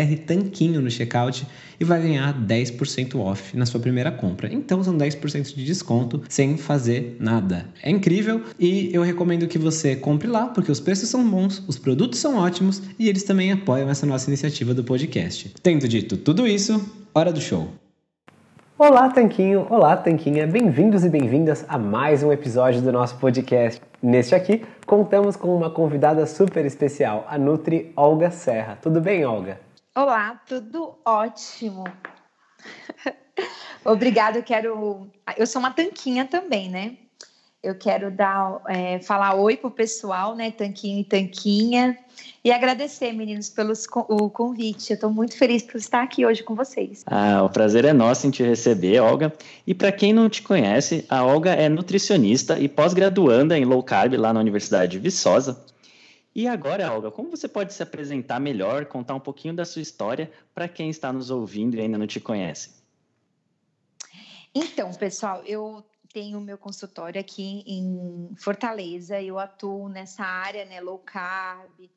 BR 0.00 0.16
Tanquinho 0.26 0.80
no 0.80 0.90
checkout 0.90 1.46
e 1.78 1.84
vai 1.84 2.00
ganhar 2.00 2.34
10% 2.34 3.18
off 3.18 3.56
na 3.56 3.66
sua 3.66 3.80
primeira 3.80 4.10
compra. 4.10 4.52
Então 4.52 4.82
são 4.82 4.96
10% 4.96 5.54
de 5.54 5.64
desconto 5.64 6.22
sem 6.28 6.56
fazer 6.56 7.16
nada. 7.20 7.66
É 7.82 7.90
incrível 7.90 8.42
e 8.58 8.90
eu 8.92 9.02
recomendo 9.02 9.46
que 9.46 9.58
você 9.58 9.94
compre 9.96 10.28
lá 10.28 10.46
porque 10.46 10.72
os 10.72 10.80
preços 10.80 11.08
são 11.08 11.28
bons, 11.28 11.62
os 11.66 11.78
produtos 11.78 12.18
são 12.18 12.36
ótimos 12.36 12.82
e 12.98 13.08
eles 13.08 13.22
também 13.22 13.52
apoiam 13.52 13.88
essa 13.88 14.06
nossa 14.06 14.28
iniciativa 14.28 14.74
do 14.74 14.84
podcast. 14.84 15.54
Tendo 15.62 15.86
dito 15.86 16.16
tudo 16.16 16.46
isso, 16.46 16.84
hora 17.14 17.32
do 17.32 17.40
show. 17.40 17.68
Olá, 18.78 19.10
Tanquinho! 19.10 19.66
Olá, 19.68 19.94
Tanquinha! 19.94 20.46
Bem-vindos 20.46 21.04
e 21.04 21.10
bem-vindas 21.10 21.66
a 21.68 21.76
mais 21.76 22.22
um 22.22 22.32
episódio 22.32 22.80
do 22.80 22.90
nosso 22.90 23.16
podcast. 23.16 23.78
Neste 24.02 24.34
aqui, 24.34 24.62
contamos 24.86 25.36
com 25.36 25.54
uma 25.54 25.68
convidada 25.68 26.24
super 26.24 26.64
especial, 26.64 27.26
a 27.28 27.36
Nutri 27.36 27.92
Olga 27.94 28.30
Serra. 28.30 28.78
Tudo 28.80 28.98
bem, 28.98 29.22
Olga? 29.22 29.69
Olá, 29.92 30.40
tudo 30.46 30.94
ótimo. 31.04 31.82
Obrigada, 33.84 34.38
eu 34.38 34.42
quero. 34.42 35.10
Eu 35.36 35.46
sou 35.48 35.58
uma 35.58 35.72
tanquinha 35.72 36.24
também, 36.24 36.70
né? 36.70 36.96
Eu 37.60 37.74
quero 37.74 38.08
dar, 38.08 38.62
é, 38.68 39.00
falar 39.00 39.34
oi 39.34 39.56
pro 39.56 39.68
pessoal, 39.68 40.36
né? 40.36 40.52
Tanquinho 40.52 41.00
e 41.00 41.04
tanquinha. 41.04 41.98
E 42.44 42.52
agradecer, 42.52 43.12
meninos, 43.12 43.48
pelo 43.48 43.72
o 44.08 44.30
convite. 44.30 44.90
Eu 44.90 44.94
estou 44.94 45.10
muito 45.10 45.36
feliz 45.36 45.64
por 45.64 45.76
estar 45.76 46.02
aqui 46.02 46.24
hoje 46.24 46.44
com 46.44 46.54
vocês. 46.54 47.02
Ah, 47.04 47.42
o 47.42 47.50
prazer 47.50 47.84
é 47.84 47.92
nosso 47.92 48.28
em 48.28 48.30
te 48.30 48.44
receber, 48.44 49.00
Olga. 49.00 49.32
E 49.66 49.74
para 49.74 49.90
quem 49.90 50.12
não 50.12 50.28
te 50.30 50.40
conhece, 50.40 51.04
a 51.08 51.24
Olga 51.24 51.50
é 51.50 51.68
nutricionista 51.68 52.60
e 52.60 52.68
pós-graduanda 52.68 53.58
em 53.58 53.64
low 53.64 53.82
carb 53.82 54.14
lá 54.14 54.32
na 54.32 54.38
Universidade 54.38 54.92
de 54.92 54.98
Viçosa. 55.00 55.60
E 56.34 56.46
agora, 56.46 56.92
Olga, 56.92 57.10
como 57.10 57.30
você 57.30 57.48
pode 57.48 57.74
se 57.74 57.82
apresentar 57.82 58.38
melhor, 58.38 58.86
contar 58.86 59.14
um 59.14 59.20
pouquinho 59.20 59.54
da 59.54 59.64
sua 59.64 59.82
história 59.82 60.30
para 60.54 60.68
quem 60.68 60.88
está 60.88 61.12
nos 61.12 61.28
ouvindo 61.30 61.76
e 61.76 61.80
ainda 61.80 61.98
não 61.98 62.06
te 62.06 62.20
conhece? 62.20 62.80
Então, 64.54 64.92
pessoal, 64.94 65.42
eu 65.44 65.84
tenho 66.12 66.40
meu 66.40 66.58
consultório 66.58 67.20
aqui 67.20 67.64
em 67.66 68.34
Fortaleza, 68.36 69.20
eu 69.20 69.38
atuo 69.38 69.88
nessa 69.88 70.24
área, 70.24 70.64
né, 70.64 70.80
low 70.80 70.98
carb, 70.98 71.90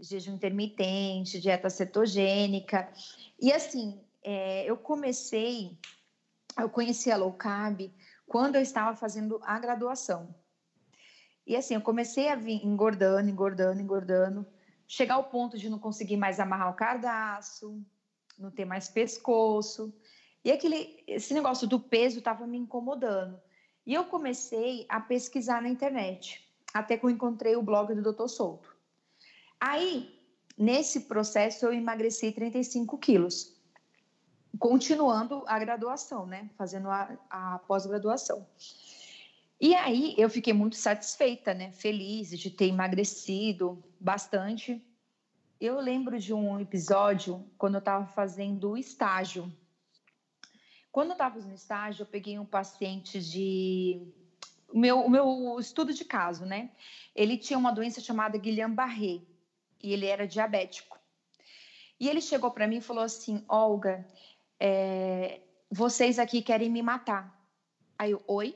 jejum 0.00 0.34
intermitente, 0.34 1.40
dieta 1.40 1.70
cetogênica. 1.70 2.90
E 3.40 3.52
assim, 3.52 4.00
é, 4.22 4.64
eu 4.64 4.76
comecei, 4.76 5.76
eu 6.58 6.68
conheci 6.68 7.10
a 7.10 7.16
low 7.16 7.32
carb 7.32 7.90
quando 8.26 8.56
eu 8.56 8.62
estava 8.62 8.96
fazendo 8.96 9.38
a 9.42 9.58
graduação. 9.58 10.34
E 11.46 11.54
assim, 11.54 11.74
eu 11.74 11.80
comecei 11.80 12.28
a 12.28 12.34
vir 12.34 12.64
engordando, 12.64 13.30
engordando, 13.30 13.80
engordando, 13.80 14.46
chegar 14.86 15.14
ao 15.14 15.24
ponto 15.24 15.56
de 15.56 15.70
não 15.70 15.78
conseguir 15.78 16.16
mais 16.16 16.40
amarrar 16.40 16.70
o 16.70 16.76
cardaço, 16.76 17.80
não 18.38 18.50
ter 18.50 18.64
mais 18.64 18.88
pescoço. 18.88 19.94
E 20.44 20.50
aquele, 20.50 21.02
esse 21.06 21.32
negócio 21.32 21.66
do 21.66 21.78
peso 21.78 22.18
estava 22.18 22.46
me 22.46 22.58
incomodando. 22.58 23.40
E 23.86 23.94
eu 23.94 24.04
comecei 24.04 24.84
a 24.88 25.00
pesquisar 25.00 25.62
na 25.62 25.68
internet, 25.68 26.44
até 26.74 26.96
que 26.96 27.06
eu 27.06 27.10
encontrei 27.10 27.54
o 27.54 27.62
blog 27.62 27.94
do 27.94 28.12
Dr. 28.12 28.26
Souto. 28.26 28.74
Aí, 29.60 30.20
nesse 30.58 31.02
processo, 31.02 31.64
eu 31.66 31.72
emagreci 31.72 32.32
35 32.32 32.98
quilos, 32.98 33.56
continuando 34.58 35.44
a 35.46 35.58
graduação, 35.58 36.26
né? 36.26 36.50
Fazendo 36.58 36.90
a, 36.90 37.16
a 37.30 37.58
pós-graduação. 37.60 38.44
E 39.60 39.74
aí 39.74 40.14
eu 40.18 40.28
fiquei 40.28 40.52
muito 40.52 40.76
satisfeita, 40.76 41.54
né? 41.54 41.72
Feliz 41.72 42.30
de 42.30 42.50
ter 42.50 42.66
emagrecido 42.66 43.82
bastante. 43.98 44.82
Eu 45.58 45.80
lembro 45.80 46.18
de 46.18 46.34
um 46.34 46.60
episódio 46.60 47.42
quando 47.56 47.74
eu 47.74 47.78
estava 47.78 48.06
fazendo 48.06 48.72
o 48.72 48.76
estágio. 48.76 49.50
Quando 50.92 51.08
eu 51.08 51.12
estava 51.12 51.38
no 51.40 51.54
estágio, 51.54 52.02
eu 52.02 52.06
peguei 52.06 52.38
um 52.38 52.44
paciente 52.44 53.18
de 53.20 54.12
o 54.68 54.78
meu, 54.78 55.00
o 55.00 55.10
meu 55.10 55.58
estudo 55.58 55.92
de 55.92 56.04
caso, 56.04 56.44
né? 56.44 56.70
Ele 57.14 57.38
tinha 57.38 57.58
uma 57.58 57.72
doença 57.72 58.00
chamada 58.00 58.36
Guillain-Barré 58.36 59.22
e 59.82 59.92
ele 59.92 60.06
era 60.06 60.26
diabético. 60.26 60.98
E 61.98 62.08
ele 62.08 62.20
chegou 62.20 62.50
para 62.50 62.66
mim 62.66 62.76
e 62.76 62.82
falou 62.82 63.04
assim: 63.04 63.42
Olga, 63.48 64.06
é, 64.60 65.40
vocês 65.70 66.18
aqui 66.18 66.42
querem 66.42 66.68
me 66.68 66.82
matar. 66.82 67.34
Aí 67.98 68.10
eu, 68.10 68.22
oi? 68.26 68.54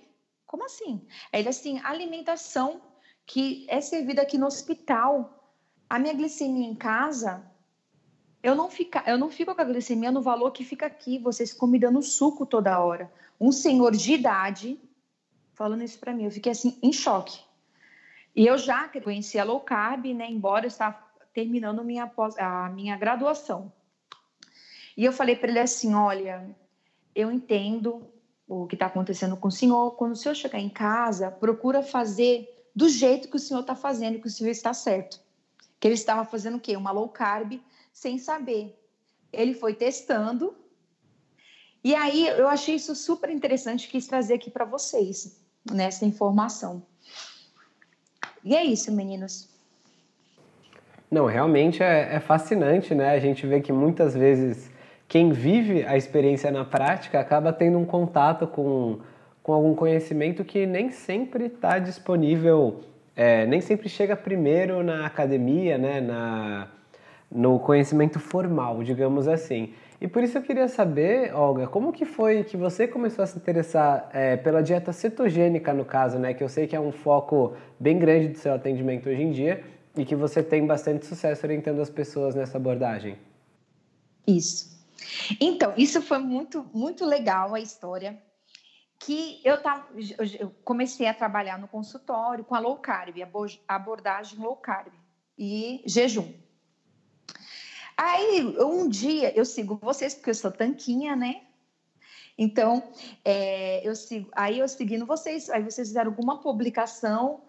Como 0.50 0.64
assim? 0.64 1.06
Ele 1.32 1.48
assim, 1.48 1.78
alimentação 1.84 2.82
que 3.24 3.64
é 3.68 3.80
servida 3.80 4.22
aqui 4.22 4.36
no 4.36 4.46
hospital. 4.46 5.54
A 5.88 5.96
minha 5.96 6.12
glicemia 6.12 6.66
em 6.66 6.74
casa, 6.74 7.48
eu 8.42 8.56
não, 8.56 8.68
fica, 8.68 9.04
eu 9.06 9.16
não 9.16 9.30
fico 9.30 9.54
com 9.54 9.60
a 9.60 9.64
glicemia 9.64 10.10
no 10.10 10.20
valor 10.20 10.50
que 10.50 10.64
fica 10.64 10.86
aqui. 10.86 11.20
Vocês 11.20 11.52
ficam 11.52 11.68
me 11.68 11.78
dando 11.78 12.02
suco 12.02 12.44
toda 12.44 12.80
hora. 12.80 13.08
Um 13.40 13.52
senhor 13.52 13.92
de 13.92 14.12
idade 14.12 14.76
falando 15.54 15.84
isso 15.84 16.00
para 16.00 16.12
mim. 16.12 16.24
Eu 16.24 16.32
fiquei 16.32 16.50
assim, 16.50 16.76
em 16.82 16.92
choque. 16.92 17.38
E 18.34 18.44
eu 18.44 18.58
já 18.58 18.88
conhecia 18.88 19.44
low 19.44 19.60
carb, 19.60 20.06
né? 20.06 20.28
Embora 20.28 20.64
eu 20.64 20.68
estava 20.68 20.98
terminando 21.32 21.84
minha 21.84 22.08
pós, 22.08 22.36
a 22.36 22.68
minha 22.70 22.96
graduação. 22.96 23.72
E 24.96 25.04
eu 25.04 25.12
falei 25.12 25.36
para 25.36 25.50
ele 25.50 25.60
assim: 25.60 25.94
olha, 25.94 26.44
eu 27.14 27.30
entendo, 27.30 28.12
o 28.50 28.66
que 28.66 28.74
está 28.74 28.86
acontecendo 28.86 29.36
com 29.36 29.46
o 29.46 29.52
senhor. 29.52 29.92
Quando 29.92 30.12
o 30.12 30.16
senhor 30.16 30.34
chegar 30.34 30.58
em 30.58 30.68
casa, 30.68 31.30
procura 31.30 31.84
fazer 31.84 32.52
do 32.74 32.88
jeito 32.88 33.28
que 33.28 33.36
o 33.36 33.38
senhor 33.38 33.60
está 33.60 33.76
fazendo, 33.76 34.18
que 34.18 34.26
o 34.26 34.30
senhor 34.30 34.50
está 34.50 34.74
certo. 34.74 35.20
Que 35.78 35.86
ele 35.86 35.94
estava 35.94 36.24
fazendo 36.24 36.56
o 36.56 36.60
quê? 36.60 36.76
Uma 36.76 36.90
low 36.90 37.08
carb 37.08 37.60
sem 37.92 38.18
saber. 38.18 38.76
Ele 39.32 39.54
foi 39.54 39.72
testando. 39.74 40.52
E 41.84 41.94
aí 41.94 42.26
eu 42.26 42.48
achei 42.48 42.74
isso 42.74 42.94
super 42.96 43.30
interessante, 43.30 43.88
quis 43.88 44.08
trazer 44.08 44.34
aqui 44.34 44.50
para 44.50 44.64
vocês 44.64 45.40
nessa 45.72 46.04
informação. 46.04 46.82
E 48.44 48.56
é 48.56 48.64
isso, 48.64 48.90
meninos. 48.90 49.48
Não, 51.08 51.26
realmente 51.26 51.84
é, 51.84 52.16
é 52.16 52.20
fascinante, 52.20 52.96
né? 52.96 53.10
A 53.10 53.20
gente 53.20 53.46
vê 53.46 53.60
que 53.60 53.72
muitas 53.72 54.14
vezes 54.14 54.70
quem 55.10 55.32
vive 55.32 55.84
a 55.86 55.96
experiência 55.96 56.52
na 56.52 56.64
prática 56.64 57.18
acaba 57.18 57.52
tendo 57.52 57.76
um 57.76 57.84
contato 57.84 58.46
com, 58.46 59.00
com 59.42 59.52
algum 59.52 59.74
conhecimento 59.74 60.44
que 60.44 60.64
nem 60.66 60.92
sempre 60.92 61.46
está 61.46 61.80
disponível, 61.80 62.82
é, 63.16 63.44
nem 63.44 63.60
sempre 63.60 63.88
chega 63.88 64.14
primeiro 64.14 64.84
na 64.84 65.04
academia, 65.04 65.76
né? 65.76 66.00
Na, 66.00 66.68
no 67.28 67.58
conhecimento 67.58 68.20
formal, 68.20 68.84
digamos 68.84 69.26
assim. 69.26 69.72
E 70.00 70.06
por 70.06 70.22
isso 70.22 70.38
eu 70.38 70.42
queria 70.42 70.68
saber, 70.68 71.34
Olga, 71.34 71.66
como 71.66 71.92
que 71.92 72.04
foi 72.04 72.44
que 72.44 72.56
você 72.56 72.86
começou 72.86 73.24
a 73.24 73.26
se 73.26 73.36
interessar 73.36 74.08
é, 74.14 74.36
pela 74.36 74.62
dieta 74.62 74.92
cetogênica, 74.92 75.74
no 75.74 75.84
caso, 75.84 76.20
né? 76.20 76.34
Que 76.34 76.44
eu 76.44 76.48
sei 76.48 76.68
que 76.68 76.76
é 76.76 76.80
um 76.80 76.92
foco 76.92 77.54
bem 77.80 77.98
grande 77.98 78.28
do 78.28 78.38
seu 78.38 78.54
atendimento 78.54 79.08
hoje 79.08 79.22
em 79.22 79.32
dia 79.32 79.60
e 79.96 80.04
que 80.04 80.14
você 80.14 80.40
tem 80.40 80.64
bastante 80.64 81.04
sucesso 81.04 81.44
orientando 81.44 81.80
as 81.80 81.90
pessoas 81.90 82.36
nessa 82.36 82.58
abordagem. 82.58 83.16
Isso. 84.24 84.79
Então, 85.40 85.74
isso 85.76 86.00
foi 86.02 86.18
muito, 86.18 86.68
muito 86.72 87.04
legal 87.04 87.54
a 87.54 87.60
história. 87.60 88.20
Que 88.98 89.40
eu, 89.44 89.62
tava, 89.62 89.88
eu 90.38 90.50
comecei 90.62 91.06
a 91.06 91.14
trabalhar 91.14 91.58
no 91.58 91.66
consultório 91.66 92.44
com 92.44 92.54
a 92.54 92.58
low 92.58 92.76
carb, 92.76 93.16
a 93.66 93.74
abordagem 93.74 94.38
low 94.38 94.56
carb 94.56 94.92
e 95.38 95.82
jejum. 95.86 96.30
Aí, 97.96 98.42
um 98.58 98.88
dia, 98.88 99.32
eu 99.36 99.44
sigo 99.44 99.78
vocês, 99.82 100.14
porque 100.14 100.30
eu 100.30 100.34
sou 100.34 100.50
tanquinha, 100.50 101.16
né? 101.16 101.42
Então, 102.36 102.82
é, 103.22 103.86
eu 103.86 103.94
sigo, 103.94 104.30
aí 104.32 104.58
eu 104.58 104.68
seguindo 104.68 105.04
vocês, 105.04 105.50
aí 105.50 105.62
vocês 105.62 105.88
fizeram 105.88 106.10
alguma 106.10 106.40
publicação 106.40 107.42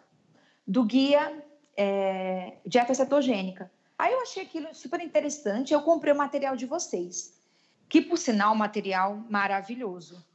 do 0.68 0.83
guia 0.83 1.44
é, 1.77 2.57
dieta 2.65 2.94
cetogênica. 2.94 3.71
Aí 3.97 4.12
eu 4.12 4.21
achei 4.21 4.44
aquilo 4.44 4.74
super 4.74 5.00
interessante, 5.00 5.74
eu 5.74 5.81
comprei 5.81 6.13
o 6.13 6.18
material 6.18 6.56
de 6.56 6.65
vocês, 6.65 7.40
que 7.91 8.01
por 8.01 8.17
sinal, 8.17 8.55
material 8.55 9.21
maravilhoso. 9.29 10.25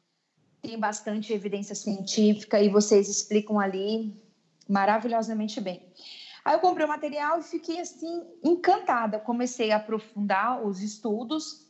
Tem 0.61 0.79
bastante 0.79 1.33
evidência 1.33 1.75
científica 1.75 2.61
e 2.61 2.69
vocês 2.69 3.09
explicam 3.09 3.59
ali 3.59 4.15
maravilhosamente 4.69 5.59
bem. 5.59 5.91
Aí 6.45 6.55
eu 6.55 6.61
comprei 6.61 6.85
o 6.85 6.89
material 6.89 7.41
e 7.41 7.43
fiquei 7.43 7.81
assim 7.81 8.27
encantada. 8.45 9.19
Comecei 9.19 9.73
a 9.73 9.77
aprofundar 9.77 10.63
os 10.67 10.83
estudos, 10.83 11.67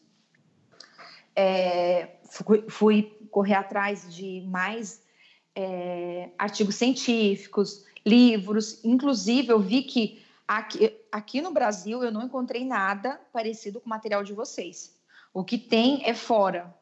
é, 1.36 2.16
fui, 2.24 2.64
fui, 2.68 3.02
correr 3.30 3.54
atrás 3.54 4.12
de 4.12 4.40
mais 4.40 5.00
é, 5.54 6.30
artigos 6.36 6.74
científicos, 6.74 7.84
livros. 8.04 8.84
Inclusive, 8.84 9.52
eu 9.52 9.60
vi 9.60 9.84
que 9.84 10.20
aqui, 10.48 10.92
aqui 11.12 11.40
no 11.40 11.52
Brasil 11.52 12.02
eu 12.02 12.10
não 12.10 12.24
encontrei 12.24 12.64
nada 12.64 13.20
parecido 13.32 13.80
com 13.80 13.86
o 13.86 13.90
material 13.90 14.24
de 14.24 14.32
vocês. 14.32 14.95
O 15.36 15.44
que 15.44 15.58
tem 15.58 16.02
é 16.08 16.14
fora. 16.14 16.74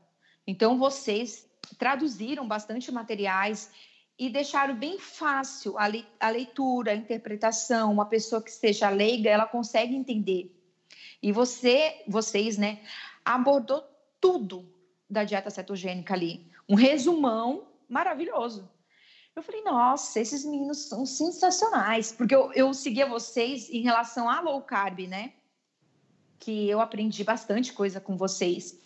Então, 0.46 0.78
vocês 0.78 1.44
traduziram 1.76 2.46
bastante 2.46 2.92
materiais 2.92 3.68
e 4.16 4.30
deixaram 4.30 4.76
bem 4.76 4.96
fácil 4.96 5.76
a, 5.76 5.88
le 5.88 6.06
a 6.20 6.28
leitura, 6.28 6.92
a 6.92 6.94
interpretação. 6.94 7.92
Uma 7.92 8.06
pessoa 8.06 8.40
que 8.40 8.52
seja 8.52 8.88
leiga, 8.90 9.28
ela 9.28 9.44
consegue 9.44 9.96
entender. 9.96 10.56
E 11.20 11.32
você, 11.32 12.00
vocês, 12.06 12.56
né, 12.56 12.80
abordou 13.24 13.82
tudo 14.20 14.72
da 15.10 15.24
dieta 15.24 15.50
cetogênica 15.50 16.14
ali. 16.14 16.48
Um 16.68 16.76
resumão 16.76 17.66
maravilhoso. 17.88 18.70
Eu 19.34 19.42
falei, 19.42 19.64
nossa, 19.64 20.20
esses 20.20 20.44
meninos 20.44 20.88
são 20.88 21.04
sensacionais, 21.04 22.12
porque 22.12 22.36
eu, 22.36 22.52
eu 22.52 22.72
seguia 22.72 23.04
vocês 23.04 23.68
em 23.68 23.82
relação 23.82 24.30
a 24.30 24.40
low 24.40 24.62
carb, 24.62 25.08
né? 25.08 25.32
Que 26.38 26.68
eu 26.68 26.80
aprendi 26.80 27.24
bastante 27.24 27.72
coisa 27.72 28.00
com 28.00 28.16
vocês 28.16 28.82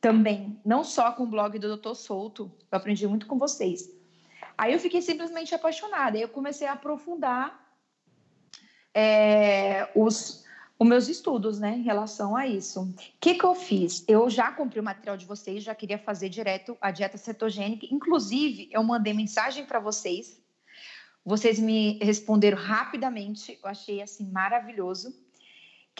também, 0.00 0.58
não 0.64 0.82
só 0.82 1.12
com 1.12 1.24
o 1.24 1.26
blog 1.26 1.58
do 1.58 1.68
Doutor 1.68 1.94
Souto, 1.94 2.50
eu 2.72 2.78
aprendi 2.78 3.06
muito 3.06 3.26
com 3.26 3.38
vocês. 3.38 3.90
Aí 4.56 4.72
eu 4.72 4.78
fiquei 4.78 5.02
simplesmente 5.02 5.54
apaixonada. 5.54 6.16
Aí 6.16 6.22
eu 6.22 6.28
comecei 6.28 6.66
a 6.66 6.72
aprofundar 6.72 7.70
é, 8.94 9.90
os, 9.94 10.44
os 10.78 10.88
meus 10.88 11.08
estudos, 11.08 11.58
né, 11.58 11.76
em 11.76 11.82
relação 11.82 12.34
a 12.34 12.46
isso. 12.46 12.82
O 12.82 12.94
que, 13.20 13.34
que 13.34 13.44
eu 13.44 13.54
fiz? 13.54 14.04
Eu 14.08 14.30
já 14.30 14.50
comprei 14.52 14.80
o 14.80 14.84
material 14.84 15.16
de 15.16 15.26
vocês, 15.26 15.62
já 15.62 15.74
queria 15.74 15.98
fazer 15.98 16.30
direto 16.30 16.76
a 16.80 16.90
dieta 16.90 17.18
cetogênica. 17.18 17.86
Inclusive, 17.90 18.70
eu 18.72 18.82
mandei 18.82 19.12
mensagem 19.12 19.66
para 19.66 19.80
vocês. 19.80 20.40
Vocês 21.24 21.58
me 21.58 21.98
responderam 22.02 22.56
rapidamente. 22.56 23.58
Eu 23.62 23.68
achei 23.68 24.00
assim 24.00 24.30
maravilhoso. 24.30 25.14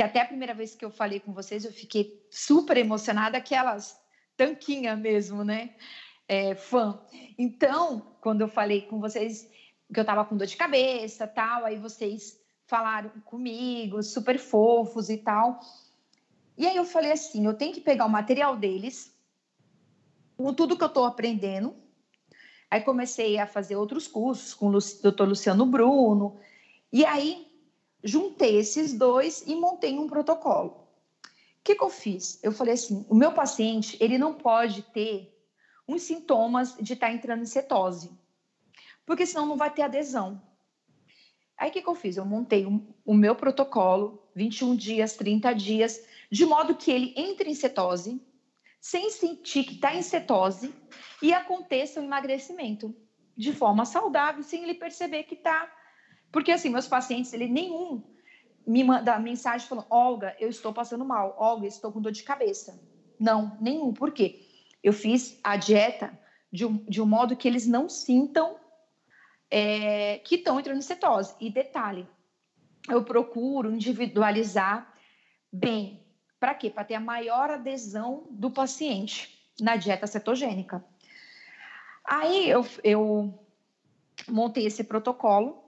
Que 0.01 0.05
até 0.05 0.23
a 0.23 0.27
primeira 0.27 0.55
vez 0.55 0.75
que 0.75 0.85
eu 0.85 0.91
falei 0.91 1.21
com 1.21 1.35
vocês, 1.35 1.65
eu 1.65 1.73
fiquei 1.73 2.27
super 2.31 2.79
emocionada, 2.79 3.37
aquelas 3.37 4.01
tanquinha 4.35 4.97
mesmo, 4.97 5.45
né? 5.45 5.75
é, 6.31 6.55
fã. 6.55 6.97
Então, 7.37 8.15
quando 8.21 8.43
eu 8.43 8.47
falei 8.47 8.83
com 8.83 9.01
vocês 9.01 9.51
que 9.93 9.99
eu 9.99 10.03
estava 10.03 10.25
com 10.25 10.37
dor 10.37 10.47
de 10.47 10.57
cabeça, 10.57 11.27
tal, 11.27 11.65
aí 11.65 11.77
vocês 11.77 12.41
falaram 12.69 13.11
comigo, 13.25 14.01
super 14.01 14.39
fofos 14.39 15.11
e 15.11 15.19
tal. 15.19 15.59
E 16.57 16.69
aí 16.69 16.77
eu 16.77 16.85
falei 16.85 17.11
assim, 17.11 17.45
eu 17.45 17.55
tenho 17.55 17.75
que 17.75 17.81
pegar 17.81 18.07
o 18.07 18.09
material 18.09 18.57
deles, 18.57 19.13
com 20.37 20.55
tudo 20.55 20.79
que 20.79 20.85
eu 20.85 20.89
estou 20.89 21.05
aprendendo. 21.05 21.75
Aí 22.71 22.81
comecei 22.83 23.37
a 23.37 23.47
fazer 23.49 23.75
outros 23.75 24.07
cursos 24.07 24.55
com 24.55 24.69
o 24.69 24.79
doutor 25.03 25.27
Luciano 25.27 25.67
Bruno. 25.67 26.39
E 26.93 27.05
aí 27.05 27.50
juntei 28.03 28.59
esses 28.59 28.93
dois 28.93 29.43
e 29.47 29.55
montei 29.55 29.99
um 29.99 30.07
protocolo. 30.07 30.89
O 31.61 31.63
que, 31.63 31.75
que 31.75 31.85
eu 31.85 31.91
fiz? 31.91 32.43
Eu 32.43 32.53
falei 32.53 32.75
assim, 32.75 33.05
o 33.09 33.15
meu 33.15 33.33
paciente, 33.33 33.97
ele 34.01 34.17
não 34.17 34.35
pode 34.35 34.83
ter 34.83 35.37
uns 35.87 36.03
sintomas 36.03 36.75
de 36.77 36.95
estar 36.95 37.09
tá 37.09 37.13
entrando 37.13 37.43
em 37.43 37.47
cetose, 37.47 38.11
porque 39.05 39.27
senão 39.27 39.47
não 39.47 39.57
vai 39.57 39.71
ter 39.71 39.83
adesão. 39.83 40.41
Aí 41.59 41.69
o 41.69 41.73
que, 41.73 41.83
que 41.83 41.89
eu 41.89 41.95
fiz? 41.95 42.17
Eu 42.17 42.25
montei 42.25 42.65
um, 42.65 42.87
o 43.05 43.13
meu 43.13 43.37
protocolo, 43.37 44.27
21 44.35 44.75
dias, 44.77 45.15
30 45.15 45.53
dias, 45.53 46.03
de 46.31 46.47
modo 46.47 46.75
que 46.75 46.91
ele 46.91 47.13
entre 47.15 47.51
em 47.51 47.55
cetose, 47.55 48.19
sem 48.81 49.11
sentir 49.11 49.65
que 49.65 49.75
está 49.75 49.95
em 49.95 50.01
cetose, 50.01 50.75
e 51.21 51.35
aconteça 51.35 52.01
o 52.01 52.05
emagrecimento 52.05 52.97
de 53.37 53.53
forma 53.53 53.85
saudável, 53.85 54.43
sem 54.43 54.63
ele 54.63 54.75
perceber 54.75 55.25
que 55.25 55.35
está. 55.35 55.71
Porque 56.33 56.53
assim, 56.53 56.71
meus 56.71 56.87
pacientes, 56.87 57.33
ele 57.33 57.49
nenhum 57.49 58.03
me 58.67 58.85
manda 58.85 59.19
mensagem 59.19 59.67
falando: 59.67 59.87
Olga, 59.91 60.37
eu 60.39 60.49
estou 60.49 60.73
passando 60.73 61.05
mal, 61.05 61.35
Olga, 61.39 61.67
estou 61.67 61.91
com 61.93 62.01
dor 62.01 62.13
de 62.13 62.23
cabeça. 62.23 62.81
Não, 63.19 63.57
nenhum. 63.61 63.93
Por 63.93 64.13
quê? 64.13 64.47
Eu 64.83 64.93
fiz 64.93 65.39
a 65.43 65.57
dieta 65.57 66.19
de 66.53 66.65
um, 66.65 66.77
de 66.85 67.03
um 67.03 67.07
modo 67.07 67.37
que 67.37 67.47
eles 67.47 67.67
não 67.67 67.89
sintam 67.89 68.57
é, 69.51 70.19
que 70.19 70.37
estão 70.37 70.59
entrando 70.59 70.79
em 70.79 70.83
cetose. 70.83 71.35
E 71.41 71.51
detalhe, 71.51 72.09
eu 72.89 73.05
procuro 73.05 73.73
individualizar 73.73 74.93
bem. 75.53 76.03
Para 76.39 76.55
quê? 76.55 76.71
Para 76.71 76.85
ter 76.85 76.95
a 76.95 77.01
maior 77.01 77.51
adesão 77.51 78.27
do 78.31 78.51
paciente 78.51 79.39
na 79.61 79.77
dieta 79.77 80.07
cetogênica. 80.07 80.83
Aí 82.05 82.49
eu, 82.49 82.67
eu 82.83 83.39
montei 84.27 84.67
esse 84.67 84.83
protocolo, 84.83 85.63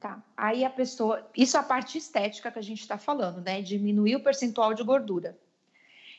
tá? 0.00 0.24
Aí 0.34 0.64
a 0.64 0.70
pessoa, 0.70 1.30
isso 1.36 1.56
é 1.56 1.60
a 1.60 1.62
parte 1.62 1.98
estética 1.98 2.50
que 2.50 2.58
a 2.58 2.62
gente 2.62 2.80
está 2.80 2.96
falando, 2.96 3.42
né? 3.42 3.60
Diminuir 3.60 4.16
o 4.16 4.22
percentual 4.22 4.72
de 4.72 4.82
gordura. 4.82 5.38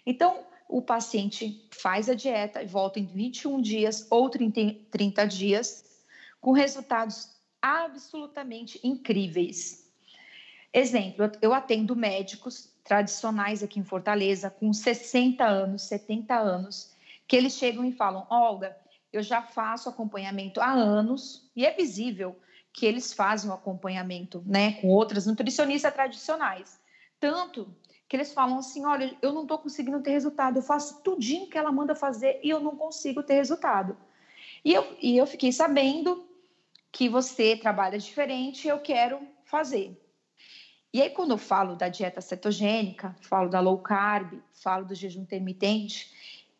Então, 0.06 0.46
o 0.70 0.82
paciente 0.82 1.68
faz 1.72 2.08
a 2.08 2.14
dieta 2.14 2.62
e 2.62 2.68
volta 2.68 3.00
em 3.00 3.06
21 3.06 3.60
dias 3.60 4.08
ou 4.10 4.30
30, 4.30 4.76
30 4.92 5.26
dias, 5.26 5.84
com 6.40 6.52
resultados 6.52 7.30
absolutamente 7.62 8.80
incríveis. 8.84 9.92
Exemplo, 10.74 11.30
eu 11.42 11.54
atendo 11.54 11.96
médicos 11.96 12.72
tradicionais 12.84 13.62
aqui 13.62 13.80
em 13.80 13.84
Fortaleza, 13.84 14.50
com 14.50 14.72
60 14.72 15.44
anos, 15.44 15.84
70 15.84 16.36
anos, 16.36 16.96
que 17.28 17.36
eles 17.36 17.54
chegam 17.54 17.84
e 17.84 17.92
falam: 17.92 18.26
Olga, 18.30 18.78
eu 19.12 19.22
já 19.22 19.42
faço 19.42 19.90
acompanhamento 19.90 20.62
há 20.62 20.72
anos 20.72 21.50
e 21.56 21.66
é 21.66 21.74
visível 21.76 22.40
que 22.74 22.86
eles 22.86 23.13
fazem 23.13 23.50
o 23.50 23.54
acompanhamento 23.54 24.44
né, 24.46 24.74
com 24.74 24.88
outras 24.88 25.25
nutricionistas 25.25 25.94
tradicionais. 25.94 26.80
Tanto 27.20 27.74
que 28.08 28.16
eles 28.16 28.34
falam 28.34 28.60
assim: 28.60 28.86
olha, 28.86 29.16
eu 29.22 29.34
não 29.34 29.44
estou 29.44 29.58
conseguindo 29.58 30.01
ter 30.01 30.12
resultado, 30.12 30.58
eu 30.58 30.63
faço 30.63 31.01
tudinho 31.01 31.48
que 31.48 31.58
ela 31.58 31.72
manda 31.72 31.96
fazer 31.96 32.40
e 32.44 32.50
eu 32.50 32.60
não 32.60 32.75
consigo 32.75 33.24
ter 33.24 33.36
resultado. 33.36 33.98
E 34.63 34.74
eu, 34.74 34.98
e 35.01 35.18
eu 35.18 35.25
fiquei 35.25 35.51
sabendo 35.51 36.28
que 36.92 37.08
você 37.08 37.56
trabalha 37.56 37.98
diferente 37.98 38.68
eu 38.68 38.80
quero 38.80 39.20
fazer. 39.46 39.98
E 40.94 41.01
aí, 41.01 41.10
quando 41.10 41.32
eu 41.32 41.38
falo 41.38 41.75
da 41.75 41.88
dieta 41.88 42.20
cetogênica, 42.20 43.16
falo 43.22 43.50
da 43.50 43.62
low 43.62 43.78
carb, 43.78 44.42
falo 44.51 44.86
do 44.86 44.94
jejum 44.94 45.22
intermitente, 45.22 46.12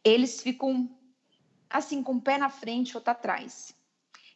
eles 0.06 0.42
ficam 0.42 0.90
assim, 1.70 2.04
com 2.04 2.14
o 2.14 2.22
pé 2.22 2.38
na 2.38 2.50
frente, 2.50 2.96
outro 2.96 3.12
atrás. 3.12 3.76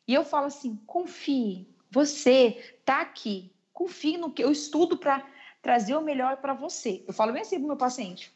E 0.08 0.14
eu 0.14 0.24
falo 0.24 0.48
assim: 0.48 0.76
confie, 0.86 1.68
você 1.90 2.78
está 2.80 3.02
aqui, 3.02 3.52
confie 3.74 4.18
no 4.18 4.32
que 4.32 4.44
eu 4.44 4.52
estudo 4.52 4.98
para 4.98 5.26
trazer 5.62 5.96
o 5.96 6.02
melhor 6.02 6.38
para 6.38 6.54
você. 6.54 7.04
Eu 7.08 7.14
falo 7.14 7.34
bem 7.34 7.42
assim 7.42 7.58
pro 7.58 7.68
meu 7.68 7.78
paciente. 7.78 8.32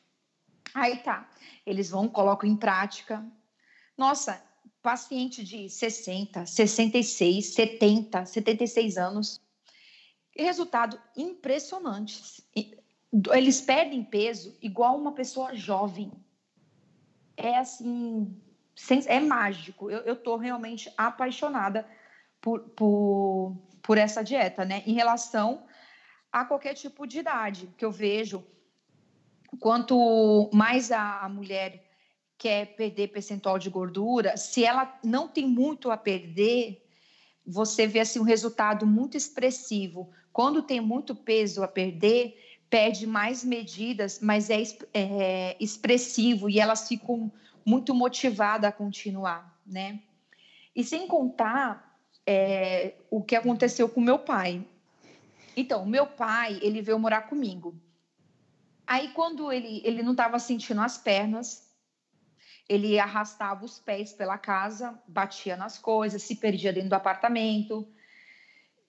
Aí 0.74 0.98
tá, 0.98 1.30
eles 1.66 1.90
vão, 1.90 2.08
colocam 2.08 2.50
em 2.50 2.56
prática. 2.56 3.26
Nossa, 3.98 4.42
paciente 4.82 5.44
de 5.44 5.70
60, 5.70 6.46
66, 6.46 7.54
70, 7.54 8.26
76 8.26 8.98
anos. 8.98 9.42
Resultado 10.36 11.00
impressionante. 11.18 12.44
Eles 13.34 13.62
perdem 13.62 14.04
peso 14.04 14.58
igual 14.62 14.98
uma 14.98 15.12
pessoa 15.12 15.56
jovem. 15.56 16.12
É 17.36 17.58
assim, 17.58 18.40
é 19.08 19.20
mágico. 19.20 19.90
Eu 19.90 20.14
estou 20.14 20.38
realmente 20.38 20.92
apaixonada 20.98 21.86
por, 22.42 22.62
por, 22.70 23.56
por 23.82 23.98
essa 23.98 24.24
dieta, 24.24 24.66
né? 24.66 24.84
Em 24.86 24.94
relação 24.94 25.66
a 26.32 26.46
qualquer 26.46 26.74
tipo 26.74 27.06
de 27.08 27.20
idade, 27.20 27.70
que 27.78 27.84
eu 27.84 27.92
vejo 27.92 28.46
quanto 29.60 30.50
mais 30.54 30.92
a, 30.92 31.22
a 31.22 31.30
mulher 31.30 31.86
quer 32.38 32.76
perder 32.76 33.10
percentual 33.10 33.60
de 33.60 33.70
gordura, 33.70 34.38
se 34.38 34.64
ela 34.64 34.98
não 35.04 35.28
tem 35.28 35.46
muito 35.46 35.92
a 35.92 35.98
perder, 35.98 36.86
você 37.46 37.86
vê 37.86 38.00
assim 38.00 38.20
um 38.20 38.24
resultado 38.24 38.86
muito 38.86 39.18
expressivo. 39.18 40.10
Quando 40.32 40.62
tem 40.62 40.80
muito 40.80 41.14
peso 41.14 41.64
a 41.64 41.68
perder, 41.68 42.38
pede 42.70 43.06
mais 43.06 43.44
medidas, 43.44 44.20
mas 44.22 44.50
é, 44.50 44.62
é 44.94 45.58
expressivo 45.60 46.50
e 46.50 46.60
elas 46.60 46.88
ficam 46.88 47.32
muito 47.66 47.94
motivadas 47.94 48.70
a 48.70 48.72
continuar, 48.72 49.60
né? 49.66 50.02
E 50.76 50.84
sem 50.84 51.08
contar 51.08 51.98
é, 52.26 52.94
o 53.10 53.24
que 53.24 53.36
aconteceu 53.36 53.90
com 53.90 54.00
meu 54.00 54.20
pai. 54.20 54.66
Então, 55.56 55.86
meu 55.86 56.06
pai, 56.06 56.60
ele 56.62 56.82
veio 56.82 57.00
morar 57.00 57.24
comigo. 57.24 57.76
Aí, 58.86 59.10
quando 59.10 59.52
ele, 59.52 59.82
ele 59.84 60.02
não 60.04 60.12
estava 60.12 60.40
sentindo 60.40 60.82
as 60.82 60.98
pernas, 60.98 61.70
ele 62.68 63.00
arrastava 63.00 63.66
os 63.66 63.80
pés 63.80 64.14
pela 64.14 64.38
casa, 64.38 65.00
batia 65.08 65.58
nas 65.58 65.78
coisas, 65.78 66.22
se 66.22 66.36
perdia 66.36 66.72
dentro 66.72 66.90
do 66.90 66.94
apartamento. 66.94 67.88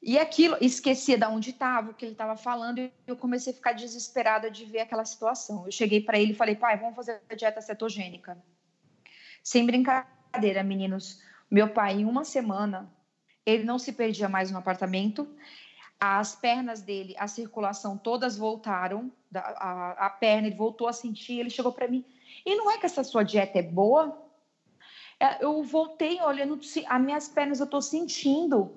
E 0.03 0.19
aquilo, 0.19 0.57
esquecia 0.61 1.19
de 1.19 1.27
onde 1.27 1.51
estava, 1.51 1.91
o 1.91 1.95
que 1.95 2.05
ele 2.05 2.13
estava 2.13 2.37
falando, 2.37 2.79
e 2.79 2.93
eu 3.07 3.17
comecei 3.17 3.53
a 3.53 3.57
ficar 3.57 3.73
desesperada 3.73 4.51
de 4.51 4.65
ver 4.65 4.81
aquela 4.81 5.05
situação. 5.05 5.67
Eu 5.67 5.73
cheguei 5.73 6.03
para 6.03 6.19
ele 6.19 6.33
e 6.33 6.37
falei, 6.37 6.57
pai, 6.57 6.79
vamos 6.79 6.95
fazer 6.95 7.21
a 7.29 7.35
dieta 7.35 7.61
cetogênica. 7.61 8.43
Sem 9.43 9.67
brincadeira, 9.67 10.63
meninos. 10.63 11.23
Meu 11.51 11.69
pai, 11.69 11.95
em 11.95 12.05
uma 12.05 12.25
semana, 12.25 12.91
ele 13.45 13.65
não 13.65 13.79
se 13.79 13.93
perdia 13.93 14.29
mais 14.29 14.51
no 14.51 14.59
apartamento, 14.59 15.29
as 15.99 16.35
pernas 16.35 16.81
dele, 16.81 17.15
a 17.19 17.27
circulação 17.27 17.97
todas 17.97 18.39
voltaram, 18.39 19.13
a, 19.35 20.07
a 20.07 20.11
perna 20.11 20.47
ele 20.47 20.57
voltou 20.57 20.89
a 20.89 20.93
sentir, 20.93 21.41
ele 21.41 21.51
chegou 21.51 21.73
para 21.73 21.89
mim, 21.89 22.05
e 22.47 22.55
não 22.55 22.71
é 22.71 22.79
que 22.79 22.87
essa 22.87 23.05
sua 23.05 23.23
dieta 23.23 23.59
é 23.59 23.63
boa? 23.63 24.19
É, 25.19 25.45
eu 25.45 25.63
voltei 25.63 26.21
olhando, 26.23 26.59
as 26.89 27.01
minhas 27.03 27.29
pernas 27.29 27.61
eu 27.61 27.65
estou 27.65 27.83
sentindo. 27.83 28.75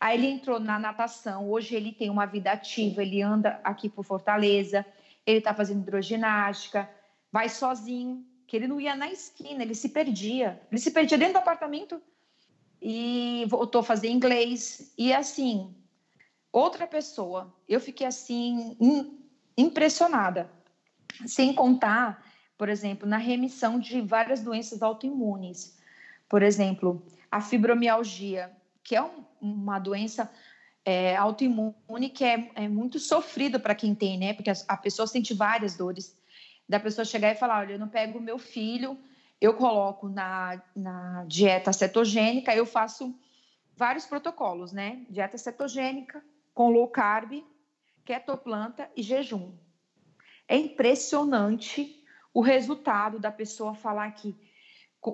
Aí 0.00 0.18
ele 0.18 0.26
entrou 0.26 0.58
na 0.58 0.78
natação, 0.78 1.48
hoje 1.48 1.74
ele 1.74 1.92
tem 1.92 2.10
uma 2.10 2.26
vida 2.26 2.50
ativa, 2.50 3.00
ele 3.02 3.22
anda 3.22 3.60
aqui 3.62 3.88
por 3.88 4.04
Fortaleza, 4.04 4.84
ele 5.24 5.38
está 5.38 5.54
fazendo 5.54 5.82
hidroginástica, 5.82 6.90
vai 7.32 7.48
sozinho, 7.48 8.26
que 8.46 8.56
ele 8.56 8.68
não 8.68 8.80
ia 8.80 8.94
na 8.94 9.10
esquina, 9.10 9.62
ele 9.62 9.74
se 9.74 9.88
perdia. 9.88 10.60
Ele 10.70 10.80
se 10.80 10.90
perdia 10.90 11.18
dentro 11.18 11.34
do 11.34 11.38
apartamento 11.38 12.00
e 12.80 13.44
voltou 13.48 13.80
a 13.80 13.84
fazer 13.84 14.08
inglês. 14.08 14.92
E 14.96 15.12
assim, 15.12 15.74
outra 16.52 16.86
pessoa. 16.86 17.52
Eu 17.68 17.80
fiquei 17.80 18.06
assim 18.06 18.76
impressionada. 19.56 20.50
Sem 21.26 21.54
contar, 21.54 22.24
por 22.56 22.68
exemplo, 22.68 23.08
na 23.08 23.16
remissão 23.16 23.78
de 23.78 24.00
várias 24.00 24.42
doenças 24.42 24.82
autoimunes. 24.82 25.76
Por 26.28 26.42
exemplo, 26.42 27.02
a 27.30 27.40
fibromialgia, 27.40 28.50
que 28.82 28.94
é 28.94 29.02
um, 29.02 29.24
uma 29.40 29.78
doença 29.78 30.30
é, 30.84 31.16
autoimune 31.16 32.08
que 32.08 32.24
é, 32.24 32.50
é 32.54 32.68
muito 32.68 33.00
sofrida 33.00 33.58
para 33.58 33.74
quem 33.74 33.94
tem, 33.94 34.16
né? 34.16 34.32
Porque 34.32 34.50
a, 34.50 34.54
a, 34.68 34.76
pessoa 34.76 35.06
sente 35.06 35.34
várias 35.34 35.76
dores. 35.76 36.16
Da 36.68 36.80
pessoa 36.80 37.04
chegar 37.04 37.32
e 37.32 37.38
falar: 37.38 37.60
olha, 37.60 37.72
eu 37.74 37.78
não 37.78 37.88
pego 37.88 38.18
o 38.18 38.22
meu 38.22 38.38
filho, 38.38 38.98
eu 39.40 39.54
coloco 39.54 40.08
na, 40.08 40.62
na 40.74 41.24
dieta 41.26 41.72
cetogênica, 41.72 42.54
eu 42.54 42.66
faço 42.66 43.14
vários 43.76 44.06
protocolos, 44.06 44.72
né? 44.72 45.04
Dieta 45.10 45.36
cetogênica, 45.36 46.24
com 46.54 46.70
low 46.70 46.88
carb, 46.88 47.44
ketoplanta 48.04 48.90
e 48.96 49.02
jejum. 49.02 49.52
É 50.48 50.56
impressionante 50.56 52.02
o 52.32 52.40
resultado 52.40 53.18
da 53.18 53.30
pessoa 53.30 53.74
falar 53.74 54.10
que 54.12 54.34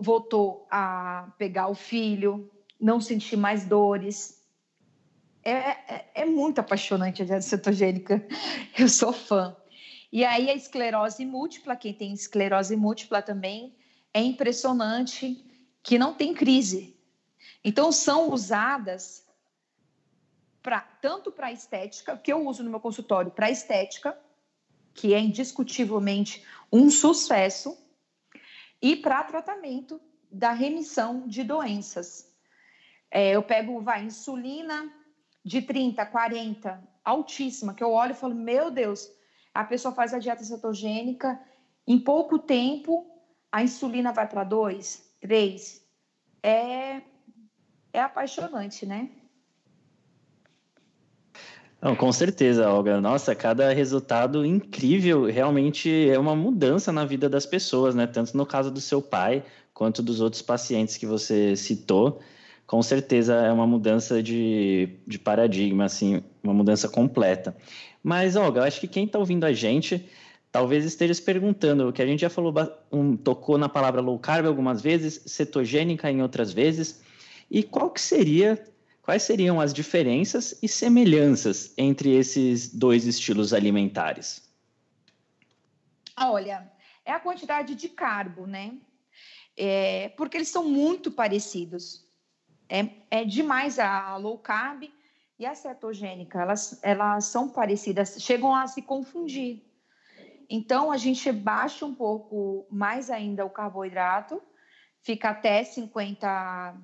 voltou 0.00 0.66
a 0.70 1.32
pegar 1.36 1.68
o 1.68 1.74
filho, 1.74 2.50
não 2.80 3.00
sentir 3.00 3.36
mais 3.36 3.64
dores. 3.64 4.40
É, 5.44 5.52
é, 5.52 6.10
é 6.14 6.24
muito 6.24 6.60
apaixonante 6.60 7.22
a 7.22 7.24
dieta 7.24 7.42
cetogênica. 7.42 8.26
Eu 8.78 8.88
sou 8.88 9.12
fã. 9.12 9.56
E 10.12 10.26
aí 10.26 10.50
a 10.50 10.54
esclerose 10.54 11.24
múltipla, 11.24 11.74
quem 11.74 11.94
tem 11.94 12.12
esclerose 12.12 12.76
múltipla 12.76 13.22
também, 13.22 13.74
é 14.12 14.20
impressionante 14.20 15.42
que 15.82 15.98
não 15.98 16.12
tem 16.12 16.34
crise. 16.34 16.94
Então 17.64 17.90
são 17.90 18.30
usadas 18.30 19.26
pra, 20.62 20.80
tanto 20.80 21.32
para 21.32 21.50
estética, 21.50 22.16
que 22.16 22.30
eu 22.30 22.46
uso 22.46 22.62
no 22.62 22.70
meu 22.70 22.78
consultório 22.78 23.30
para 23.30 23.50
estética, 23.50 24.16
que 24.92 25.14
é 25.14 25.18
indiscutivelmente 25.18 26.44
um 26.70 26.90
sucesso, 26.90 27.76
e 28.82 28.96
para 28.96 29.24
tratamento 29.24 29.98
da 30.30 30.52
remissão 30.52 31.26
de 31.26 31.42
doenças. 31.42 32.30
É, 33.10 33.30
eu 33.30 33.42
pego, 33.42 33.80
vai, 33.80 34.04
insulina 34.04 34.92
de 35.42 35.62
30, 35.62 36.04
40, 36.04 36.82
altíssima, 37.02 37.72
que 37.72 37.82
eu 37.82 37.92
olho 37.92 38.12
e 38.12 38.16
falo, 38.16 38.34
meu 38.34 38.70
Deus, 38.70 39.10
a 39.54 39.64
pessoa 39.64 39.94
faz 39.94 40.14
a 40.14 40.18
dieta 40.18 40.44
cetogênica, 40.44 41.40
em 41.86 41.98
pouco 41.98 42.38
tempo 42.38 43.06
a 43.50 43.62
insulina 43.62 44.12
vai 44.12 44.26
para 44.26 44.44
2, 44.44 45.16
3. 45.20 45.82
É, 46.42 47.02
é 47.92 48.00
apaixonante, 48.00 48.86
né? 48.86 49.10
Não, 51.82 51.96
com 51.96 52.12
certeza, 52.12 52.70
Olga. 52.70 53.00
Nossa, 53.00 53.34
cada 53.34 53.72
resultado 53.72 54.46
incrível 54.46 55.24
realmente 55.24 56.08
é 56.08 56.16
uma 56.16 56.34
mudança 56.34 56.92
na 56.92 57.04
vida 57.04 57.28
das 57.28 57.44
pessoas, 57.44 57.94
né? 57.94 58.06
Tanto 58.06 58.36
no 58.36 58.46
caso 58.46 58.70
do 58.70 58.80
seu 58.80 59.02
pai 59.02 59.44
quanto 59.74 60.00
dos 60.00 60.20
outros 60.20 60.40
pacientes 60.40 60.96
que 60.96 61.04
você 61.04 61.56
citou. 61.56 62.20
Com 62.68 62.80
certeza 62.82 63.34
é 63.34 63.52
uma 63.52 63.66
mudança 63.66 64.22
de, 64.22 64.96
de 65.06 65.18
paradigma, 65.18 65.84
assim, 65.84 66.22
uma 66.42 66.54
mudança 66.54 66.88
completa. 66.88 67.56
Mas, 68.02 68.36
Olga, 68.36 68.60
eu 68.60 68.64
acho 68.64 68.80
que 68.80 68.88
quem 68.88 69.04
está 69.04 69.18
ouvindo 69.18 69.44
a 69.44 69.52
gente 69.52 70.08
talvez 70.50 70.84
esteja 70.84 71.14
se 71.14 71.22
perguntando, 71.22 71.92
que 71.92 72.02
a 72.02 72.06
gente 72.06 72.20
já 72.20 72.28
falou, 72.28 72.52
um, 72.92 73.16
tocou 73.16 73.56
na 73.56 73.70
palavra 73.70 74.02
low 74.02 74.18
carb 74.18 74.46
algumas 74.46 74.82
vezes, 74.82 75.22
cetogênica 75.26 76.10
em 76.10 76.20
outras 76.20 76.52
vezes, 76.52 77.02
e 77.50 77.62
qual 77.62 77.90
que 77.90 78.00
seria 78.00 78.62
quais 79.00 79.22
seriam 79.22 79.60
as 79.60 79.72
diferenças 79.74 80.56
e 80.62 80.68
semelhanças 80.68 81.74
entre 81.76 82.14
esses 82.14 82.72
dois 82.72 83.04
estilos 83.06 83.52
alimentares? 83.52 84.48
Olha, 86.16 86.70
é 87.04 87.12
a 87.12 87.18
quantidade 87.18 87.74
de 87.74 87.88
carbo, 87.88 88.46
né? 88.46 88.74
É, 89.56 90.10
porque 90.10 90.36
eles 90.36 90.48
são 90.48 90.68
muito 90.68 91.10
parecidos. 91.10 92.06
É, 92.68 92.88
é 93.10 93.24
demais 93.24 93.78
a 93.78 94.16
low 94.16 94.38
carb 94.38 94.84
e 95.42 95.46
a 95.46 95.56
cetogênica, 95.56 96.40
elas, 96.40 96.78
elas 96.82 97.24
são 97.24 97.48
parecidas, 97.48 98.16
chegam 98.20 98.54
a 98.54 98.66
se 98.68 98.80
confundir. 98.80 99.60
Então, 100.48 100.92
a 100.92 100.96
gente 100.96 101.32
baixa 101.32 101.84
um 101.84 101.92
pouco 101.92 102.64
mais 102.70 103.10
ainda 103.10 103.44
o 103.44 103.50
carboidrato, 103.50 104.40
fica 105.02 105.30
até 105.30 105.64
50 105.64 106.76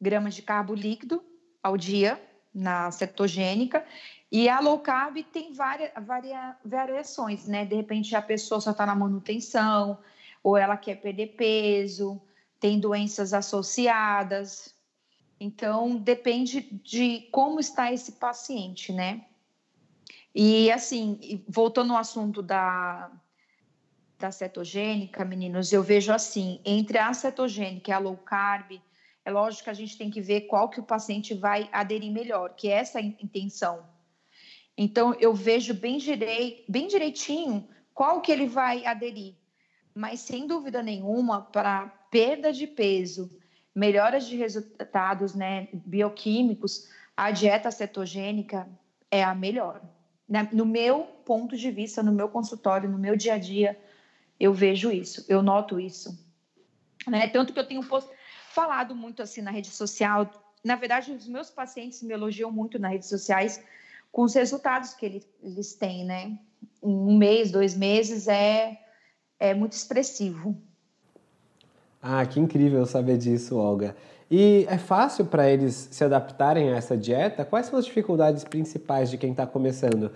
gramas 0.00 0.34
de 0.34 0.42
carbo 0.42 0.74
líquido, 0.74 1.24
ao 1.60 1.76
dia 1.76 2.22
na 2.54 2.90
cetogênica 2.92 3.84
e 4.30 4.48
a 4.48 4.60
low 4.60 4.78
carb 4.78 5.16
tem 5.24 5.52
várias 5.52 5.90
varia, 6.06 6.56
variações, 6.64 7.48
né? 7.48 7.64
De 7.64 7.74
repente 7.74 8.14
a 8.14 8.22
pessoa 8.22 8.60
só 8.60 8.70
está 8.70 8.86
na 8.86 8.94
manutenção 8.94 9.98
ou 10.42 10.56
ela 10.56 10.76
quer 10.76 11.00
perder 11.00 11.34
peso, 11.36 12.20
tem 12.60 12.78
doenças 12.78 13.34
associadas. 13.34 14.72
Então 15.40 15.96
depende 15.96 16.60
de 16.60 17.28
como 17.30 17.60
está 17.60 17.92
esse 17.92 18.12
paciente, 18.12 18.92
né? 18.92 19.24
E 20.34 20.70
assim, 20.70 21.44
voltando 21.48 21.92
ao 21.92 21.98
assunto 21.98 22.42
da, 22.42 23.10
da 24.18 24.30
cetogênica, 24.30 25.24
meninos, 25.24 25.72
eu 25.72 25.82
vejo 25.82 26.12
assim, 26.12 26.60
entre 26.64 26.98
a 26.98 27.12
cetogênica 27.14 27.90
e 27.90 27.94
a 27.94 27.98
low 27.98 28.16
carb, 28.16 28.80
é 29.24 29.30
lógico 29.30 29.64
que 29.64 29.70
a 29.70 29.74
gente 29.74 29.96
tem 29.96 30.10
que 30.10 30.20
ver 30.20 30.42
qual 30.42 30.68
que 30.70 30.80
o 30.80 30.84
paciente 30.84 31.34
vai 31.34 31.68
aderir 31.70 32.10
melhor, 32.10 32.54
que 32.54 32.68
é 32.68 32.72
essa 32.72 32.98
a 32.98 33.02
intenção. 33.02 33.84
Então, 34.76 35.12
eu 35.20 35.34
vejo 35.34 35.74
bem, 35.74 35.98
direi, 35.98 36.64
bem 36.68 36.86
direitinho 36.86 37.68
qual 37.92 38.20
que 38.20 38.30
ele 38.30 38.46
vai 38.46 38.86
aderir. 38.86 39.34
Mas, 39.94 40.20
sem 40.20 40.46
dúvida 40.46 40.82
nenhuma, 40.82 41.42
para 41.42 41.88
perda 42.10 42.52
de 42.52 42.66
peso, 42.66 43.37
melhoras 43.78 44.26
de 44.26 44.36
resultados 44.36 45.34
né, 45.34 45.68
bioquímicos, 45.72 46.88
a 47.16 47.30
dieta 47.30 47.70
cetogênica 47.70 48.68
é 49.10 49.22
a 49.22 49.34
melhor. 49.34 49.80
No 50.52 50.66
meu 50.66 51.04
ponto 51.24 51.56
de 51.56 51.70
vista, 51.70 52.02
no 52.02 52.12
meu 52.12 52.28
consultório, 52.28 52.90
no 52.90 52.98
meu 52.98 53.16
dia 53.16 53.34
a 53.34 53.38
dia, 53.38 53.80
eu 54.38 54.52
vejo 54.52 54.90
isso, 54.90 55.24
eu 55.28 55.42
noto 55.42 55.78
isso. 55.80 56.18
Né? 57.06 57.28
Tanto 57.28 57.52
que 57.52 57.58
eu 57.58 57.66
tenho 57.66 57.82
post... 57.84 58.10
falado 58.50 58.94
muito 58.94 59.22
assim 59.22 59.40
na 59.40 59.50
rede 59.50 59.68
social. 59.68 60.30
Na 60.64 60.74
verdade, 60.74 61.12
os 61.12 61.28
meus 61.28 61.48
pacientes 61.48 62.02
me 62.02 62.12
elogiam 62.12 62.50
muito 62.50 62.78
nas 62.78 62.90
redes 62.90 63.08
sociais 63.08 63.62
com 64.10 64.22
os 64.22 64.34
resultados 64.34 64.92
que 64.92 65.22
eles 65.42 65.74
têm, 65.74 66.04
né? 66.04 66.38
Um 66.82 67.16
mês, 67.16 67.50
dois 67.50 67.76
meses 67.76 68.26
é, 68.26 68.80
é 69.38 69.54
muito 69.54 69.72
expressivo. 69.72 70.60
Ah, 72.02 72.24
que 72.24 72.38
incrível 72.38 72.86
saber 72.86 73.18
disso, 73.18 73.56
Olga. 73.56 73.96
E 74.30 74.66
é 74.68 74.78
fácil 74.78 75.24
para 75.24 75.50
eles 75.50 75.88
se 75.90 76.04
adaptarem 76.04 76.70
a 76.70 76.76
essa 76.76 76.96
dieta? 76.96 77.44
Quais 77.44 77.66
são 77.66 77.78
as 77.78 77.86
dificuldades 77.86 78.44
principais 78.44 79.10
de 79.10 79.16
quem 79.16 79.30
está 79.30 79.46
começando? 79.46 80.10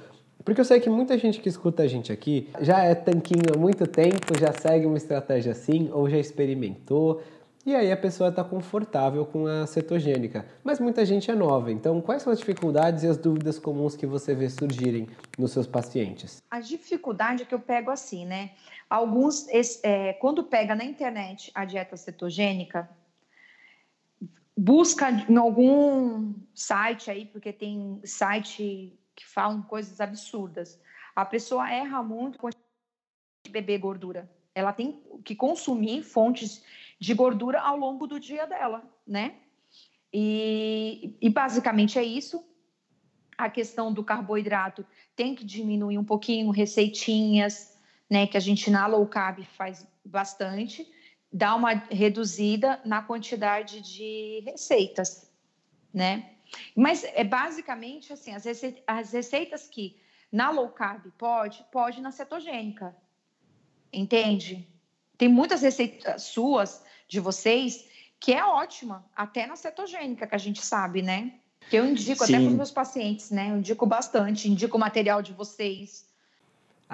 Porque 0.45 0.61
eu 0.61 0.65
sei 0.65 0.81
que 0.81 0.91
muita 0.91 1.17
gente 1.17 1.41
que 1.41 1.49
escuta 1.49 1.85
a 1.85 1.87
gente 1.87 2.13
aqui 2.13 2.49
já 2.61 2.81
é 2.81 2.95
tanquinho 2.95 3.55
há 3.55 3.59
muito 3.59 3.87
tempo, 3.87 4.39
já 4.39 4.53
segue 4.53 4.87
uma 4.87 4.97
estratégia 4.97 5.53
assim, 5.53 5.89
ou 5.93 6.11
já 6.11 6.19
experimentou, 6.19 7.23
e 7.65 7.77
aí 7.77 7.93
a 7.93 7.97
pessoa 7.97 8.29
está 8.29 8.43
confortável 8.43 9.25
com 9.25 9.47
a 9.47 9.69
cetogênica. 9.69 10.45
Mas 10.65 10.81
muita 10.81 11.07
gente 11.07 11.31
é 11.31 11.35
nova, 11.35 11.71
então 11.71 12.01
quais 12.01 12.23
são 12.23 12.33
as 12.33 12.41
dificuldades 12.41 13.05
e 13.05 13.07
as 13.07 13.17
dúvidas 13.17 13.57
comuns 13.57 13.95
que 13.95 14.05
você 14.05 14.35
vê 14.35 14.51
surgirem 14.51 15.07
nos 15.39 15.53
seus 15.53 15.67
pacientes? 15.67 16.43
A 16.51 16.59
dificuldade 16.59 17.45
é 17.45 17.47
que 17.47 17.55
eu 17.55 17.61
pego 17.61 17.93
assim, 17.93 18.27
né? 18.27 18.51
Alguns, 18.93 19.47
é, 19.83 20.13
quando 20.13 20.45
pega 20.45 20.75
na 20.75 20.85
internet 20.85 21.51
a 21.55 21.65
dieta 21.65 21.97
cetogênica, 21.97 22.91
busca 24.55 25.11
em 25.11 25.35
algum 25.39 26.35
site 26.55 27.11
aí, 27.11 27.25
porque 27.25 27.55
tem 27.55 28.03
site 28.05 28.93
que 29.17 29.27
falam 29.27 29.63
coisas 29.63 29.99
absurdas. 29.99 30.79
A 31.17 31.25
pessoa 31.25 31.73
erra 31.73 32.03
muito 32.03 32.39
com 32.39 32.51
beber 33.49 33.79
gordura. 33.79 34.31
Ela 34.55 34.75
tem 34.75 35.03
que 35.25 35.35
consumir 35.35 36.03
fontes 36.03 36.63
de 37.01 37.15
gordura 37.15 37.63
ao 37.63 37.79
longo 37.79 38.07
do 38.07 38.21
dia 38.21 38.47
dela, 38.47 38.83
né? 39.07 39.37
E, 40.13 41.17
e 41.19 41.31
basicamente 41.31 41.99
é 41.99 42.05
isso. 42.05 42.45
A 43.39 43.49
questão 43.49 43.91
do 43.91 44.05
carboidrato 44.05 44.85
tem 45.17 45.35
que 45.35 45.47
diminuir 45.47 45.97
um 45.97 46.05
pouquinho, 46.05 46.51
receitinhas, 46.51 47.72
né? 48.11 48.27
Que 48.27 48.37
a 48.37 48.41
gente 48.41 48.71
na 48.71 48.87
low 48.87 49.07
carb 49.07 49.45
faz 49.57 49.87
bastante, 50.05 50.91
dá 51.33 51.55
uma 51.55 51.73
reduzida 51.91 52.81
na 52.85 53.03
quantidade 53.03 53.81
de 53.81 54.43
receitas, 54.45 55.31
né? 55.93 56.31
Mas 56.77 57.05
é 57.05 57.25
basicamente 57.25 58.13
assim, 58.13 58.35
as, 58.35 58.45
receitas, 58.45 58.83
as 58.87 59.13
receitas 59.13 59.69
que 59.69 59.99
na 60.31 60.51
low 60.51 60.69
carb 60.69 61.11
pode, 61.17 61.65
pode 61.71 62.01
na 62.01 62.13
cetogênica. 62.13 62.95
Entende? 63.93 64.67
Tem 65.19 65.29
muitas 65.29 65.63
receitas 65.63 66.23
suas 66.23 66.83
de 67.07 67.21
vocês, 67.21 67.87
que 68.19 68.33
é 68.33 68.45
ótima, 68.45 69.05
até 69.15 69.47
na 69.47 69.57
cetogênica, 69.57 70.27
que 70.27 70.35
a 70.35 70.39
gente 70.39 70.63
sabe, 70.63 71.03
né? 71.03 71.35
Que 71.69 71.77
eu 71.77 71.87
indico 71.87 72.27
sim. 72.27 72.35
até 72.35 72.43
para 72.43 72.51
os 72.51 72.57
meus 72.57 72.71
pacientes, 72.71 73.31
né? 73.31 73.51
Eu 73.51 73.59
indico 73.59 73.87
bastante, 73.87 74.51
indico 74.51 74.77
o 74.77 74.81
material 74.81 75.23
de 75.23 75.33
vocês. 75.33 76.11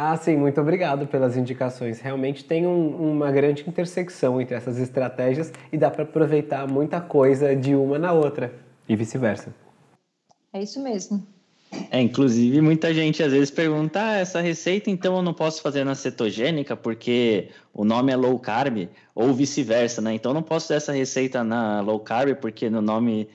Ah, 0.00 0.16
sim, 0.16 0.36
muito 0.36 0.60
obrigado 0.60 1.08
pelas 1.08 1.36
indicações. 1.36 1.98
Realmente 1.98 2.44
tem 2.44 2.64
um, 2.64 3.10
uma 3.10 3.32
grande 3.32 3.64
intersecção 3.66 4.40
entre 4.40 4.54
essas 4.54 4.78
estratégias 4.78 5.52
e 5.72 5.76
dá 5.76 5.90
para 5.90 6.04
aproveitar 6.04 6.68
muita 6.68 7.00
coisa 7.00 7.56
de 7.56 7.74
uma 7.74 7.98
na 7.98 8.12
outra 8.12 8.54
e 8.88 8.94
vice-versa. 8.94 9.52
É 10.52 10.62
isso 10.62 10.80
mesmo. 10.80 11.26
É, 11.90 12.00
inclusive, 12.00 12.60
muita 12.60 12.94
gente 12.94 13.24
às 13.24 13.32
vezes 13.32 13.50
pergunta: 13.50 14.00
ah, 14.00 14.18
essa 14.18 14.40
receita 14.40 14.88
então 14.88 15.16
eu 15.16 15.22
não 15.22 15.34
posso 15.34 15.60
fazer 15.60 15.82
na 15.82 15.96
cetogênica 15.96 16.76
porque 16.76 17.48
o 17.74 17.84
nome 17.84 18.12
é 18.12 18.16
low 18.16 18.38
carb, 18.38 18.88
ou 19.16 19.34
vice-versa, 19.34 20.00
né? 20.00 20.14
Então 20.14 20.30
eu 20.30 20.34
não 20.34 20.44
posso 20.44 20.68
fazer 20.68 20.76
essa 20.76 20.92
receita 20.92 21.42
na 21.42 21.80
low 21.80 21.98
carb 21.98 22.36
porque 22.36 22.70
no 22.70 22.80
nome 22.80 23.28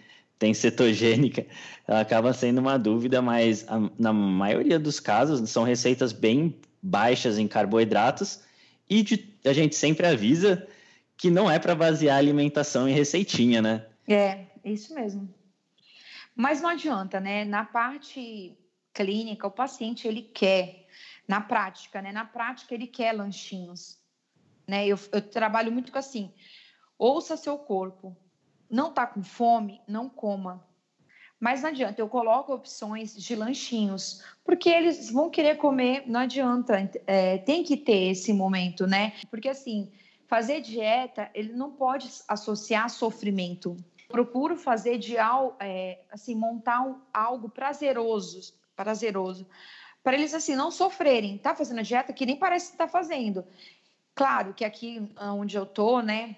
tem 0.43 0.53
cetogênica. 0.53 1.45
Ela 1.87 2.01
acaba 2.01 2.33
sendo 2.33 2.59
uma 2.59 2.77
dúvida, 2.77 3.21
mas 3.21 3.65
a, 3.69 3.79
na 3.97 4.11
maioria 4.11 4.77
dos 4.77 4.99
casos 4.99 5.49
são 5.49 5.63
receitas 5.63 6.11
bem 6.11 6.59
baixas 6.81 7.37
em 7.37 7.47
carboidratos 7.47 8.41
e 8.89 9.01
de, 9.01 9.33
a 9.45 9.53
gente 9.53 9.73
sempre 9.73 10.05
avisa 10.05 10.67
que 11.15 11.31
não 11.31 11.49
é 11.49 11.57
para 11.59 11.73
basear 11.73 12.17
a 12.17 12.19
alimentação 12.19 12.89
em 12.89 12.91
receitinha, 12.91 13.61
né? 13.61 13.85
É, 14.05 14.47
isso 14.65 14.93
mesmo. 14.93 15.33
Mas 16.35 16.61
não 16.61 16.71
adianta, 16.71 17.21
né? 17.21 17.45
Na 17.45 17.63
parte 17.63 18.53
clínica, 18.93 19.47
o 19.47 19.51
paciente 19.51 20.09
ele 20.09 20.23
quer, 20.23 20.87
na 21.25 21.39
prática, 21.39 22.01
né? 22.01 22.11
Na 22.11 22.25
prática 22.25 22.73
ele 22.73 22.87
quer 22.87 23.13
lanchinhos, 23.13 23.97
né? 24.67 24.85
Eu, 24.85 24.99
eu 25.13 25.21
trabalho 25.21 25.71
muito 25.71 25.89
com 25.89 25.99
assim, 25.99 26.33
ouça 26.99 27.37
seu 27.37 27.57
corpo, 27.57 28.17
não 28.73 28.91
tá 28.91 29.05
com 29.05 29.23
fome, 29.23 29.79
não 29.87 30.09
coma. 30.09 30.65
Mas 31.39 31.61
não 31.61 31.69
adianta, 31.69 32.01
eu 32.01 32.09
coloco 32.09 32.53
opções 32.53 33.15
de 33.15 33.35
lanchinhos, 33.35 34.23
porque 34.43 34.69
eles 34.69 35.11
vão 35.11 35.29
querer 35.29 35.57
comer, 35.57 36.03
não 36.07 36.21
adianta, 36.21 36.89
é, 37.05 37.37
tem 37.37 37.63
que 37.63 37.77
ter 37.77 38.11
esse 38.11 38.33
momento, 38.33 38.87
né? 38.87 39.13
Porque 39.29 39.49
assim, 39.49 39.91
fazer 40.25 40.61
dieta, 40.61 41.29
ele 41.33 41.53
não 41.53 41.71
pode 41.71 42.09
associar 42.27 42.89
sofrimento 42.89 43.77
procuro 44.13 44.55
fazer 44.55 44.99
de 44.99 45.15
é, 45.59 45.99
assim 46.11 46.35
montar 46.35 46.85
algo 47.11 47.49
prazeroso, 47.49 48.53
prazeroso, 48.75 49.47
para 50.03 50.13
eles 50.13 50.35
assim 50.35 50.55
não 50.55 50.69
sofrerem. 50.69 51.39
Tá 51.39 51.55
fazendo 51.55 51.81
dieta 51.81 52.13
que 52.13 52.23
nem 52.23 52.35
parece 52.35 52.67
que 52.67 52.73
está 52.73 52.87
fazendo. 52.87 53.43
Claro 54.13 54.53
que 54.53 54.63
aqui 54.63 55.11
onde 55.19 55.57
eu 55.57 55.65
tô, 55.65 55.99
né, 55.99 56.35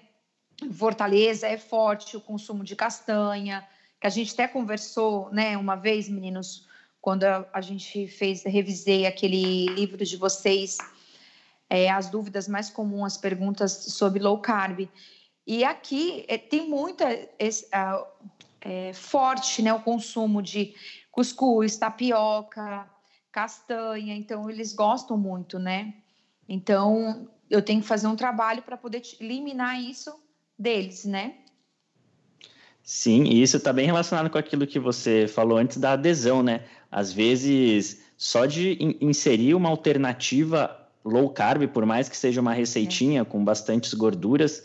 Fortaleza 0.72 1.46
é 1.46 1.58
forte 1.58 2.16
o 2.16 2.20
consumo 2.20 2.64
de 2.64 2.74
castanha, 2.74 3.66
que 4.00 4.06
a 4.06 4.10
gente 4.10 4.32
até 4.32 4.48
conversou, 4.48 5.30
né, 5.30 5.56
uma 5.56 5.76
vez, 5.76 6.08
meninos, 6.08 6.66
quando 7.00 7.24
a, 7.24 7.60
gente 7.60 8.08
fez, 8.08 8.42
revisei 8.42 9.06
aquele 9.06 9.66
livro 9.66 10.04
de 10.04 10.16
vocês, 10.16 10.78
é, 11.68 11.90
as 11.90 12.08
dúvidas 12.08 12.48
mais 12.48 12.70
comuns, 12.70 13.14
as 13.14 13.16
perguntas 13.18 13.72
sobre 13.72 14.20
low 14.20 14.38
carb. 14.40 14.88
E 15.46 15.62
aqui 15.62 16.24
é, 16.26 16.38
tem 16.38 16.68
muita 16.68 17.04
é, 18.60 18.92
forte 18.92 19.62
né, 19.62 19.72
o 19.72 19.82
consumo 19.82 20.42
de 20.42 20.74
cuscuz, 21.12 21.76
tapioca, 21.76 22.88
castanha, 23.30 24.14
então 24.14 24.48
eles 24.50 24.72
gostam 24.72 25.16
muito, 25.16 25.58
né? 25.58 25.94
Então 26.48 27.28
eu 27.48 27.62
tenho 27.62 27.82
que 27.82 27.86
fazer 27.86 28.06
um 28.06 28.16
trabalho 28.16 28.62
para 28.62 28.76
poder 28.76 29.02
eliminar 29.20 29.80
isso 29.80 30.12
deles, 30.58 31.04
né? 31.04 31.34
Sim, 32.82 33.24
e 33.24 33.42
isso 33.42 33.56
está 33.56 33.72
bem 33.72 33.86
relacionado 33.86 34.30
com 34.30 34.38
aquilo 34.38 34.66
que 34.66 34.78
você 34.78 35.26
falou 35.26 35.58
antes 35.58 35.76
da 35.76 35.92
adesão, 35.92 36.42
né? 36.42 36.62
Às 36.90 37.12
vezes, 37.12 38.00
só 38.16 38.46
de 38.46 38.96
inserir 39.00 39.54
uma 39.54 39.68
alternativa 39.68 40.86
low 41.04 41.28
carb, 41.30 41.66
por 41.68 41.84
mais 41.84 42.08
que 42.08 42.16
seja 42.16 42.40
uma 42.40 42.52
receitinha 42.52 43.22
é. 43.22 43.24
com 43.24 43.44
bastantes 43.44 43.92
gorduras, 43.92 44.64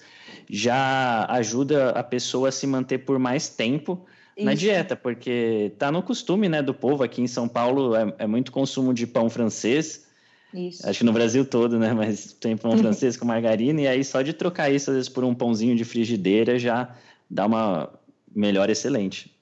já 0.50 1.26
ajuda 1.30 1.92
a 1.92 2.04
pessoa 2.04 2.50
a 2.50 2.52
se 2.52 2.68
manter 2.68 3.00
por 3.00 3.18
mais 3.18 3.50
tempo 3.50 4.06
Isso. 4.36 4.46
na 4.46 4.54
dieta, 4.54 4.96
porque 4.96 5.74
tá 5.78 5.92
no 5.92 6.04
costume, 6.04 6.50
né, 6.50 6.62
do 6.62 6.74
povo 6.74 7.04
aqui 7.04 7.22
em 7.22 7.28
São 7.28 7.48
Paulo 7.48 7.96
é, 7.96 8.14
é 8.20 8.28
muito 8.28 8.52
consumo 8.52 8.94
de 8.94 9.08
pão 9.08 9.30
francês. 9.30 10.06
Isso. 10.54 10.88
Acho 10.88 11.00
que 11.00 11.06
no 11.06 11.14
Brasil 11.14 11.46
todo, 11.46 11.80
né? 11.80 11.94
Mas 11.94 12.34
tem 12.34 12.58
pão 12.58 12.76
francês 12.78 13.16
com 13.16 13.26
margarina, 13.26 13.82
e 13.82 13.88
aí 13.88 14.04
só 14.04 14.22
de 14.22 14.34
trocar 14.34 14.70
isso, 14.70 14.90
às 14.90 14.96
vezes, 14.96 15.10
por 15.10 15.24
um 15.24 15.34
pãozinho 15.34 15.76
de 15.76 15.86
frigideira 15.86 16.60
já 16.60 16.96
dá 17.30 17.46
uma 17.46 17.90
melhor 18.34 18.70
excelente. 18.70 19.36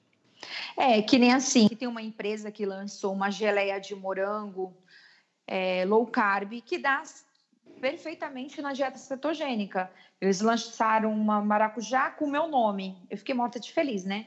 É, 0.76 1.02
que 1.02 1.18
nem 1.18 1.32
assim, 1.32 1.68
tem 1.68 1.86
uma 1.86 2.02
empresa 2.02 2.50
que 2.50 2.64
lançou 2.64 3.12
uma 3.12 3.30
geleia 3.30 3.78
de 3.78 3.94
morango 3.94 4.74
é, 5.46 5.84
low 5.84 6.06
carb 6.06 6.60
que 6.62 6.78
dá 6.78 7.02
perfeitamente 7.80 8.62
na 8.62 8.72
dieta 8.72 8.98
cetogênica. 8.98 9.90
Eles 10.20 10.40
lançaram 10.40 11.12
uma 11.12 11.40
maracujá 11.40 12.10
com 12.10 12.26
o 12.26 12.30
meu 12.30 12.46
nome. 12.46 12.96
Eu 13.10 13.18
fiquei 13.18 13.34
morta 13.34 13.58
de 13.58 13.72
feliz, 13.72 14.04
né? 14.04 14.26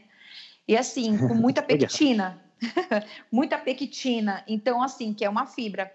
E 0.67 0.75
assim, 0.75 1.17
com 1.17 1.33
muita 1.33 1.61
pectina. 1.63 2.41
muita 3.31 3.57
pectina. 3.57 4.43
Então, 4.47 4.81
assim, 4.81 5.13
que 5.13 5.23
é 5.23 5.29
uma 5.29 5.45
fibra. 5.45 5.91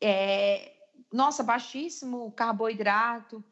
É, 0.00 0.72
nossa, 1.12 1.42
baixíssimo 1.42 2.30
carboidrato. 2.32 3.42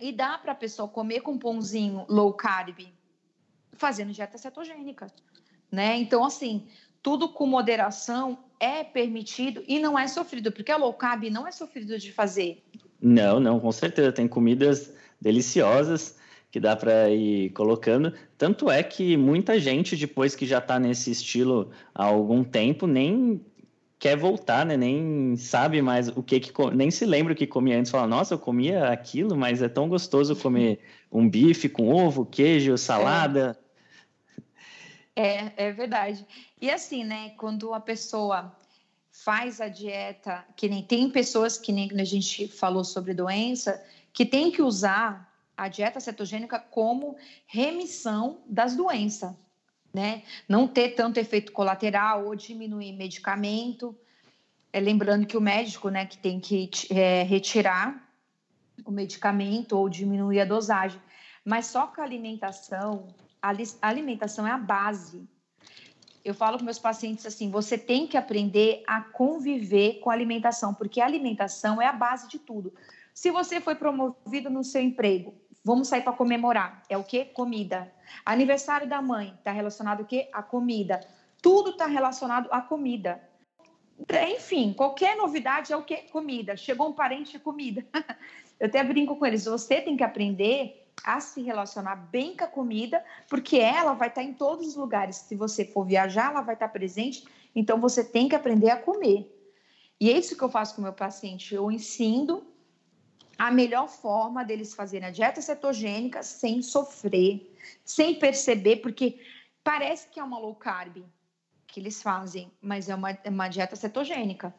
E 0.00 0.10
dá 0.10 0.38
para 0.38 0.52
a 0.52 0.56
pessoa 0.56 0.88
comer 0.88 1.20
com 1.20 1.38
pãozinho 1.38 2.04
low 2.08 2.32
carb, 2.32 2.80
fazendo 3.74 4.12
dieta 4.12 4.38
cetogênica, 4.38 5.06
né? 5.70 5.96
Então, 5.96 6.24
assim, 6.24 6.66
tudo 7.02 7.28
com 7.28 7.46
moderação 7.46 8.38
é 8.58 8.82
permitido 8.82 9.62
e 9.68 9.78
não 9.78 9.98
é 9.98 10.08
sofrido, 10.08 10.50
porque 10.50 10.72
a 10.72 10.76
low 10.76 10.94
carb 10.94 11.24
não 11.24 11.46
é 11.46 11.52
sofrido 11.52 11.98
de 11.98 12.10
fazer. 12.12 12.64
Não, 13.00 13.38
não, 13.38 13.60
com 13.60 13.70
certeza. 13.70 14.12
Tem 14.12 14.26
comidas 14.26 14.94
deliciosas 15.20 16.16
que 16.50 16.60
dá 16.60 16.76
para 16.76 17.10
ir 17.10 17.50
colocando. 17.50 18.12
Tanto 18.36 18.70
é 18.70 18.82
que 18.82 19.16
muita 19.16 19.58
gente, 19.58 19.96
depois 19.96 20.36
que 20.36 20.46
já 20.46 20.58
está 20.58 20.78
nesse 20.78 21.10
estilo 21.10 21.70
há 21.94 22.04
algum 22.04 22.44
tempo, 22.44 22.86
nem 22.86 23.44
quer 24.02 24.16
voltar, 24.16 24.66
né? 24.66 24.76
Nem 24.76 25.36
sabe 25.36 25.80
mais 25.80 26.08
o 26.08 26.24
que, 26.24 26.40
que 26.40 26.52
nem 26.74 26.90
se 26.90 27.06
lembra 27.06 27.34
o 27.34 27.36
que 27.36 27.46
comia 27.46 27.78
antes. 27.78 27.92
Fala, 27.92 28.08
nossa, 28.08 28.34
eu 28.34 28.38
comia 28.38 28.88
aquilo, 28.88 29.36
mas 29.36 29.62
é 29.62 29.68
tão 29.68 29.88
gostoso 29.88 30.34
comer 30.34 30.80
um 31.10 31.30
bife 31.30 31.68
com 31.68 31.88
ovo, 31.88 32.26
queijo, 32.26 32.76
salada. 32.76 33.56
É, 35.14 35.52
é 35.68 35.70
verdade. 35.70 36.26
E 36.60 36.68
assim, 36.68 37.04
né? 37.04 37.30
Quando 37.36 37.72
a 37.72 37.78
pessoa 37.78 38.52
faz 39.12 39.60
a 39.60 39.68
dieta, 39.68 40.44
que 40.56 40.68
nem 40.68 40.82
tem 40.82 41.08
pessoas 41.08 41.56
que 41.56 41.70
nem 41.70 41.88
a 41.92 42.04
gente 42.04 42.48
falou 42.48 42.82
sobre 42.82 43.14
doença, 43.14 43.80
que 44.12 44.26
tem 44.26 44.50
que 44.50 44.62
usar 44.62 45.32
a 45.56 45.68
dieta 45.68 46.00
cetogênica 46.00 46.58
como 46.58 47.14
remissão 47.46 48.40
das 48.48 48.74
doenças, 48.74 49.32
né? 49.92 50.22
Não 50.48 50.66
ter 50.66 50.90
tanto 50.90 51.18
efeito 51.18 51.52
colateral 51.52 52.26
ou 52.26 52.34
diminuir 52.34 52.92
medicamento. 52.92 53.96
É, 54.72 54.80
lembrando 54.80 55.26
que 55.26 55.36
o 55.36 55.40
médico, 55.40 55.90
né, 55.90 56.06
que 56.06 56.16
tem 56.16 56.40
que 56.40 56.70
é, 56.90 57.22
retirar 57.22 58.08
o 58.84 58.90
medicamento 58.90 59.76
ou 59.76 59.88
diminuir 59.88 60.40
a 60.40 60.44
dosagem. 60.44 61.00
Mas 61.44 61.66
só 61.66 61.86
com 61.86 62.00
a 62.00 62.04
alimentação, 62.04 63.08
a 63.40 63.52
alimentação 63.82 64.46
é 64.46 64.50
a 64.50 64.58
base. 64.58 65.28
Eu 66.24 66.34
falo 66.34 66.56
com 66.58 66.64
meus 66.64 66.78
pacientes 66.78 67.26
assim: 67.26 67.50
você 67.50 67.76
tem 67.76 68.06
que 68.06 68.16
aprender 68.16 68.82
a 68.86 69.00
conviver 69.00 69.98
com 70.00 70.08
a 70.08 70.12
alimentação, 70.12 70.72
porque 70.72 71.00
a 71.00 71.04
alimentação 71.04 71.82
é 71.82 71.86
a 71.86 71.92
base 71.92 72.28
de 72.28 72.38
tudo. 72.38 72.72
Se 73.12 73.30
você 73.30 73.60
foi 73.60 73.74
promovido 73.74 74.48
no 74.48 74.64
seu 74.64 74.80
emprego, 74.80 75.34
vamos 75.64 75.88
sair 75.88 76.02
para 76.02 76.12
comemorar. 76.12 76.82
É 76.88 76.96
o 76.96 77.04
que? 77.04 77.24
Comida. 77.26 77.92
Aniversário 78.24 78.88
da 78.88 79.00
mãe 79.00 79.34
está 79.38 79.52
relacionado 79.52 80.00
o 80.00 80.04
quê? 80.04 80.28
A 80.32 80.42
comida. 80.42 81.00
Tudo 81.40 81.70
está 81.70 81.86
relacionado 81.86 82.48
à 82.50 82.60
comida. 82.60 83.20
Enfim, 84.34 84.72
qualquer 84.72 85.16
novidade 85.16 85.72
é 85.72 85.76
o 85.76 85.82
que? 85.82 85.96
Comida. 86.10 86.56
Chegou 86.56 86.88
um 86.88 86.92
parente, 86.92 87.36
é 87.36 87.38
comida. 87.38 87.84
Eu 88.58 88.66
até 88.66 88.82
brinco 88.82 89.16
com 89.16 89.26
eles. 89.26 89.44
Você 89.44 89.80
tem 89.80 89.96
que 89.96 90.04
aprender 90.04 90.88
a 91.04 91.20
se 91.20 91.42
relacionar 91.42 91.96
bem 91.96 92.36
com 92.36 92.44
a 92.44 92.48
comida, 92.48 93.04
porque 93.28 93.56
ela 93.56 93.92
vai 93.92 94.08
estar 94.08 94.22
em 94.22 94.32
todos 94.32 94.68
os 94.68 94.76
lugares. 94.76 95.16
Se 95.16 95.34
você 95.34 95.64
for 95.64 95.84
viajar, 95.84 96.30
ela 96.30 96.42
vai 96.42 96.54
estar 96.54 96.68
presente. 96.68 97.24
Então 97.54 97.80
você 97.80 98.04
tem 98.04 98.28
que 98.28 98.36
aprender 98.36 98.70
a 98.70 98.76
comer. 98.76 99.28
E 100.00 100.10
é 100.10 100.18
isso 100.18 100.36
que 100.36 100.42
eu 100.42 100.50
faço 100.50 100.74
com 100.74 100.80
o 100.80 100.84
meu 100.84 100.92
paciente. 100.92 101.54
Eu 101.54 101.70
ensino 101.70 102.51
a 103.42 103.50
melhor 103.50 103.88
forma 103.88 104.44
deles 104.44 104.72
fazerem 104.72 105.08
a 105.08 105.10
dieta 105.10 105.42
cetogênica 105.42 106.22
sem 106.22 106.62
sofrer, 106.62 107.52
sem 107.84 108.14
perceber, 108.14 108.76
porque 108.76 109.18
parece 109.64 110.06
que 110.08 110.20
é 110.20 110.22
uma 110.22 110.38
low 110.38 110.54
carb 110.54 110.98
que 111.66 111.80
eles 111.80 112.00
fazem, 112.00 112.52
mas 112.60 112.88
é 112.88 112.94
uma, 112.94 113.10
é 113.10 113.28
uma 113.28 113.48
dieta 113.48 113.74
cetogênica, 113.74 114.54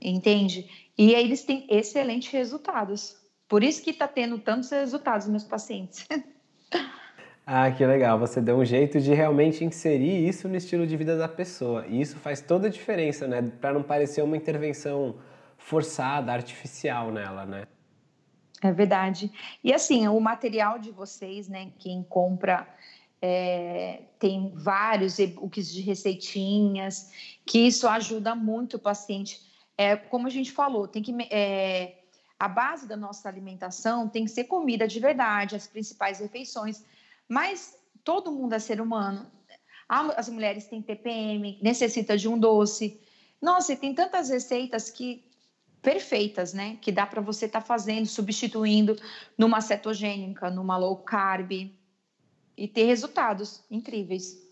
entende? 0.00 0.90
E 0.96 1.14
aí 1.14 1.22
eles 1.22 1.44
têm 1.44 1.66
excelentes 1.68 2.32
resultados. 2.32 3.14
Por 3.46 3.62
isso 3.62 3.82
que 3.82 3.90
está 3.90 4.08
tendo 4.08 4.38
tantos 4.38 4.70
resultados 4.70 5.28
meus 5.28 5.44
pacientes. 5.44 6.06
Ah, 7.46 7.70
que 7.70 7.84
legal. 7.84 8.18
Você 8.18 8.40
deu 8.40 8.56
um 8.56 8.64
jeito 8.64 8.98
de 8.98 9.12
realmente 9.12 9.66
inserir 9.66 10.26
isso 10.26 10.48
no 10.48 10.56
estilo 10.56 10.86
de 10.86 10.96
vida 10.96 11.18
da 11.18 11.28
pessoa. 11.28 11.86
E 11.86 12.00
isso 12.00 12.16
faz 12.16 12.40
toda 12.40 12.68
a 12.68 12.70
diferença, 12.70 13.28
né? 13.28 13.42
Para 13.60 13.74
não 13.74 13.82
parecer 13.82 14.22
uma 14.22 14.34
intervenção 14.34 15.16
forçada, 15.58 16.32
artificial 16.32 17.12
nela, 17.12 17.44
né? 17.44 17.66
É 18.64 18.72
verdade. 18.72 19.30
E 19.62 19.74
assim, 19.74 20.08
o 20.08 20.18
material 20.18 20.78
de 20.78 20.90
vocês, 20.90 21.48
né? 21.48 21.70
Quem 21.78 22.02
compra 22.02 22.66
é, 23.20 24.04
tem 24.18 24.54
vários 24.54 25.18
e-books 25.18 25.70
de 25.70 25.82
receitinhas, 25.82 27.12
que 27.44 27.58
isso 27.58 27.86
ajuda 27.86 28.34
muito 28.34 28.78
o 28.78 28.80
paciente. 28.80 29.38
É, 29.76 29.96
como 29.96 30.26
a 30.26 30.30
gente 30.30 30.50
falou, 30.50 30.88
tem 30.88 31.02
que 31.02 31.14
é, 31.30 32.04
a 32.38 32.48
base 32.48 32.88
da 32.88 32.96
nossa 32.96 33.28
alimentação 33.28 34.08
tem 34.08 34.24
que 34.24 34.30
ser 34.30 34.44
comida 34.44 34.88
de 34.88 34.98
verdade, 34.98 35.54
as 35.54 35.66
principais 35.66 36.20
refeições. 36.20 36.82
Mas 37.28 37.76
todo 38.02 38.32
mundo 38.32 38.54
é 38.54 38.58
ser 38.58 38.80
humano. 38.80 39.30
As 39.86 40.30
mulheres 40.30 40.66
têm 40.68 40.80
TPM, 40.80 41.58
necessita 41.60 42.16
de 42.16 42.26
um 42.30 42.38
doce. 42.38 42.98
Nossa, 43.42 43.74
e 43.74 43.76
tem 43.76 43.94
tantas 43.94 44.30
receitas 44.30 44.88
que 44.90 45.22
perfeitas, 45.84 46.54
né? 46.54 46.78
Que 46.80 46.90
dá 46.90 47.06
para 47.06 47.20
você 47.20 47.44
estar 47.44 47.60
tá 47.60 47.66
fazendo, 47.66 48.06
substituindo 48.06 48.96
numa 49.38 49.60
cetogênica, 49.60 50.50
numa 50.50 50.76
low 50.76 50.96
carb 50.96 51.52
e 52.56 52.68
ter 52.68 52.84
resultados 52.84 53.62
incríveis. 53.70 54.42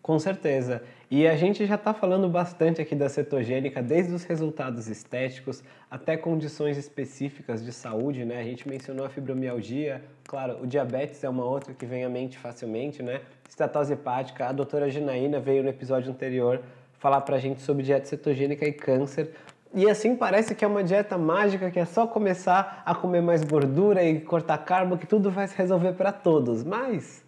Com 0.00 0.18
certeza. 0.18 0.82
E 1.10 1.28
a 1.28 1.36
gente 1.36 1.64
já 1.66 1.74
está 1.74 1.92
falando 1.92 2.28
bastante 2.28 2.80
aqui 2.80 2.94
da 2.94 3.08
cetogênica, 3.08 3.82
desde 3.82 4.14
os 4.14 4.24
resultados 4.24 4.88
estéticos 4.88 5.62
até 5.90 6.16
condições 6.16 6.76
específicas 6.76 7.64
de 7.64 7.72
saúde, 7.72 8.24
né? 8.24 8.40
A 8.40 8.44
gente 8.44 8.68
mencionou 8.68 9.04
a 9.06 9.08
fibromialgia, 9.08 10.02
claro, 10.24 10.62
o 10.62 10.66
diabetes 10.66 11.22
é 11.22 11.28
uma 11.28 11.44
outra 11.44 11.74
que 11.74 11.84
vem 11.84 12.04
à 12.04 12.08
mente 12.08 12.38
facilmente, 12.38 13.02
né? 13.02 13.20
Estatose 13.48 13.92
hepática, 13.92 14.48
a 14.48 14.52
doutora 14.52 14.88
Ginaína 14.88 15.38
veio 15.38 15.62
no 15.62 15.68
episódio 15.68 16.10
anterior 16.10 16.62
falar 17.02 17.20
para 17.22 17.36
a 17.36 17.38
gente 17.38 17.60
sobre 17.60 17.82
dieta 17.82 18.06
cetogênica 18.06 18.64
e 18.64 18.72
câncer. 18.72 19.32
E 19.74 19.88
assim 19.88 20.14
parece 20.14 20.54
que 20.54 20.64
é 20.64 20.68
uma 20.68 20.84
dieta 20.84 21.16
mágica 21.16 21.70
que 21.70 21.78
é 21.78 21.86
só 21.86 22.06
começar 22.06 22.82
a 22.84 22.94
comer 22.94 23.22
mais 23.22 23.42
gordura 23.42 24.04
e 24.04 24.20
cortar 24.20 24.58
carbo 24.58 24.98
que 24.98 25.06
tudo 25.06 25.30
vai 25.30 25.48
se 25.48 25.56
resolver 25.56 25.94
para 25.94 26.12
todos. 26.12 26.62
Mas 26.62 27.24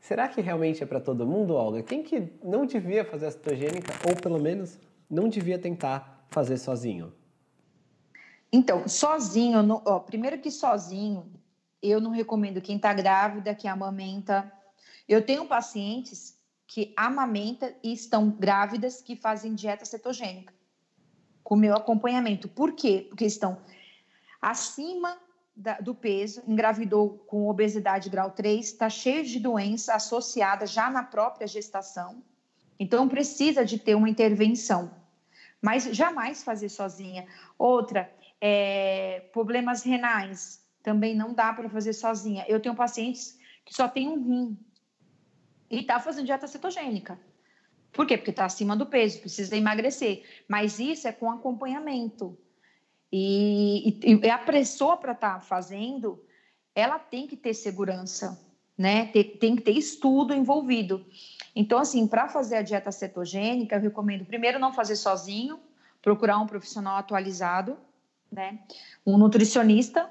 será 0.00 0.26
que 0.26 0.40
realmente 0.40 0.82
é 0.82 0.86
para 0.86 0.98
todo 0.98 1.24
mundo, 1.24 1.54
Olga? 1.54 1.84
Quem 1.84 2.02
que 2.02 2.32
não 2.42 2.66
devia 2.66 3.04
fazer 3.04 3.26
a 3.26 3.30
cetogênica 3.30 3.92
ou 4.08 4.16
pelo 4.16 4.40
menos 4.40 4.76
não 5.08 5.28
devia 5.28 5.56
tentar 5.56 6.26
fazer 6.30 6.56
sozinho? 6.56 7.12
Então, 8.52 8.88
sozinho, 8.88 9.62
não, 9.62 9.80
ó, 9.84 10.00
primeiro 10.00 10.38
que 10.38 10.50
sozinho, 10.50 11.30
eu 11.80 12.00
não 12.00 12.10
recomendo 12.10 12.60
quem 12.60 12.74
está 12.74 12.92
grávida, 12.92 13.54
que 13.54 13.68
amamenta. 13.68 14.52
Eu 15.08 15.24
tenho 15.24 15.46
pacientes 15.46 16.36
que 16.66 16.92
amamenta 16.96 17.72
e 17.84 17.92
estão 17.92 18.30
grávidas 18.30 19.00
que 19.00 19.14
fazem 19.14 19.54
dieta 19.54 19.84
cetogênica 19.84 20.53
com 21.44 21.54
o 21.54 21.58
meu 21.58 21.76
acompanhamento. 21.76 22.48
Por 22.48 22.72
quê? 22.72 23.06
Porque 23.08 23.26
estão 23.26 23.58
acima 24.40 25.16
da, 25.54 25.74
do 25.74 25.94
peso, 25.94 26.42
engravidou 26.48 27.18
com 27.26 27.48
obesidade 27.48 28.10
grau 28.10 28.30
3, 28.30 28.66
está 28.66 28.88
cheio 28.88 29.22
de 29.24 29.38
doença 29.38 29.94
associada 29.94 30.66
já 30.66 30.90
na 30.90 31.02
própria 31.02 31.46
gestação. 31.46 32.22
Então, 32.80 33.08
precisa 33.08 33.64
de 33.64 33.78
ter 33.78 33.94
uma 33.94 34.08
intervenção, 34.08 34.90
mas 35.62 35.84
jamais 35.84 36.42
fazer 36.42 36.68
sozinha. 36.68 37.26
Outra, 37.56 38.12
é, 38.40 39.20
problemas 39.32 39.82
renais, 39.82 40.64
também 40.82 41.14
não 41.14 41.32
dá 41.32 41.52
para 41.52 41.68
fazer 41.68 41.92
sozinha. 41.92 42.44
Eu 42.48 42.60
tenho 42.60 42.74
pacientes 42.74 43.38
que 43.64 43.74
só 43.74 43.86
tem 43.86 44.08
um 44.08 44.22
rim 44.22 44.58
e 45.70 45.80
está 45.80 46.00
fazendo 46.00 46.26
dieta 46.26 46.46
cetogênica. 46.46 47.18
Por 47.94 48.06
quê? 48.06 48.18
Porque 48.18 48.30
está 48.30 48.44
acima 48.44 48.76
do 48.76 48.84
peso, 48.84 49.20
precisa 49.20 49.56
emagrecer. 49.56 50.24
Mas 50.48 50.80
isso 50.80 51.06
é 51.06 51.12
com 51.12 51.30
acompanhamento. 51.30 52.36
E, 53.10 54.00
e, 54.04 54.26
e 54.26 54.30
a 54.30 54.38
pessoa 54.38 54.96
para 54.96 55.12
estar 55.12 55.34
tá 55.34 55.40
fazendo, 55.40 56.20
ela 56.74 56.98
tem 56.98 57.28
que 57.28 57.36
ter 57.36 57.54
segurança, 57.54 58.44
né? 58.76 59.06
Tem, 59.06 59.22
tem 59.36 59.56
que 59.56 59.62
ter 59.62 59.78
estudo 59.78 60.34
envolvido. 60.34 61.06
Então, 61.54 61.78
assim, 61.78 62.08
para 62.08 62.28
fazer 62.28 62.56
a 62.56 62.62
dieta 62.62 62.90
cetogênica, 62.90 63.76
eu 63.76 63.80
recomendo 63.80 64.24
primeiro 64.24 64.58
não 64.58 64.72
fazer 64.72 64.96
sozinho, 64.96 65.60
procurar 66.02 66.38
um 66.40 66.46
profissional 66.46 66.96
atualizado, 66.96 67.78
né? 68.30 68.58
Um 69.06 69.16
nutricionista 69.16 70.10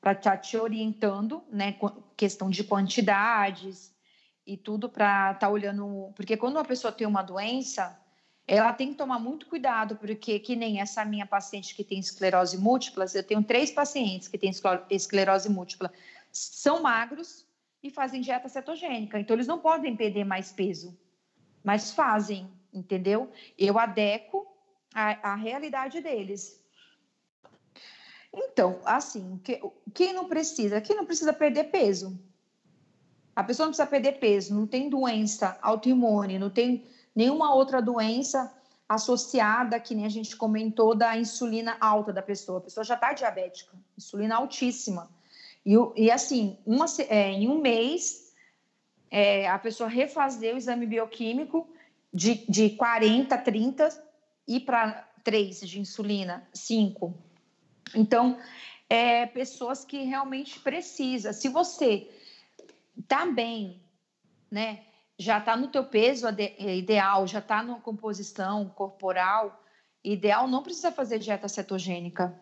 para 0.00 0.12
estar 0.12 0.30
tá 0.30 0.36
te 0.36 0.56
orientando, 0.56 1.42
né? 1.50 1.76
Questão 2.16 2.48
de 2.48 2.62
quantidades, 2.62 3.92
e 4.46 4.56
tudo 4.56 4.88
para 4.88 5.32
estar 5.32 5.40
tá 5.40 5.48
olhando. 5.48 6.12
Porque 6.14 6.36
quando 6.36 6.56
uma 6.56 6.64
pessoa 6.64 6.92
tem 6.92 7.06
uma 7.06 7.22
doença, 7.22 7.98
ela 8.46 8.72
tem 8.72 8.90
que 8.90 8.94
tomar 8.94 9.18
muito 9.18 9.46
cuidado, 9.46 9.96
porque 9.96 10.38
que 10.38 10.54
nem 10.54 10.80
essa 10.80 11.04
minha 11.04 11.26
paciente 11.26 11.74
que 11.74 11.82
tem 11.82 11.98
esclerose 11.98 12.56
múltipla, 12.56 13.04
eu 13.12 13.24
tenho 13.24 13.42
três 13.42 13.70
pacientes 13.70 14.28
que 14.28 14.38
têm 14.38 14.52
esclerose 14.90 15.48
múltipla, 15.48 15.92
são 16.30 16.80
magros 16.80 17.44
e 17.82 17.90
fazem 17.90 18.20
dieta 18.20 18.48
cetogênica, 18.48 19.18
então 19.18 19.34
eles 19.34 19.46
não 19.46 19.58
podem 19.58 19.96
perder 19.96 20.24
mais 20.24 20.52
peso, 20.52 20.96
mas 21.64 21.90
fazem, 21.92 22.48
entendeu? 22.72 23.32
Eu 23.58 23.78
adequo 23.78 24.46
a, 24.94 25.32
a 25.32 25.34
realidade 25.34 26.00
deles. 26.00 26.62
Então, 28.32 28.80
assim, 28.84 29.40
que, 29.42 29.60
quem 29.94 30.12
não 30.12 30.28
precisa? 30.28 30.80
Quem 30.80 30.94
não 30.94 31.06
precisa 31.06 31.32
perder 31.32 31.64
peso? 31.64 32.18
A 33.36 33.44
pessoa 33.44 33.66
não 33.66 33.72
precisa 33.72 33.86
perder 33.86 34.12
peso, 34.12 34.54
não 34.54 34.66
tem 34.66 34.88
doença 34.88 35.58
autoimune, 35.60 36.38
não 36.38 36.48
tem 36.48 36.86
nenhuma 37.14 37.54
outra 37.54 37.82
doença 37.82 38.50
associada, 38.88 39.78
que 39.78 39.94
nem 39.94 40.06
a 40.06 40.08
gente 40.08 40.34
comentou, 40.34 40.94
da 40.94 41.18
insulina 41.18 41.76
alta 41.78 42.14
da 42.14 42.22
pessoa. 42.22 42.58
A 42.58 42.62
pessoa 42.62 42.82
já 42.82 42.94
está 42.94 43.12
diabética, 43.12 43.76
insulina 43.98 44.36
altíssima. 44.36 45.10
E, 45.66 45.74
e 45.96 46.10
assim, 46.10 46.56
uma, 46.64 46.86
é, 47.10 47.32
em 47.32 47.46
um 47.46 47.60
mês, 47.60 48.32
é, 49.10 49.46
a 49.48 49.58
pessoa 49.58 49.88
refazer 49.88 50.54
o 50.54 50.58
exame 50.58 50.86
bioquímico 50.86 51.68
de, 52.14 52.46
de 52.48 52.70
40, 52.70 53.36
30 53.36 54.04
e 54.48 54.60
para 54.60 55.06
3 55.22 55.60
de 55.60 55.80
insulina, 55.80 56.48
5. 56.54 57.12
Então, 57.94 58.38
é, 58.88 59.26
pessoas 59.26 59.84
que 59.84 60.04
realmente 60.04 60.58
precisa. 60.60 61.32
Se 61.32 61.48
você 61.48 62.08
está 62.98 63.26
bem, 63.26 63.82
né, 64.50 64.84
já 65.18 65.38
está 65.38 65.56
no 65.56 65.68
teu 65.68 65.84
peso 65.84 66.26
ideal, 66.58 67.26
já 67.26 67.38
está 67.38 67.62
numa 67.62 67.80
composição 67.80 68.68
corporal 68.68 69.62
ideal, 70.04 70.46
não 70.46 70.62
precisa 70.62 70.92
fazer 70.92 71.18
dieta 71.18 71.48
cetogênica. 71.48 72.38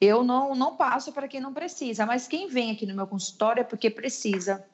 Eu 0.00 0.22
não, 0.22 0.54
não 0.54 0.76
passo 0.76 1.12
para 1.12 1.26
quem 1.26 1.40
não 1.40 1.54
precisa, 1.54 2.04
mas 2.04 2.28
quem 2.28 2.48
vem 2.48 2.70
aqui 2.70 2.84
no 2.86 2.94
meu 2.94 3.06
consultório 3.06 3.62
é 3.62 3.64
porque 3.64 3.88
precisa 3.90 4.64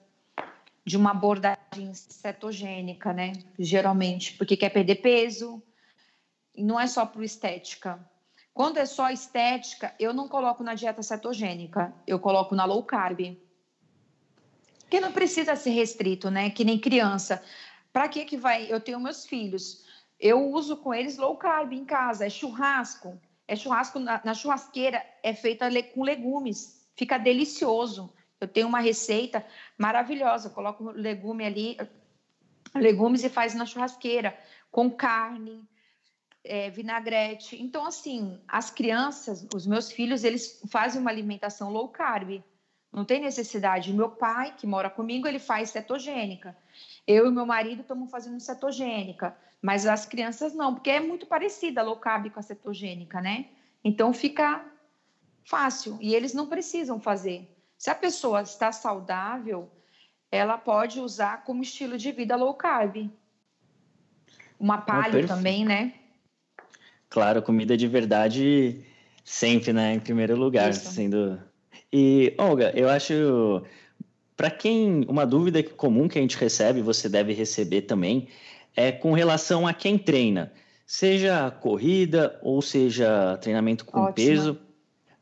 de 0.84 0.96
uma 0.96 1.12
abordagem 1.12 1.94
cetogênica, 1.94 3.12
né? 3.12 3.32
Geralmente, 3.58 4.36
porque 4.36 4.56
quer 4.56 4.70
perder 4.70 4.96
peso, 4.96 5.62
não 6.58 6.78
é 6.78 6.88
só 6.88 7.06
por 7.06 7.22
estética. 7.22 8.04
Quando 8.52 8.78
é 8.78 8.84
só 8.84 9.08
estética, 9.10 9.94
eu 9.98 10.12
não 10.12 10.28
coloco 10.28 10.62
na 10.62 10.74
dieta 10.74 11.02
cetogênica, 11.02 11.94
eu 12.06 12.18
coloco 12.18 12.54
na 12.54 12.64
low 12.64 12.82
carb. 12.82 13.20
Porque 14.92 15.00
não 15.00 15.10
precisa 15.10 15.56
ser 15.56 15.70
restrito, 15.70 16.30
né? 16.30 16.50
Que 16.50 16.66
nem 16.66 16.78
criança. 16.78 17.42
Para 17.90 18.06
que 18.10 18.26
que 18.26 18.36
vai? 18.36 18.70
Eu 18.70 18.78
tenho 18.78 19.00
meus 19.00 19.24
filhos. 19.24 19.86
Eu 20.20 20.50
uso 20.50 20.76
com 20.76 20.92
eles 20.92 21.16
low 21.16 21.34
carb 21.34 21.72
em 21.72 21.82
casa, 21.82 22.26
é 22.26 22.28
churrasco. 22.28 23.18
É 23.48 23.56
churrasco 23.56 23.98
na, 23.98 24.20
na 24.22 24.34
churrasqueira, 24.34 25.02
é 25.22 25.32
feita 25.32 25.66
com 25.94 26.02
legumes. 26.02 26.86
Fica 26.94 27.16
delicioso. 27.16 28.12
Eu 28.38 28.46
tenho 28.46 28.68
uma 28.68 28.80
receita 28.80 29.42
maravilhosa, 29.78 30.48
eu 30.48 30.52
coloco 30.52 30.90
legume 30.90 31.46
ali, 31.46 31.78
legumes 32.74 33.24
e 33.24 33.30
faz 33.30 33.54
na 33.54 33.64
churrasqueira, 33.64 34.38
com 34.70 34.90
carne, 34.90 35.66
é, 36.44 36.68
vinagrete. 36.68 37.56
Então, 37.62 37.86
assim, 37.86 38.38
as 38.46 38.70
crianças, 38.70 39.48
os 39.54 39.66
meus 39.66 39.90
filhos, 39.90 40.22
eles 40.22 40.60
fazem 40.70 41.00
uma 41.00 41.10
alimentação 41.10 41.70
low 41.70 41.88
carb. 41.88 42.42
Não 42.92 43.04
tem 43.04 43.20
necessidade. 43.20 43.92
Meu 43.92 44.10
pai, 44.10 44.54
que 44.56 44.66
mora 44.66 44.90
comigo, 44.90 45.26
ele 45.26 45.38
faz 45.38 45.70
cetogênica. 45.70 46.54
Eu 47.06 47.26
e 47.26 47.30
meu 47.30 47.46
marido 47.46 47.80
estamos 47.80 48.10
fazendo 48.10 48.38
cetogênica, 48.38 49.34
mas 49.62 49.86
as 49.86 50.04
crianças 50.04 50.52
não, 50.54 50.74
porque 50.74 50.90
é 50.90 51.00
muito 51.00 51.26
parecida 51.26 51.80
a 51.80 51.84
low 51.84 51.96
carb 51.96 52.30
com 52.30 52.38
a 52.38 52.42
cetogênica, 52.42 53.20
né? 53.20 53.46
Então 53.82 54.12
fica 54.12 54.64
fácil 55.44 55.96
e 56.00 56.14
eles 56.14 56.34
não 56.34 56.46
precisam 56.46 57.00
fazer. 57.00 57.48
Se 57.78 57.88
a 57.90 57.94
pessoa 57.94 58.42
está 58.42 58.70
saudável, 58.70 59.70
ela 60.30 60.58
pode 60.58 61.00
usar 61.00 61.44
como 61.44 61.62
estilo 61.62 61.96
de 61.96 62.12
vida 62.12 62.36
low 62.36 62.54
carb. 62.54 63.10
Uma 64.60 64.78
palha 64.78 65.26
também, 65.26 65.64
né? 65.64 65.94
Claro, 67.08 67.42
comida 67.42 67.76
de 67.76 67.88
verdade 67.88 68.84
sempre, 69.24 69.72
né? 69.72 69.94
Em 69.94 70.00
primeiro 70.00 70.36
lugar, 70.36 70.70
Isso. 70.70 70.92
sendo 70.92 71.40
e, 71.92 72.34
Olga, 72.38 72.72
eu 72.74 72.88
acho. 72.88 73.62
Para 74.36 74.50
quem. 74.50 75.04
Uma 75.08 75.26
dúvida 75.26 75.62
comum 75.62 76.08
que 76.08 76.18
a 76.18 76.22
gente 76.22 76.36
recebe, 76.36 76.80
você 76.80 77.08
deve 77.08 77.32
receber 77.32 77.82
também, 77.82 78.28
é 78.74 78.90
com 78.90 79.12
relação 79.12 79.66
a 79.66 79.74
quem 79.74 79.98
treina. 79.98 80.52
Seja 80.86 81.50
corrida 81.50 82.38
ou 82.42 82.62
seja 82.62 83.36
treinamento 83.40 83.84
com 83.84 84.00
Ótimo. 84.00 84.14
peso. 84.14 84.58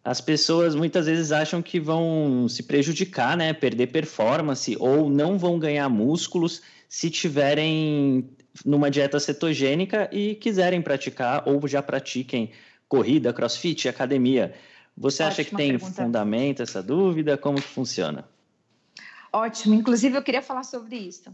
As 0.02 0.20
pessoas 0.20 0.74
muitas 0.74 1.06
vezes 1.06 1.30
acham 1.30 1.61
que 1.61 1.78
vão 1.78 2.48
se 2.48 2.62
prejudicar, 2.62 3.37
né? 3.37 3.52
Perder 3.52 3.88
performance 3.88 4.74
ou 4.80 5.11
não 5.11 5.38
vão 5.38 5.59
ganhar 5.59 5.88
músculos 5.88 6.62
se 6.88 7.11
tiverem 7.11 8.30
numa 8.64 8.90
dieta 8.90 9.20
cetogênica 9.20 10.09
e 10.11 10.35
quiserem 10.35 10.80
praticar 10.80 11.42
ou 11.46 11.66
já 11.68 11.83
pratiquem 11.83 12.50
corrida, 12.88 13.33
crossfit, 13.33 13.88
academia. 13.88 14.54
Você 15.00 15.22
Ótima 15.22 15.32
acha 15.32 15.44
que 15.44 15.56
tem 15.56 15.70
pergunta. 15.70 16.02
fundamento 16.02 16.62
essa 16.62 16.82
dúvida? 16.82 17.38
Como 17.38 17.56
que 17.56 17.66
funciona? 17.66 18.28
Ótimo. 19.32 19.74
Inclusive, 19.74 20.14
eu 20.14 20.22
queria 20.22 20.42
falar 20.42 20.62
sobre 20.62 20.94
isso. 20.94 21.32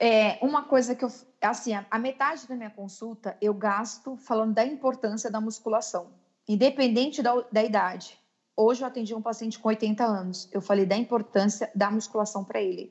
É, 0.00 0.38
uma 0.40 0.62
coisa 0.62 0.94
que 0.94 1.04
eu, 1.04 1.12
assim, 1.42 1.72
a 1.74 1.98
metade 1.98 2.48
da 2.48 2.54
minha 2.54 2.70
consulta 2.70 3.36
eu 3.42 3.52
gasto 3.52 4.16
falando 4.16 4.54
da 4.54 4.64
importância 4.64 5.30
da 5.30 5.38
musculação, 5.38 6.08
independente 6.48 7.22
da, 7.22 7.34
da 7.52 7.62
idade. 7.62 8.18
Hoje 8.56 8.80
eu 8.80 8.86
atendi 8.86 9.14
um 9.14 9.20
paciente 9.20 9.58
com 9.58 9.68
80 9.68 10.02
anos. 10.02 10.48
Eu 10.50 10.62
falei 10.62 10.86
da 10.86 10.96
importância 10.96 11.70
da 11.74 11.90
musculação 11.90 12.42
para 12.42 12.62
ele. 12.62 12.90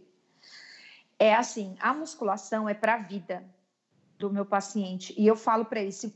É 1.18 1.34
assim, 1.34 1.76
a 1.80 1.92
musculação 1.92 2.70
é 2.70 2.76
para 2.76 2.96
a 2.96 3.00
vida 3.00 3.44
do 4.20 4.30
meu 4.30 4.46
paciente. 4.46 5.12
E 5.18 5.26
eu 5.26 5.36
falo 5.36 5.66
para 5.66 5.82
ele, 5.82 5.92
se, 5.92 6.14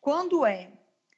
quando 0.00 0.46
é 0.46 0.70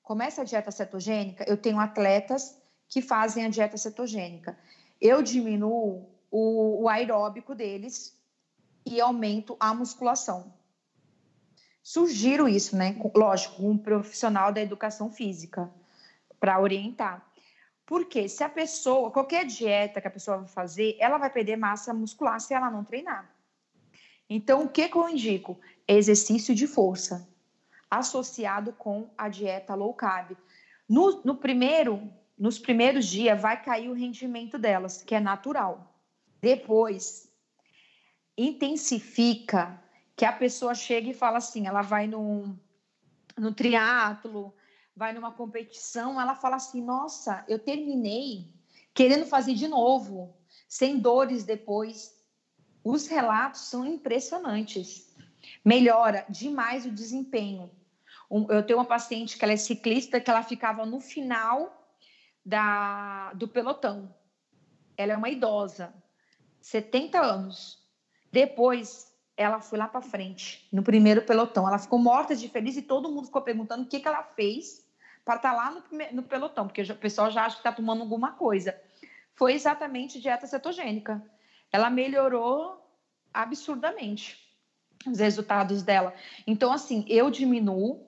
começa 0.09 0.41
a 0.41 0.45
dieta 0.45 0.71
cetogênica, 0.71 1.45
eu 1.47 1.55
tenho 1.55 1.79
atletas 1.79 2.57
que 2.89 3.03
fazem 3.03 3.45
a 3.45 3.51
dieta 3.51 3.77
cetogênica. 3.77 4.59
Eu 4.99 5.23
diminuo 5.23 6.09
o, 6.31 6.85
o 6.85 6.89
aeróbico 6.89 7.55
deles 7.55 8.19
e 8.87 9.03
aumento 9.03 9.55
a 9.61 9.75
musculação. 9.75 10.51
Sugiro 11.83 12.49
isso, 12.49 12.75
né? 12.75 12.99
Lógico, 13.15 13.63
um 13.69 13.77
profissional 13.77 14.51
da 14.51 14.63
educação 14.63 15.13
física 15.13 15.71
para 16.41 16.59
orientar. 16.59 17.31
Porque 17.85 18.31
se 18.31 18.43
a 18.43 18.49
pessoa, 18.49 19.11
qualquer 19.11 19.45
dieta 19.45 20.01
que 20.01 20.09
a 20.09 20.11
pessoa 20.11 20.39
vai 20.39 20.49
fazer, 20.49 20.97
ela 20.99 21.19
vai 21.19 21.29
perder 21.29 21.57
massa 21.57 21.93
muscular 21.93 22.41
se 22.41 22.55
ela 22.55 22.71
não 22.71 22.83
treinar. 22.83 23.31
Então, 24.27 24.65
o 24.65 24.71
que, 24.71 24.89
que 24.89 24.97
eu 24.97 25.07
indico? 25.07 25.61
Exercício 25.87 26.55
de 26.55 26.67
força 26.67 27.29
associado 27.91 28.73
com 28.73 29.11
a 29.17 29.29
dieta 29.29 29.75
low 29.75 29.95
carb. 29.95 30.37
No, 30.89 31.23
no 31.25 31.37
primeiro, 31.37 32.11
nos 32.39 32.59
primeiros 32.59 33.07
dias 33.07 33.41
vai 33.41 33.63
cair 33.63 33.89
o 33.89 33.95
rendimento 33.95 34.59
delas, 34.59 35.03
que 35.03 35.15
é 35.15 35.21
natural. 35.21 36.01
Depois 36.41 37.29
intensifica 38.37 39.83
que 40.17 40.25
a 40.25 40.33
pessoa 40.33 40.75
chega 40.75 41.11
e 41.11 41.15
fala 41.15 41.39
assim, 41.39 41.67
ela 41.67 41.83
vai 41.83 42.07
no, 42.07 42.57
triatlo, 43.55 44.55
vai 44.95 45.13
numa 45.13 45.33
competição, 45.33 46.21
ela 46.21 46.35
fala 46.35 46.57
assim, 46.57 46.83
nossa, 46.83 47.45
eu 47.49 47.59
terminei 47.59 48.53
querendo 48.95 49.27
fazer 49.27 49.55
de 49.55 49.69
novo, 49.69 50.37
sem 50.69 50.99
dores 50.99 51.45
depois. 51.45 52.17
Os 52.83 53.07
relatos 53.07 53.63
são 53.63 53.87
impressionantes. 53.87 55.15
Melhora 55.65 56.27
demais 56.29 56.85
o 56.85 56.91
desempenho. 56.91 57.71
Um, 58.31 58.51
eu 58.53 58.63
tenho 58.65 58.79
uma 58.79 58.85
paciente 58.85 59.39
que 59.39 59.45
ela 59.45 59.55
é 59.55 59.57
ciclista, 59.57 60.21
que 60.21 60.31
ela 60.31 60.43
ficava 60.43 60.85
no 60.85 61.01
final 61.01 61.87
da, 62.45 63.33
do 63.35 63.49
pelotão. 63.49 64.15
Ela 64.97 65.13
é 65.13 65.17
uma 65.17 65.31
idosa, 65.31 65.95
70 66.61 67.19
anos. 67.19 67.79
Depois, 68.31 69.15
ela 69.37 69.61
foi 69.61 69.79
lá 69.79 69.87
para 69.87 70.03
frente, 70.03 70.69
no 70.73 70.83
primeiro 70.83 71.23
pelotão. 71.23 71.67
Ela 71.67 71.79
ficou 71.79 71.99
morta 71.99 72.35
de 72.35 72.49
feliz 72.49 72.77
e 72.77 72.83
todo 72.83 73.11
mundo 73.11 73.27
ficou 73.27 73.43
perguntando 73.43 73.85
o 73.85 73.87
que, 73.87 74.01
que 74.01 74.09
ela 74.09 74.23
fez 74.23 74.87
para 75.25 75.37
estar 75.37 75.51
tá 75.51 75.57
lá 75.57 75.71
no, 75.71 75.83
no, 76.13 76.23
pelotão, 76.23 76.67
porque 76.67 76.83
o 76.83 76.97
pessoal 76.97 77.31
já 77.31 77.45
acha 77.45 77.57
que 77.57 77.61
está 77.61 77.73
tomando 77.73 78.03
alguma 78.03 78.33
coisa. 78.33 78.79
Foi 79.35 79.53
exatamente 79.53 80.21
dieta 80.21 80.47
cetogênica. 80.47 81.23
Ela 81.71 81.89
melhorou 81.89 82.85
absurdamente 83.33 84.37
os 85.07 85.19
resultados 85.19 85.83
dela. 85.83 86.15
Então, 86.47 86.73
assim, 86.73 87.05
eu 87.09 87.31
diminuo 87.31 88.08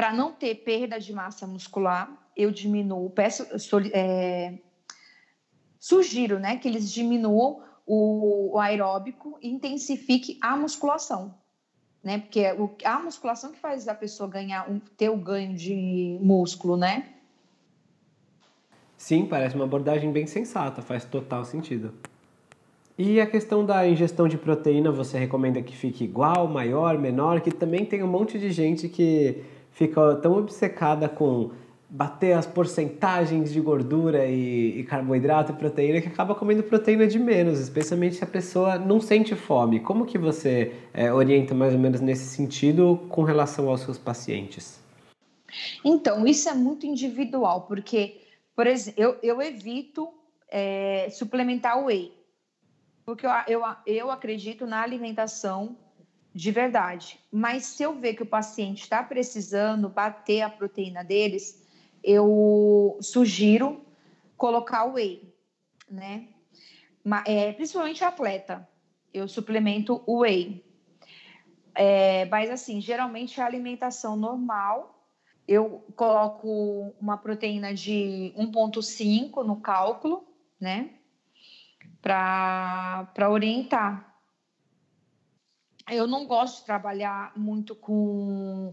para 0.00 0.14
não 0.14 0.32
ter 0.32 0.54
perda 0.54 0.98
de 0.98 1.12
massa 1.12 1.46
muscular, 1.46 2.10
eu 2.34 2.50
diminuo, 2.50 3.10
peço, 3.10 3.46
é, 3.92 4.54
sugiro 5.78 6.38
né, 6.38 6.56
que 6.56 6.66
eles 6.66 6.90
diminuam 6.90 7.62
o, 7.84 8.54
o 8.54 8.58
aeróbico 8.58 9.38
e 9.42 9.50
intensifique 9.50 10.38
a 10.40 10.56
musculação. 10.56 11.34
Né? 12.02 12.16
Porque 12.16 12.40
é 12.40 12.54
o, 12.54 12.74
a 12.82 12.98
musculação 12.98 13.52
que 13.52 13.58
faz 13.58 13.88
a 13.88 13.94
pessoa 13.94 14.26
ganhar, 14.26 14.70
um, 14.70 14.80
ter 14.96 15.10
o 15.10 15.18
ganho 15.18 15.54
de 15.54 16.16
músculo, 16.22 16.78
né? 16.78 17.06
Sim, 18.96 19.26
parece 19.26 19.54
uma 19.54 19.64
abordagem 19.64 20.10
bem 20.10 20.26
sensata, 20.26 20.80
faz 20.80 21.04
total 21.04 21.44
sentido. 21.44 21.92
E 22.96 23.20
a 23.20 23.26
questão 23.26 23.66
da 23.66 23.86
ingestão 23.86 24.26
de 24.26 24.38
proteína, 24.38 24.90
você 24.90 25.18
recomenda 25.18 25.60
que 25.60 25.76
fique 25.76 26.04
igual, 26.04 26.48
maior, 26.48 26.96
menor? 26.96 27.42
Que 27.42 27.50
também 27.50 27.84
tem 27.84 28.02
um 28.02 28.08
monte 28.08 28.38
de 28.38 28.50
gente 28.50 28.88
que 28.88 29.59
fica 29.72 30.16
tão 30.16 30.32
obcecada 30.32 31.08
com 31.08 31.52
bater 31.90 32.34
as 32.34 32.46
porcentagens 32.46 33.52
de 33.52 33.60
gordura 33.60 34.24
e, 34.24 34.78
e, 34.78 34.84
carboidrato 34.84 35.50
e 35.50 35.56
proteína 35.56 36.00
que 36.00 36.06
acaba 36.06 36.36
comendo 36.36 36.62
proteína 36.62 37.04
de 37.06 37.18
menos, 37.18 37.58
especialmente 37.58 38.14
se 38.14 38.22
a 38.22 38.28
pessoa 38.28 38.78
não 38.78 39.00
sente 39.00 39.34
fome. 39.34 39.80
Como 39.80 40.06
que 40.06 40.16
você 40.16 40.72
é, 40.94 41.12
orienta 41.12 41.52
mais 41.52 41.74
ou 41.74 41.80
menos 41.80 42.00
nesse 42.00 42.26
sentido 42.26 43.00
com 43.08 43.24
relação 43.24 43.68
aos 43.68 43.80
seus 43.80 43.98
pacientes? 43.98 44.78
Então, 45.84 46.24
isso 46.26 46.48
é 46.48 46.54
muito 46.54 46.86
individual, 46.86 47.62
porque, 47.62 48.20
por 48.54 48.68
exemplo, 48.68 49.02
eu, 49.02 49.18
eu 49.20 49.42
evito 49.42 50.08
é, 50.48 51.08
suplementar 51.10 51.84
whey, 51.84 52.12
porque 53.04 53.26
eu, 53.26 53.30
eu, 53.48 53.62
eu 53.84 54.10
acredito 54.12 54.64
na 54.64 54.80
alimentação 54.80 55.76
de 56.34 56.50
verdade. 56.50 57.18
Mas 57.30 57.64
se 57.64 57.82
eu 57.82 57.94
ver 57.98 58.14
que 58.14 58.22
o 58.22 58.26
paciente 58.26 58.82
está 58.82 59.02
precisando 59.02 59.88
bater 59.88 60.42
a 60.42 60.50
proteína 60.50 61.02
deles, 61.02 61.66
eu 62.02 62.98
sugiro 63.00 63.84
colocar 64.36 64.84
o 64.84 64.94
whey, 64.94 65.34
né? 65.90 66.28
É, 67.26 67.52
principalmente 67.52 68.04
atleta, 68.04 68.68
eu 69.12 69.26
suplemento 69.26 70.02
o 70.06 70.20
whey. 70.20 70.64
É, 71.74 72.24
mas 72.26 72.50
assim, 72.50 72.80
geralmente 72.80 73.40
a 73.40 73.46
alimentação 73.46 74.16
normal, 74.16 75.06
eu 75.46 75.84
coloco 75.96 76.94
uma 77.00 77.16
proteína 77.16 77.74
de 77.74 78.32
1,5 78.36 79.42
no 79.44 79.60
cálculo, 79.60 80.24
né? 80.60 80.90
Para 82.00 83.28
orientar. 83.28 84.09
Eu 85.90 86.06
não 86.06 86.26
gosto 86.26 86.60
de 86.60 86.66
trabalhar 86.66 87.32
muito 87.36 87.74
com 87.74 88.72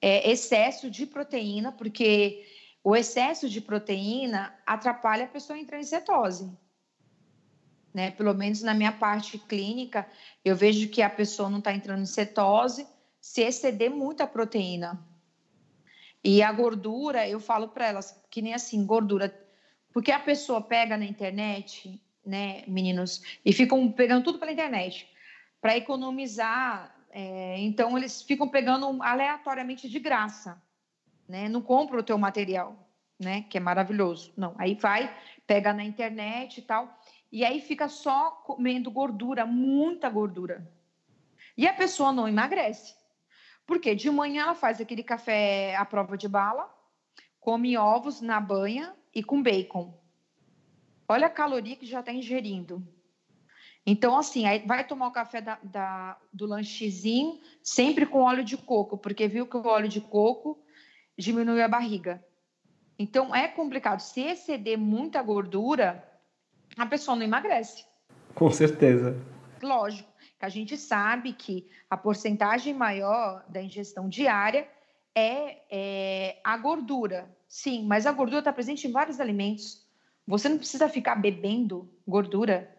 é, 0.00 0.30
excesso 0.30 0.88
de 0.88 1.06
proteína, 1.06 1.72
porque 1.72 2.46
o 2.84 2.94
excesso 2.94 3.48
de 3.48 3.60
proteína 3.60 4.54
atrapalha 4.64 5.24
a 5.24 5.28
pessoa 5.28 5.58
entrar 5.58 5.80
em 5.80 5.84
cetose. 5.84 6.50
Né? 7.92 8.10
Pelo 8.12 8.32
menos 8.32 8.62
na 8.62 8.74
minha 8.74 8.92
parte 8.92 9.38
clínica, 9.38 10.06
eu 10.44 10.56
vejo 10.56 10.88
que 10.88 11.02
a 11.02 11.10
pessoa 11.10 11.50
não 11.50 11.58
está 11.58 11.72
entrando 11.72 12.02
em 12.02 12.06
cetose 12.06 12.86
se 13.20 13.42
exceder 13.42 13.90
muita 13.90 14.26
proteína. 14.26 15.04
E 16.24 16.42
a 16.42 16.52
gordura, 16.52 17.28
eu 17.28 17.40
falo 17.40 17.68
para 17.68 17.88
elas 17.88 18.20
que 18.30 18.40
nem 18.40 18.54
assim, 18.54 18.86
gordura, 18.86 19.34
porque 19.92 20.12
a 20.12 20.20
pessoa 20.20 20.60
pega 20.60 20.96
na 20.96 21.04
internet, 21.04 22.00
né, 22.24 22.62
meninos, 22.66 23.20
e 23.44 23.52
ficam 23.52 23.90
pegando 23.90 24.24
tudo 24.24 24.38
pela 24.38 24.52
internet 24.52 25.11
para 25.62 25.78
economizar. 25.78 26.94
É, 27.10 27.58
então, 27.60 27.96
eles 27.96 28.20
ficam 28.20 28.46
pegando 28.46 29.02
aleatoriamente 29.02 29.88
de 29.88 29.98
graça 29.98 30.60
né? 31.32 31.48
Não 31.48 31.62
compra 31.62 31.98
o 31.98 32.02
teu 32.02 32.18
material, 32.18 32.76
né? 33.18 33.46
Que 33.48 33.56
é 33.56 33.60
maravilhoso. 33.60 34.32
Não, 34.36 34.54
aí 34.58 34.74
vai, 34.74 35.14
pega 35.46 35.72
na 35.72 35.82
internet 35.82 36.58
e 36.58 36.62
tal, 36.62 36.94
e 37.32 37.42
aí 37.42 37.58
fica 37.58 37.88
só 37.88 38.30
comendo 38.30 38.90
gordura, 38.90 39.46
muita 39.46 40.10
gordura. 40.10 40.70
E 41.56 41.66
a 41.66 41.72
pessoa 41.72 42.12
não 42.12 42.28
emagrece. 42.28 42.94
Porque 43.66 43.94
de 43.94 44.10
manhã 44.10 44.42
ela 44.42 44.54
faz 44.54 44.78
aquele 44.78 45.02
café 45.02 45.74
à 45.76 45.84
prova 45.86 46.18
de 46.18 46.28
bala, 46.28 46.68
come 47.40 47.78
ovos 47.78 48.20
na 48.20 48.38
banha 48.38 48.94
e 49.14 49.22
com 49.22 49.42
bacon. 49.42 49.98
Olha 51.08 51.28
a 51.28 51.30
caloria 51.30 51.76
que 51.76 51.86
já 51.86 52.00
está 52.00 52.12
ingerindo. 52.12 52.86
Então, 53.84 54.16
assim, 54.16 54.46
aí 54.46 54.60
vai 54.64 54.86
tomar 54.86 55.08
o 55.08 55.12
café 55.12 55.40
da, 55.40 55.58
da, 55.62 56.16
do 56.32 56.46
lanchezinho 56.46 57.40
sempre 57.62 58.06
com 58.06 58.22
óleo 58.22 58.44
de 58.44 58.56
coco, 58.56 58.96
porque 58.96 59.26
viu 59.26 59.46
que 59.46 59.56
o 59.56 59.66
óleo 59.66 59.88
de 59.88 60.00
coco 60.00 60.58
diminui 61.18 61.60
a 61.60 61.68
barriga. 61.68 62.24
Então 62.98 63.34
é 63.34 63.48
complicado. 63.48 64.00
Se 64.00 64.20
exceder 64.20 64.78
muita 64.78 65.20
gordura, 65.22 66.08
a 66.76 66.86
pessoa 66.86 67.16
não 67.16 67.24
emagrece. 67.24 67.84
Com 68.34 68.50
certeza. 68.50 69.16
Lógico, 69.60 70.10
que 70.38 70.44
a 70.44 70.48
gente 70.48 70.76
sabe 70.76 71.32
que 71.32 71.68
a 71.90 71.96
porcentagem 71.96 72.74
maior 72.74 73.44
da 73.48 73.60
ingestão 73.60 74.08
diária 74.08 74.68
é, 75.14 75.62
é 75.70 76.40
a 76.44 76.56
gordura. 76.56 77.28
Sim, 77.48 77.84
mas 77.84 78.06
a 78.06 78.12
gordura 78.12 78.38
está 78.38 78.52
presente 78.52 78.86
em 78.86 78.92
vários 78.92 79.20
alimentos. 79.20 79.86
Você 80.26 80.48
não 80.48 80.58
precisa 80.58 80.88
ficar 80.88 81.16
bebendo 81.16 81.92
gordura, 82.06 82.71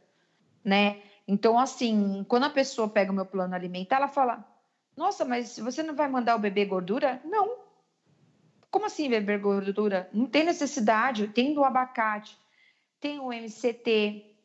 né? 0.64 1.02
Então, 1.28 1.58
assim, 1.58 2.26
quando 2.28 2.44
a 2.44 2.50
pessoa 2.50 2.90
pega 2.90 3.12
o 3.12 3.16
meu 3.16 3.26
plano 3.26 3.56
alimentar, 3.56 3.98
ela 3.98 4.08
fala: 4.08 4.46
Nossa, 4.96 5.24
mas 5.24 5.58
você 5.58 5.82
não 5.84 5.96
vai 5.96 6.08
mandar 6.08 6.36
o 6.36 6.40
bebê 6.40 6.66
gordura? 6.66 7.22
Não, 7.24 7.58
como 8.74 8.88
assim 8.88 9.08
beber 9.08 9.40
gordura? 9.40 10.10
Não 10.12 10.26
tem 10.26 10.44
necessidade, 10.44 11.28
tem 11.28 11.54
do 11.54 11.64
abacate, 11.64 12.36
tem 13.00 13.20
o 13.20 13.32
MCT, 13.32 14.36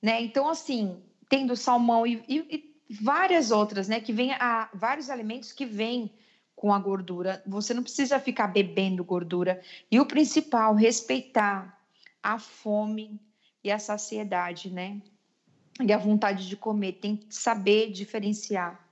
né? 0.00 0.22
Então, 0.22 0.48
assim, 0.48 1.02
tem 1.28 1.46
do 1.46 1.56
salmão 1.56 2.06
e, 2.06 2.22
e, 2.28 2.38
e 2.88 2.94
várias 3.02 3.50
outras, 3.50 3.88
né? 3.88 4.00
Que 4.00 4.12
vem 4.12 4.32
a 4.34 4.70
vários 4.72 5.10
alimentos 5.10 5.50
que 5.50 5.66
vêm 5.66 6.12
com 6.54 6.72
a 6.72 6.78
gordura. 6.78 7.42
Você 7.44 7.74
não 7.74 7.82
precisa 7.82 8.20
ficar 8.20 8.46
bebendo 8.46 9.02
gordura. 9.02 9.60
E 9.90 9.98
o 9.98 10.06
principal, 10.06 10.76
respeitar 10.76 11.76
a 12.22 12.38
fome 12.38 13.20
e 13.64 13.70
a 13.72 13.80
saciedade, 13.80 14.70
né? 14.70 15.02
E 15.80 15.92
a 15.92 15.98
vontade 15.98 16.48
de 16.48 16.56
comer. 16.56 16.92
Tem 16.92 17.16
que 17.16 17.34
saber 17.34 17.90
diferenciar. 17.90 18.88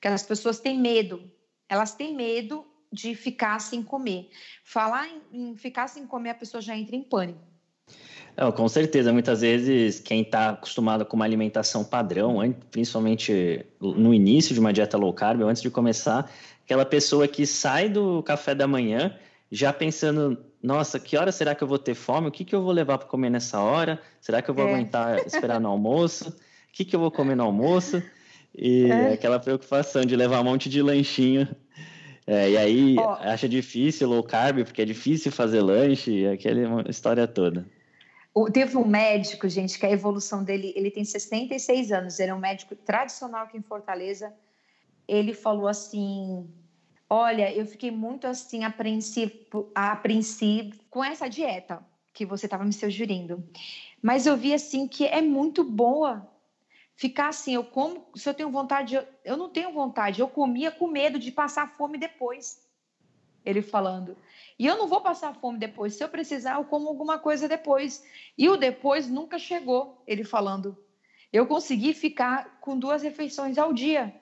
Que 0.00 0.08
as 0.08 0.22
pessoas 0.22 0.60
têm 0.60 0.78
medo. 0.78 1.22
Elas 1.68 1.94
têm 1.94 2.14
medo 2.14 2.64
de 2.92 3.14
ficar 3.14 3.58
sem 3.60 3.82
comer. 3.82 4.30
Falar 4.64 5.08
em, 5.08 5.22
em 5.32 5.56
ficar 5.56 5.88
sem 5.88 6.06
comer, 6.06 6.30
a 6.30 6.34
pessoa 6.34 6.60
já 6.60 6.76
entra 6.76 6.96
em 6.96 7.02
pânico. 7.02 7.50
Não, 8.36 8.52
com 8.52 8.68
certeza, 8.68 9.12
muitas 9.12 9.40
vezes 9.40 10.00
quem 10.00 10.22
está 10.22 10.50
acostumado 10.50 11.04
com 11.04 11.16
uma 11.16 11.24
alimentação 11.24 11.84
padrão, 11.84 12.38
principalmente 12.70 13.66
no 13.80 14.14
início 14.14 14.54
de 14.54 14.60
uma 14.60 14.72
dieta 14.72 14.96
low 14.96 15.12
carb, 15.12 15.42
antes 15.42 15.60
de 15.60 15.70
começar, 15.70 16.30
aquela 16.64 16.86
pessoa 16.86 17.26
que 17.26 17.46
sai 17.46 17.88
do 17.88 18.22
café 18.22 18.54
da 18.54 18.66
manhã 18.66 19.16
já 19.50 19.72
pensando, 19.72 20.38
nossa, 20.62 21.00
que 21.00 21.16
hora 21.16 21.32
será 21.32 21.54
que 21.54 21.62
eu 21.62 21.68
vou 21.68 21.78
ter 21.78 21.94
fome? 21.94 22.28
O 22.28 22.30
que, 22.30 22.44
que 22.44 22.54
eu 22.54 22.62
vou 22.62 22.72
levar 22.72 22.98
para 22.98 23.08
comer 23.08 23.30
nessa 23.30 23.60
hora? 23.60 24.00
Será 24.20 24.42
que 24.42 24.50
eu 24.50 24.54
vou 24.54 24.66
é. 24.66 24.72
aguentar 24.72 25.18
esperar 25.26 25.60
no 25.60 25.68
almoço? 25.68 26.28
O 26.28 26.72
que, 26.72 26.84
que 26.84 26.94
eu 26.94 27.00
vou 27.00 27.10
comer 27.10 27.34
no 27.34 27.44
almoço? 27.44 28.02
E 28.54 28.90
é. 28.90 29.12
aquela 29.12 29.38
preocupação 29.38 30.04
de 30.04 30.16
levar 30.16 30.40
um 30.40 30.44
monte 30.44 30.68
de 30.68 30.82
lanchinho 30.82 31.48
é, 32.26 32.50
e 32.50 32.56
aí 32.56 32.96
oh. 32.96 33.08
acha 33.08 33.48
difícil 33.48 34.08
low 34.08 34.22
carb, 34.22 34.62
porque 34.64 34.82
é 34.82 34.84
difícil 34.84 35.32
fazer 35.32 35.60
lanche, 35.60 36.28
aquela 36.28 36.88
história 36.88 37.26
toda. 37.26 37.66
Teve 38.52 38.76
um 38.76 38.86
médico, 38.86 39.48
gente, 39.48 39.76
que 39.76 39.84
a 39.84 39.90
evolução 39.90 40.44
dele, 40.44 40.72
ele 40.76 40.92
tem 40.92 41.04
66 41.04 41.90
anos, 41.90 42.20
ele 42.20 42.30
é 42.30 42.34
um 42.34 42.38
médico 42.38 42.76
tradicional 42.76 43.46
aqui 43.46 43.58
em 43.58 43.62
Fortaleza. 43.62 44.32
Ele 45.08 45.34
falou 45.34 45.66
assim: 45.66 46.48
Olha, 47.12 47.52
eu 47.52 47.66
fiquei 47.66 47.90
muito 47.90 48.28
assim 48.28 48.62
apreensivo, 48.62 49.68
apreensivo 49.74 50.78
com 50.88 51.02
essa 51.02 51.28
dieta 51.28 51.84
que 52.14 52.24
você 52.24 52.46
estava 52.46 52.64
me 52.64 52.72
sugerindo. 52.72 53.42
Mas 54.00 54.26
eu 54.26 54.36
vi 54.36 54.54
assim 54.54 54.86
que 54.86 55.04
é 55.04 55.20
muito 55.20 55.64
boa 55.64 56.24
ficar 56.94 57.28
assim, 57.28 57.54
eu 57.54 57.64
como, 57.64 58.06
se 58.14 58.28
eu 58.28 58.34
tenho 58.34 58.50
vontade, 58.50 58.94
eu, 58.94 59.04
eu 59.24 59.36
não 59.36 59.48
tenho 59.48 59.72
vontade, 59.72 60.20
eu 60.20 60.28
comia 60.28 60.70
com 60.70 60.86
medo 60.86 61.18
de 61.18 61.32
passar 61.32 61.76
fome 61.76 61.98
depois. 61.98 62.64
Ele 63.44 63.60
falando. 63.60 64.16
E 64.56 64.66
eu 64.66 64.76
não 64.76 64.86
vou 64.86 65.00
passar 65.00 65.34
fome 65.34 65.58
depois. 65.58 65.96
Se 65.96 66.04
eu 66.04 66.08
precisar, 66.08 66.56
eu 66.58 66.64
como 66.64 66.88
alguma 66.88 67.18
coisa 67.18 67.48
depois. 67.48 68.04
E 68.38 68.48
o 68.48 68.56
depois 68.56 69.08
nunca 69.08 69.36
chegou, 69.36 70.00
ele 70.06 70.22
falando. 70.22 70.76
Eu 71.32 71.44
consegui 71.46 71.92
ficar 71.92 72.60
com 72.60 72.78
duas 72.78 73.02
refeições 73.02 73.58
ao 73.58 73.72
dia. 73.72 74.14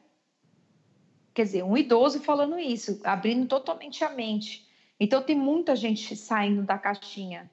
Quer 1.38 1.44
dizer, 1.44 1.62
um 1.62 1.76
idoso 1.76 2.18
falando 2.18 2.58
isso, 2.58 3.00
abrindo 3.04 3.46
totalmente 3.46 4.02
a 4.02 4.10
mente. 4.10 4.66
Então 4.98 5.22
tem 5.22 5.36
muita 5.36 5.76
gente 5.76 6.16
saindo 6.16 6.64
da 6.64 6.76
caixinha, 6.76 7.48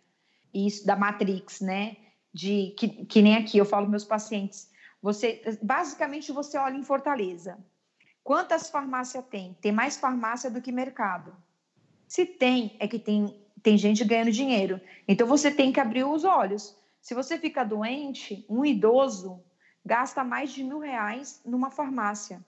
isso 0.52 0.88
da 0.88 0.96
Matrix, 0.96 1.62
né? 1.62 1.96
De 2.34 2.74
que, 2.78 2.88
que 3.06 3.22
nem 3.22 3.36
aqui 3.36 3.60
eu 3.60 3.66
falo 3.66 3.88
meus 3.88 4.04
pacientes 4.04 4.74
você, 5.06 5.40
basicamente, 5.62 6.32
você 6.32 6.58
olha 6.58 6.76
em 6.76 6.82
Fortaleza. 6.82 7.64
Quantas 8.24 8.72
farmácias 8.72 9.24
tem? 9.30 9.56
Tem 9.62 9.72
mais 9.72 9.98
farmácia 9.98 10.50
do 10.50 10.60
que 10.60 10.72
mercado. 10.72 11.32
Se 12.08 12.26
tem, 12.26 12.76
é 12.80 12.88
que 12.88 12.98
tem, 12.98 13.40
tem 13.62 13.78
gente 13.78 14.04
ganhando 14.04 14.32
dinheiro. 14.32 14.82
Então 15.08 15.28
você 15.28 15.52
tem 15.52 15.72
que 15.72 15.80
abrir 15.80 16.06
os 16.06 16.24
olhos. 16.24 16.76
Se 17.00 17.14
você 17.14 17.38
fica 17.38 17.64
doente, 17.64 18.44
um 18.50 18.66
idoso 18.66 19.40
gasta 19.86 20.24
mais 20.24 20.52
de 20.52 20.64
mil 20.64 20.80
reais 20.80 21.40
numa 21.46 21.70
farmácia. 21.70 22.44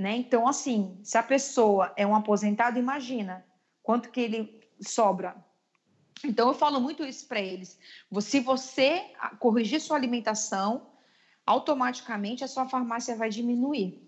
Né? 0.00 0.16
Então, 0.16 0.48
assim, 0.48 0.98
se 1.02 1.18
a 1.18 1.22
pessoa 1.22 1.92
é 1.94 2.06
um 2.06 2.14
aposentado, 2.14 2.78
imagina 2.78 3.44
quanto 3.82 4.08
que 4.08 4.18
ele 4.18 4.58
sobra. 4.80 5.36
Então, 6.24 6.48
eu 6.48 6.54
falo 6.54 6.80
muito 6.80 7.04
isso 7.04 7.28
para 7.28 7.38
eles. 7.38 7.78
Se 8.22 8.40
você 8.40 9.02
corrigir 9.38 9.78
sua 9.78 9.98
alimentação, 9.98 10.86
automaticamente 11.44 12.42
a 12.42 12.48
sua 12.48 12.66
farmácia 12.66 13.14
vai 13.14 13.28
diminuir, 13.28 14.00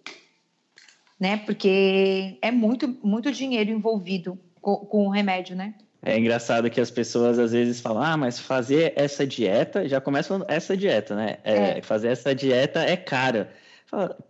né? 1.21 1.37
Porque 1.37 2.39
é 2.41 2.51
muito, 2.51 2.89
muito 3.05 3.31
dinheiro 3.31 3.71
envolvido 3.71 4.41
com, 4.63 4.77
com 4.87 5.07
o 5.09 5.11
remédio, 5.11 5.55
né? 5.55 5.75
É 6.01 6.19
engraçado 6.19 6.71
que 6.71 6.81
as 6.81 6.91
pessoas 6.91 7.39
às 7.39 7.53
vezes 7.53 7.83
falam, 7.83 8.03
ah, 8.03 8.17
mas 8.17 8.39
fazer 8.39 8.95
essa 8.97 9.27
dieta, 9.27 9.87
já 9.87 10.01
começa 10.01 10.29
falando 10.29 10.47
essa 10.49 10.75
dieta, 10.75 11.15
né? 11.15 11.37
É, 11.45 11.79
é. 11.79 11.83
Fazer 11.83 12.09
essa 12.09 12.35
dieta 12.35 12.81
é 12.81 12.97
cara. 12.97 13.53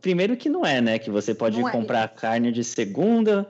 Primeiro 0.01 0.37
que 0.37 0.49
não 0.49 0.67
é, 0.67 0.81
né? 0.81 0.99
Que 0.99 1.11
você 1.11 1.35
pode 1.35 1.61
não 1.61 1.69
é. 1.69 1.73
comprar 1.73 2.05
é. 2.05 2.09
carne 2.09 2.51
de 2.51 2.65
segunda, 2.65 3.49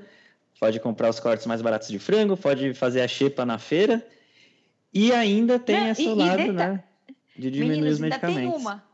pode 0.60 0.78
comprar 0.80 1.08
os 1.08 1.18
cortes 1.18 1.46
mais 1.46 1.62
baratos 1.62 1.88
de 1.88 1.98
frango, 1.98 2.36
pode 2.36 2.74
fazer 2.74 3.00
a 3.00 3.08
xepa 3.08 3.44
na 3.46 3.58
feira, 3.58 4.06
e 4.92 5.12
ainda 5.12 5.58
tem 5.58 5.80
não, 5.80 5.88
esse 5.88 6.04
e, 6.04 6.14
lado, 6.14 6.42
e 6.42 6.52
né? 6.52 6.84
De 7.36 7.50
diminuir 7.50 7.76
Meninas, 7.76 7.94
os 7.94 8.00
medicamentos. 8.00 8.52
Tem 8.52 8.60
uma. 8.60 8.84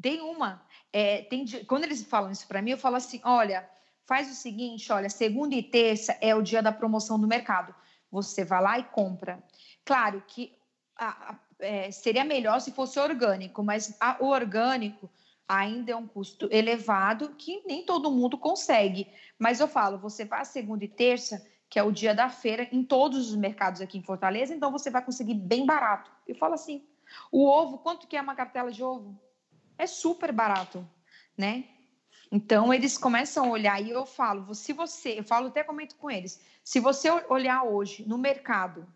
Tem 0.00 0.20
uma. 0.20 0.62
É, 0.92 1.22
tem, 1.22 1.46
quando 1.66 1.84
eles 1.84 2.02
falam 2.02 2.30
isso 2.30 2.46
para 2.46 2.60
mim, 2.60 2.72
eu 2.72 2.78
falo 2.78 2.96
assim: 2.96 3.20
olha, 3.24 3.66
faz 4.04 4.30
o 4.30 4.34
seguinte, 4.34 4.92
olha, 4.92 5.08
segunda 5.08 5.54
e 5.54 5.62
terça 5.62 6.16
é 6.20 6.34
o 6.34 6.42
dia 6.42 6.62
da 6.62 6.70
promoção 6.70 7.18
do 7.18 7.26
mercado 7.26 7.74
você 8.10 8.44
vai 8.44 8.62
lá 8.62 8.78
e 8.78 8.84
compra. 8.84 9.42
Claro 9.84 10.22
que 10.26 10.56
a, 10.96 11.32
a, 11.32 11.38
é, 11.58 11.90
seria 11.90 12.24
melhor 12.24 12.60
se 12.60 12.72
fosse 12.72 12.98
orgânico, 12.98 13.62
mas 13.62 13.96
a, 14.00 14.16
o 14.20 14.26
orgânico 14.26 15.10
ainda 15.48 15.92
é 15.92 15.96
um 15.96 16.06
custo 16.06 16.48
elevado 16.50 17.34
que 17.36 17.62
nem 17.66 17.84
todo 17.84 18.10
mundo 18.10 18.36
consegue. 18.36 19.08
Mas 19.38 19.60
eu 19.60 19.68
falo, 19.68 19.98
você 19.98 20.24
vai 20.24 20.44
segunda 20.44 20.84
e 20.84 20.88
terça, 20.88 21.46
que 21.68 21.78
é 21.78 21.82
o 21.82 21.92
dia 21.92 22.14
da 22.14 22.28
feira, 22.28 22.68
em 22.72 22.82
todos 22.82 23.30
os 23.30 23.36
mercados 23.36 23.80
aqui 23.80 23.98
em 23.98 24.02
Fortaleza, 24.02 24.54
então 24.54 24.70
você 24.70 24.90
vai 24.90 25.04
conseguir 25.04 25.34
bem 25.34 25.66
barato. 25.66 26.10
Eu 26.26 26.34
falo 26.34 26.54
assim, 26.54 26.86
o 27.30 27.46
ovo, 27.46 27.78
quanto 27.78 28.06
que 28.06 28.16
é 28.16 28.20
uma 28.20 28.34
cartela 28.34 28.70
de 28.70 28.82
ovo? 28.82 29.20
É 29.78 29.86
super 29.86 30.32
barato, 30.32 30.86
né? 31.36 31.64
Então 32.30 32.72
eles 32.72 32.98
começam 32.98 33.46
a 33.46 33.50
olhar 33.50 33.80
e 33.80 33.90
eu 33.90 34.04
falo, 34.04 34.54
se 34.54 34.72
você, 34.72 35.18
eu 35.18 35.24
falo 35.24 35.48
até 35.48 35.62
comento 35.62 35.96
com 35.96 36.10
eles, 36.10 36.40
se 36.64 36.80
você 36.80 37.08
olhar 37.28 37.62
hoje 37.62 38.04
no 38.08 38.18
mercado, 38.18 38.86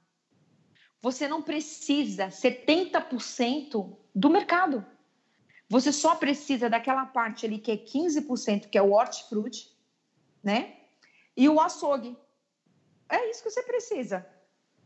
você 1.01 1.29
não 1.29 1.41
precisa 1.41 2.29
70% 2.29 3.97
do 4.15 4.31
mercado. 4.31 4.85
Você 5.71 5.93
só 5.93 6.16
precisa 6.16 6.68
daquela 6.68 7.07
parte 7.07 7.47
ali 7.47 7.57
que 7.57 7.71
é 7.71 7.77
15%, 7.77 8.68
que 8.68 8.77
é 8.77 8.83
o 8.83 8.91
hortifruti, 8.91 9.71
né? 10.43 10.79
E 11.37 11.49
o 11.49 11.61
açougue. 11.61 12.18
É 13.09 13.31
isso 13.31 13.41
que 13.41 13.51
você 13.51 13.62
precisa. 13.62 14.27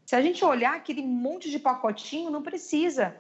Se 0.05 0.15
a 0.15 0.21
gente 0.21 0.45
olhar 0.45 0.75
aquele 0.75 1.01
monte 1.01 1.51
de 1.51 1.59
pacotinho, 1.59 2.31
não 2.31 2.43
precisa. 2.43 3.19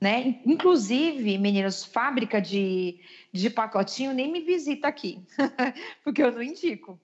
Né? 0.00 0.42
Inclusive, 0.44 1.38
meninos, 1.38 1.84
fábrica 1.84 2.40
de, 2.42 3.00
de 3.32 3.48
pacotinho 3.48 4.12
nem 4.12 4.32
me 4.32 4.40
visita 4.40 4.88
aqui, 4.88 5.24
porque 6.02 6.20
eu 6.20 6.32
não 6.32 6.42
indico. 6.42 7.00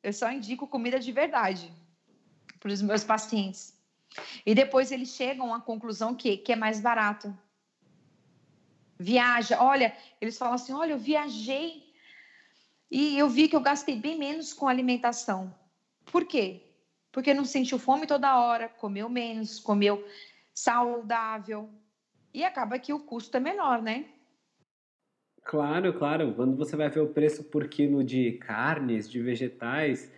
Eu 0.00 0.12
só 0.12 0.30
indico 0.30 0.68
comida 0.68 1.00
de 1.00 1.10
verdade 1.10 1.72
para 2.60 2.70
os 2.70 2.80
meus 2.80 3.02
pacientes. 3.02 3.76
E 4.46 4.54
depois 4.54 4.92
eles 4.92 5.08
chegam 5.08 5.52
à 5.52 5.60
conclusão 5.60 6.14
que, 6.14 6.36
que 6.36 6.52
é 6.52 6.56
mais 6.56 6.78
barato. 6.78 7.36
Viaja, 9.02 9.60
olha, 9.60 9.92
eles 10.20 10.38
falam 10.38 10.54
assim: 10.54 10.72
olha, 10.72 10.92
eu 10.92 10.98
viajei 10.98 11.82
e 12.90 13.18
eu 13.18 13.28
vi 13.28 13.48
que 13.48 13.56
eu 13.56 13.60
gastei 13.60 13.96
bem 13.96 14.16
menos 14.16 14.52
com 14.52 14.68
alimentação. 14.68 15.52
Por 16.10 16.24
quê? 16.24 16.60
Porque 17.10 17.34
não 17.34 17.44
sentiu 17.44 17.78
fome 17.78 18.06
toda 18.06 18.38
hora, 18.38 18.68
comeu 18.68 19.08
menos, 19.08 19.58
comeu 19.58 20.02
saudável, 20.54 21.68
e 22.32 22.44
acaba 22.44 22.78
que 22.78 22.92
o 22.92 23.00
custo 23.00 23.36
é 23.36 23.40
menor, 23.40 23.82
né? 23.82 24.04
Claro, 25.44 25.92
claro. 25.92 26.32
Quando 26.34 26.56
você 26.56 26.76
vai 26.76 26.88
ver 26.88 27.00
o 27.00 27.08
preço 27.08 27.42
por 27.44 27.66
quilo 27.66 28.04
de 28.04 28.32
carnes, 28.32 29.10
de 29.10 29.20
vegetais, 29.20 30.10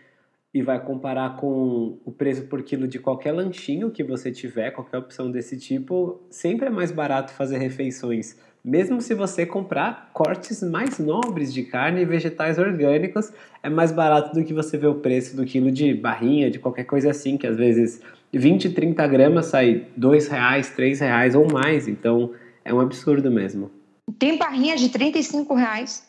e 0.53 0.63
vai 0.63 0.85
comparar 0.85 1.37
com 1.37 1.99
o 2.05 2.13
preço 2.13 2.47
por 2.47 2.63
quilo 2.63 2.87
de 2.87 3.01
qualquer 3.01 3.33
lanchinho 3.33 3.91
que 3.91 4.05
você 4.05 4.31
tiver, 4.31 4.71
qualquer 4.71 4.99
opção 4.99 5.31
desse 5.31 5.59
tipo, 5.59 6.21
sempre 6.31 6.67
é 6.67 6.71
mais 6.71 6.93
barato 6.93 7.33
fazer 7.33 7.59
refeições. 7.59 8.37
Mesmo 8.65 9.03
se 9.03 9.13
você 9.13 9.45
comprar 9.45 10.09
cortes 10.15 10.63
mais 10.63 10.99
nobres 10.99 11.53
de 11.53 11.65
carne 11.65 12.01
e 12.01 12.07
vegetais 12.07 12.59
orgânicos, 12.59 13.31
é 13.63 13.69
mais 13.69 13.93
barato 13.93 14.35
do 14.35 14.43
que 14.43 14.55
você 14.55 14.79
ver 14.79 14.87
o 14.87 15.01
preço 15.01 15.37
do 15.37 15.45
quilo 15.45 15.71
de 15.71 15.93
barrinha, 15.93 16.51
de 16.51 16.59
qualquer 16.59 16.85
coisa 16.85 17.11
assim, 17.11 17.37
que 17.37 17.47
às 17.47 17.59
vezes 17.59 18.01
20, 18.33 18.71
30 18.71 19.07
gramas 19.07 19.47
sai 19.47 19.87
dois 19.95 20.29
reais, 20.29 20.71
três 20.71 21.01
reais 21.01 21.35
ou 21.35 21.47
mais. 21.53 21.87
Então 21.87 22.33
é 22.65 22.73
um 22.73 22.81
absurdo 22.81 23.31
mesmo. 23.31 23.71
Tem 24.19 24.39
barrinha 24.39 24.77
de 24.77 24.89
35 24.89 25.55
reais. 25.55 26.09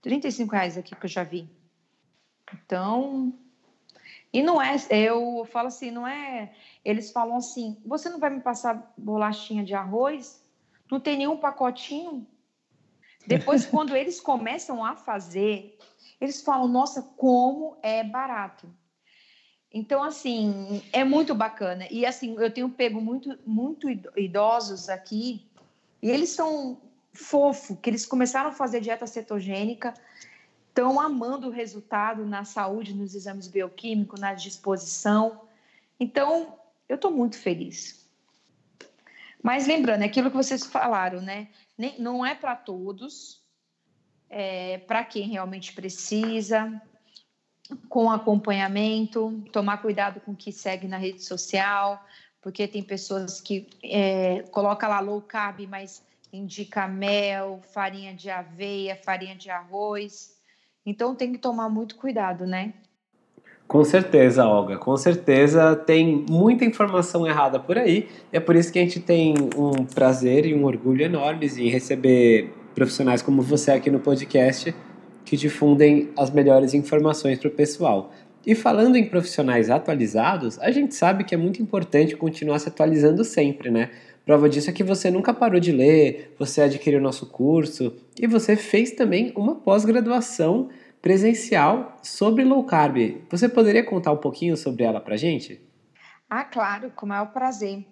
35 0.00 0.50
reais 0.50 0.78
aqui 0.78 0.96
que 0.96 1.04
eu 1.04 1.10
já 1.10 1.24
vi. 1.24 1.46
Então. 2.54 3.34
E 4.32 4.42
não 4.42 4.60
é, 4.60 4.76
eu 4.90 5.46
falo 5.50 5.68
assim, 5.68 5.90
não 5.90 6.08
é. 6.08 6.52
Eles 6.82 7.12
falam 7.12 7.36
assim: 7.36 7.76
você 7.84 8.08
não 8.08 8.18
vai 8.18 8.30
me 8.30 8.40
passar 8.40 8.94
bolachinha 8.96 9.62
de 9.62 9.74
arroz? 9.74 10.47
Não 10.90 11.00
tem 11.00 11.16
nenhum 11.16 11.36
pacotinho? 11.36 12.26
Depois, 13.26 13.64
quando 13.66 13.96
eles 13.96 14.20
começam 14.20 14.84
a 14.84 14.96
fazer, 14.96 15.78
eles 16.20 16.42
falam: 16.42 16.68
nossa, 16.68 17.02
como 17.16 17.76
é 17.82 18.02
barato. 18.02 18.68
Então, 19.72 20.02
assim, 20.02 20.82
é 20.92 21.04
muito 21.04 21.34
bacana. 21.34 21.86
E, 21.90 22.06
assim, 22.06 22.34
eu 22.38 22.50
tenho 22.50 22.70
pego 22.70 23.00
muito, 23.00 23.38
muito 23.46 23.86
idosos 24.16 24.88
aqui, 24.88 25.46
e 26.02 26.10
eles 26.10 26.30
são 26.30 26.80
fofo, 27.12 27.76
que 27.76 27.90
eles 27.90 28.06
começaram 28.06 28.50
a 28.50 28.52
fazer 28.52 28.80
dieta 28.80 29.06
cetogênica, 29.06 29.92
estão 30.68 31.00
amando 31.00 31.48
o 31.48 31.50
resultado 31.50 32.24
na 32.24 32.44
saúde, 32.44 32.94
nos 32.94 33.14
exames 33.14 33.48
bioquímicos, 33.48 34.20
na 34.20 34.32
disposição. 34.32 35.42
Então, 35.98 36.58
eu 36.88 36.94
estou 36.94 37.10
muito 37.10 37.36
feliz. 37.36 37.97
Mas 39.42 39.66
lembrando, 39.66 40.02
é 40.02 40.06
aquilo 40.06 40.30
que 40.30 40.36
vocês 40.36 40.66
falaram, 40.66 41.20
né? 41.20 41.48
Nem, 41.76 41.98
não 42.00 42.24
é 42.26 42.34
para 42.34 42.56
todos, 42.56 43.42
é 44.28 44.78
para 44.78 45.04
quem 45.04 45.28
realmente 45.28 45.72
precisa, 45.72 46.80
com 47.88 48.10
acompanhamento, 48.10 49.42
tomar 49.52 49.78
cuidado 49.78 50.20
com 50.20 50.32
o 50.32 50.36
que 50.36 50.52
segue 50.52 50.88
na 50.88 50.96
rede 50.96 51.22
social, 51.22 52.04
porque 52.40 52.66
tem 52.66 52.82
pessoas 52.82 53.40
que 53.40 53.68
é, 53.82 54.42
coloca 54.50 54.88
lá 54.88 55.00
low 55.00 55.20
carb, 55.20 55.60
mas 55.68 56.02
indica 56.32 56.86
mel, 56.86 57.60
farinha 57.72 58.14
de 58.14 58.30
aveia, 58.30 58.96
farinha 58.96 59.34
de 59.34 59.50
arroz. 59.50 60.36
Então 60.84 61.14
tem 61.14 61.32
que 61.32 61.38
tomar 61.38 61.68
muito 61.68 61.96
cuidado, 61.96 62.46
né? 62.46 62.74
Com 63.68 63.84
certeza, 63.84 64.46
Olga, 64.46 64.78
com 64.78 64.96
certeza 64.96 65.76
tem 65.76 66.24
muita 66.26 66.64
informação 66.64 67.26
errada 67.26 67.60
por 67.60 67.76
aí. 67.76 68.08
É 68.32 68.40
por 68.40 68.56
isso 68.56 68.72
que 68.72 68.78
a 68.78 68.82
gente 68.82 68.98
tem 68.98 69.34
um 69.54 69.84
prazer 69.84 70.46
e 70.46 70.54
um 70.54 70.64
orgulho 70.64 71.04
enormes 71.04 71.58
em 71.58 71.68
receber 71.68 72.50
profissionais 72.74 73.20
como 73.20 73.42
você 73.42 73.70
aqui 73.70 73.90
no 73.90 74.00
podcast 74.00 74.74
que 75.22 75.36
difundem 75.36 76.08
as 76.16 76.30
melhores 76.30 76.72
informações 76.72 77.38
para 77.38 77.48
o 77.48 77.50
pessoal. 77.50 78.10
E 78.46 78.54
falando 78.54 78.96
em 78.96 79.04
profissionais 79.04 79.68
atualizados, 79.68 80.58
a 80.60 80.70
gente 80.70 80.94
sabe 80.94 81.22
que 81.22 81.34
é 81.34 81.38
muito 81.38 81.60
importante 81.60 82.16
continuar 82.16 82.60
se 82.60 82.70
atualizando 82.70 83.22
sempre, 83.22 83.70
né? 83.70 83.90
Prova 84.24 84.48
disso 84.48 84.70
é 84.70 84.72
que 84.72 84.82
você 84.82 85.10
nunca 85.10 85.34
parou 85.34 85.60
de 85.60 85.72
ler, 85.72 86.34
você 86.38 86.62
adquiriu 86.62 87.02
nosso 87.02 87.26
curso 87.26 87.94
e 88.18 88.26
você 88.26 88.56
fez 88.56 88.92
também 88.92 89.30
uma 89.36 89.56
pós-graduação 89.56 90.70
presencial 91.00 91.96
sobre 92.02 92.44
low 92.44 92.64
carb. 92.64 93.22
Você 93.30 93.48
poderia 93.48 93.84
contar 93.84 94.12
um 94.12 94.16
pouquinho 94.16 94.56
sobre 94.56 94.84
ela 94.84 95.00
para 95.00 95.16
gente? 95.16 95.60
Ah, 96.28 96.44
claro, 96.44 96.90
com 96.90 97.06
o 97.06 97.08
maior 97.08 97.32
prazer. 97.32 97.86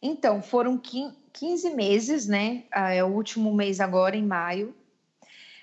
Então, 0.00 0.42
foram 0.42 0.78
15 0.78 1.74
meses, 1.74 2.26
né? 2.26 2.64
Ah, 2.72 2.92
é 2.92 3.04
o 3.04 3.08
último 3.08 3.54
mês 3.54 3.80
agora, 3.80 4.16
em 4.16 4.26
maio, 4.26 4.74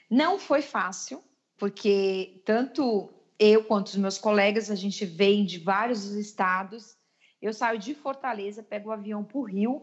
não 0.10 0.40
foi 0.40 0.62
fácil, 0.62 1.24
porque 1.58 2.42
tanto 2.46 3.10
eu 3.38 3.64
quanto 3.64 3.88
os 3.88 3.96
meus 3.96 4.18
colegas, 4.18 4.72
a 4.72 4.76
gente 4.76 5.06
vem 5.06 5.46
de 5.46 5.60
vários 5.60 6.06
estados. 6.12 6.98
Eu 7.42 7.54
saio 7.54 7.80
de 7.80 7.94
Fortaleza, 7.94 8.64
pego 8.64 8.90
o 8.90 8.92
avião 8.92 9.24
para 9.24 9.38
o 9.38 9.44
Rio, 9.44 9.82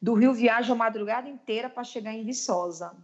do 0.00 0.14
Rio 0.14 0.34
viajo 0.34 0.72
a 0.72 0.76
madrugada 0.76 1.28
inteira 1.28 1.68
para 1.68 1.84
chegar 1.84 2.12
em 2.12 2.24
Viçosa. 2.24 2.96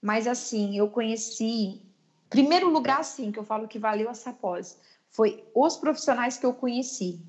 Mas 0.00 0.26
assim, 0.26 0.78
eu 0.78 0.88
conheci, 0.88 1.82
primeiro 2.28 2.68
lugar 2.70 3.00
assim 3.00 3.32
que 3.32 3.38
eu 3.38 3.44
falo 3.44 3.68
que 3.68 3.78
valeu 3.78 4.10
essa 4.10 4.32
pós, 4.32 4.78
foi 5.10 5.44
os 5.54 5.76
profissionais 5.76 6.36
que 6.36 6.46
eu 6.46 6.52
conheci. 6.52 7.20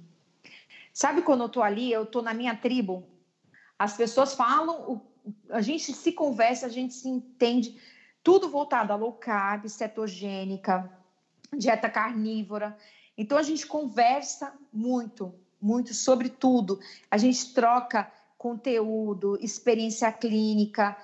Sabe 0.93 1.21
quando 1.21 1.41
eu 1.41 1.47
estou 1.47 1.63
ali, 1.63 1.91
eu 1.91 2.03
estou 2.03 2.21
na 2.21 2.33
minha 2.33 2.55
tribo, 2.55 3.07
as 3.77 3.95
pessoas 3.95 4.33
falam, 4.33 5.01
a 5.49 5.61
gente 5.61 5.93
se 5.93 6.11
conversa, 6.11 6.65
a 6.65 6.69
gente 6.69 6.93
se 6.93 7.07
entende 7.07 7.79
tudo 8.21 8.49
voltado 8.49 8.91
a 8.91 8.95
low 8.95 9.13
carb, 9.13 9.69
cetogênica, 9.69 10.91
dieta 11.57 11.89
carnívora. 11.89 12.77
Então 13.17 13.37
a 13.37 13.43
gente 13.43 13.65
conversa 13.65 14.53
muito, 14.71 15.33
muito 15.61 15.93
sobre 15.93 16.29
tudo. 16.29 16.79
A 17.09 17.17
gente 17.17 17.53
troca 17.53 18.11
conteúdo, 18.37 19.37
experiência 19.41 20.11
clínica. 20.11 20.97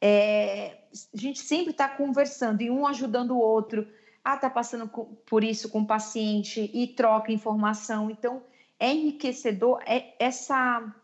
É, 0.00 0.78
a 1.14 1.16
gente 1.16 1.40
sempre 1.40 1.70
está 1.70 1.88
conversando 1.88 2.62
e 2.62 2.70
um 2.70 2.86
ajudando 2.86 3.32
o 3.32 3.38
outro. 3.38 3.86
ah, 4.24 4.36
tá 4.36 4.50
passando 4.50 4.88
por 5.26 5.42
isso 5.42 5.68
com 5.68 5.80
o 5.80 5.86
paciente 5.86 6.70
e 6.74 6.86
troca 6.88 7.32
informação. 7.32 8.10
Então, 8.10 8.42
é 8.78 8.92
enriquecedor 8.92 9.80
é 9.86 10.14
essa 10.18 10.94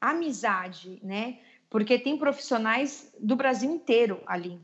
amizade, 0.00 1.00
né? 1.02 1.38
Porque 1.70 1.98
tem 1.98 2.18
profissionais 2.18 3.10
do 3.18 3.34
Brasil 3.36 3.70
inteiro 3.70 4.22
ali. 4.26 4.60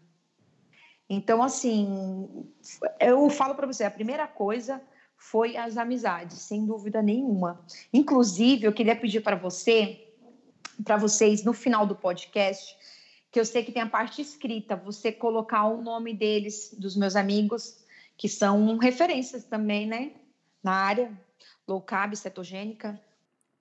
Então, 1.08 1.42
assim, 1.42 2.46
eu 3.00 3.30
falo 3.30 3.54
para 3.54 3.66
você, 3.66 3.84
a 3.84 3.90
primeira 3.90 4.26
coisa 4.26 4.82
foi 5.16 5.56
as 5.56 5.78
amizades, 5.78 6.38
sem 6.38 6.66
dúvida 6.66 7.00
nenhuma. 7.00 7.64
Inclusive, 7.92 8.66
eu 8.66 8.72
queria 8.72 8.94
pedir 8.94 9.20
para 9.22 9.34
você, 9.34 10.14
para 10.84 10.98
vocês, 10.98 11.42
no 11.42 11.54
final 11.54 11.86
do 11.86 11.96
podcast, 11.96 12.76
que 13.38 13.40
eu 13.40 13.44
sei 13.44 13.62
que 13.62 13.70
tem 13.70 13.82
a 13.82 13.86
parte 13.86 14.20
escrita, 14.20 14.74
você 14.74 15.12
colocar 15.12 15.64
o 15.66 15.80
nome 15.80 16.12
deles, 16.12 16.74
dos 16.76 16.96
meus 16.96 17.14
amigos, 17.14 17.78
que 18.16 18.28
são 18.28 18.76
referências 18.78 19.44
também, 19.44 19.86
né? 19.86 20.10
Na 20.60 20.72
área, 20.72 21.12
low 21.66 21.80
carb, 21.80 22.16
cetogênica. 22.16 23.00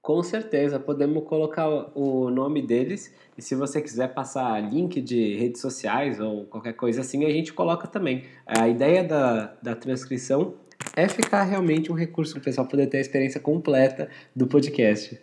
Com 0.01 0.23
certeza, 0.23 0.79
podemos 0.79 1.23
colocar 1.25 1.67
o 1.95 2.31
nome 2.31 2.59
deles 2.59 3.13
e 3.37 3.41
se 3.43 3.53
você 3.53 3.79
quiser 3.79 4.15
passar 4.15 4.59
link 4.61 4.99
de 4.99 5.35
redes 5.35 5.61
sociais 5.61 6.19
ou 6.19 6.45
qualquer 6.45 6.73
coisa 6.73 7.01
assim, 7.01 7.23
a 7.23 7.29
gente 7.29 7.53
coloca 7.53 7.87
também. 7.87 8.23
A 8.47 8.67
ideia 8.67 9.03
da, 9.03 9.53
da 9.61 9.75
transcrição 9.75 10.55
é 10.95 11.07
ficar 11.07 11.43
realmente 11.43 11.91
um 11.91 11.95
recurso 11.95 12.33
para 12.33 12.41
o 12.41 12.43
pessoal 12.43 12.65
poder 12.65 12.87
ter 12.87 12.97
a 12.97 13.01
experiência 13.01 13.39
completa 13.39 14.09
do 14.35 14.47
podcast. 14.47 15.21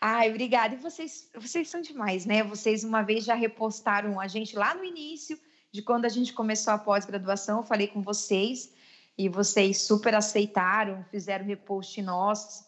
Ai, 0.00 0.30
obrigada. 0.30 0.74
E 0.74 0.78
vocês, 0.78 1.30
vocês 1.34 1.68
são 1.68 1.80
demais, 1.80 2.26
né? 2.26 2.42
Vocês 2.42 2.84
uma 2.84 3.02
vez 3.02 3.24
já 3.24 3.34
repostaram 3.34 4.20
a 4.20 4.26
gente 4.26 4.56
lá 4.56 4.74
no 4.74 4.84
início 4.84 5.38
de 5.72 5.82
quando 5.82 6.04
a 6.04 6.08
gente 6.08 6.32
começou 6.32 6.72
a 6.72 6.78
pós-graduação, 6.78 7.58
eu 7.58 7.64
falei 7.64 7.86
com 7.86 8.02
vocês 8.02 8.72
e 9.16 9.28
vocês 9.28 9.82
super 9.82 10.14
aceitaram, 10.14 11.04
fizeram 11.10 11.44
repost 11.44 12.00
nossos. 12.02 12.64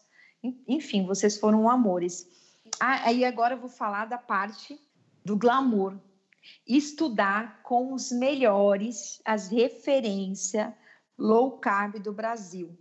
Enfim, 0.67 1.05
vocês 1.05 1.37
foram 1.37 1.69
amores. 1.69 2.27
Ah, 2.79 3.07
aí 3.07 3.25
agora 3.25 3.55
eu 3.55 3.59
vou 3.59 3.69
falar 3.69 4.05
da 4.05 4.17
parte 4.17 4.79
do 5.23 5.37
glamour. 5.37 5.97
Estudar 6.67 7.61
com 7.63 7.93
os 7.93 8.11
melhores, 8.11 9.21
as 9.23 9.47
referências 9.47 10.73
low 11.17 11.57
carb 11.59 11.99
do 11.99 12.11
Brasil. 12.11 12.77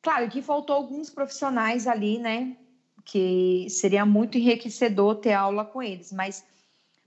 Claro 0.00 0.28
que 0.28 0.42
faltou 0.42 0.74
alguns 0.74 1.08
profissionais 1.08 1.86
ali, 1.86 2.18
né? 2.18 2.56
Que 3.04 3.66
seria 3.68 4.06
muito 4.06 4.38
enriquecedor 4.38 5.16
ter 5.16 5.32
aula 5.32 5.64
com 5.64 5.82
eles, 5.82 6.12
mas 6.12 6.44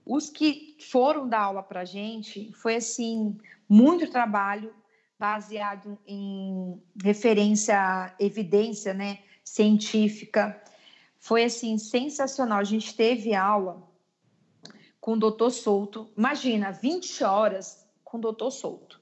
os 0.04 0.30
que 0.30 0.76
foram 0.80 1.28
dar 1.28 1.42
aula 1.42 1.62
para 1.62 1.84
gente 1.84 2.52
foi 2.52 2.76
assim 2.76 3.36
muito 3.68 4.08
trabalho 4.10 4.72
baseado 5.18 5.98
em 6.06 6.80
referência, 7.02 8.14
evidência, 8.20 8.94
né, 8.94 9.20
científica. 9.42 10.62
Foi 11.18 11.44
assim 11.44 11.78
sensacional. 11.78 12.58
A 12.58 12.64
gente 12.64 12.94
teve 12.94 13.34
aula 13.34 13.82
com 15.00 15.12
o 15.12 15.18
doutor 15.18 15.50
Souto. 15.50 16.10
Imagina, 16.16 16.70
20 16.70 17.24
horas 17.24 17.84
com 18.04 18.18
o 18.18 18.20
doutor 18.20 18.50
Souto. 18.50 19.00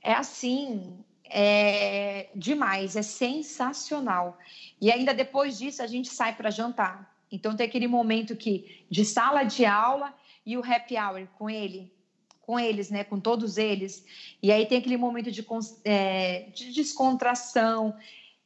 É 0.00 0.12
assim, 0.12 0.98
é 1.36 2.28
demais, 2.32 2.94
é 2.94 3.02
sensacional. 3.02 4.38
E 4.80 4.92
ainda 4.92 5.12
depois 5.12 5.58
disso 5.58 5.82
a 5.82 5.86
gente 5.86 6.08
sai 6.08 6.36
para 6.36 6.48
jantar. 6.48 7.12
Então 7.30 7.56
tem 7.56 7.66
aquele 7.66 7.88
momento 7.88 8.36
que 8.36 8.84
de 8.88 9.04
sala 9.04 9.42
de 9.42 9.66
aula 9.66 10.14
e 10.46 10.56
o 10.56 10.64
happy 10.64 10.96
hour 10.96 11.26
com 11.36 11.50
ele, 11.50 11.92
com 12.40 12.56
eles, 12.56 12.88
né, 12.88 13.02
com 13.02 13.18
todos 13.18 13.58
eles. 13.58 14.06
E 14.40 14.52
aí 14.52 14.64
tem 14.66 14.78
aquele 14.78 14.96
momento 14.96 15.32
de, 15.32 15.44
é, 15.84 16.50
de 16.54 16.72
descontração, 16.72 17.96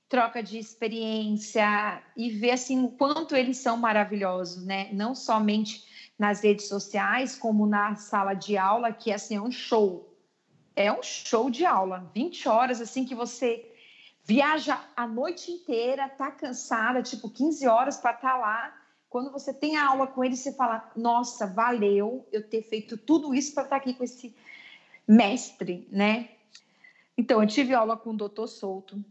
troca 0.09 0.43
de 0.43 0.57
experiência 0.57 2.03
e 2.17 2.31
ver 2.31 2.53
assim 2.53 2.83
o 2.83 2.89
quanto 2.89 3.37
eles 3.37 3.59
são 3.59 3.77
maravilhosos, 3.77 4.65
né? 4.65 4.89
Não 4.95 5.15
somente 5.15 5.85
nas 6.19 6.43
redes 6.43 6.67
sociais, 6.67 7.37
como 7.37 7.67
na 7.67 7.97
sala 7.97 8.33
de 8.33 8.57
aula, 8.57 8.93
que 8.93 9.13
assim 9.13 9.37
é 9.37 9.41
um 9.41 9.53
show 9.53 10.08
é 10.79 10.93
um 10.93 11.03
show 11.03 11.51
de 11.51 11.67
aula, 11.67 12.09
20 12.15 12.49
horas 12.49 12.81
assim 12.81 13.05
que 13.05 13.13
você 13.13 13.69
viaja 14.25 14.81
a 14.97 15.09
noite 15.09 15.51
inteira, 15.51 16.09
tá 16.09 16.31
cansada, 16.31 17.03
tipo 17.03 17.29
15 17.29 17.67
horas 17.67 17.97
para 17.97 18.13
estar 18.13 18.35
tá 18.35 18.39
lá. 18.39 18.81
Quando 19.11 19.33
você 19.33 19.53
tem 19.53 19.77
a 19.77 19.89
aula 19.89 20.07
com 20.07 20.23
ele, 20.23 20.37
você 20.37 20.53
fala: 20.53 20.89
"Nossa, 20.95 21.49
valeu 21.49 22.25
eu 22.31 22.49
ter 22.49 22.63
feito 22.63 22.97
tudo 22.97 23.35
isso 23.35 23.55
para 23.55 23.65
estar 23.65 23.77
tá 23.77 23.83
aqui 23.83 23.93
com 23.93 24.05
esse 24.05 24.33
mestre", 25.07 25.89
né? 25.91 26.29
Então, 27.17 27.43
eu 27.43 27.49
tive 27.49 27.75
aula 27.75 27.97
com 27.97 28.11
o 28.11 28.17
doutor 28.17 28.47
Souto, 28.47 29.05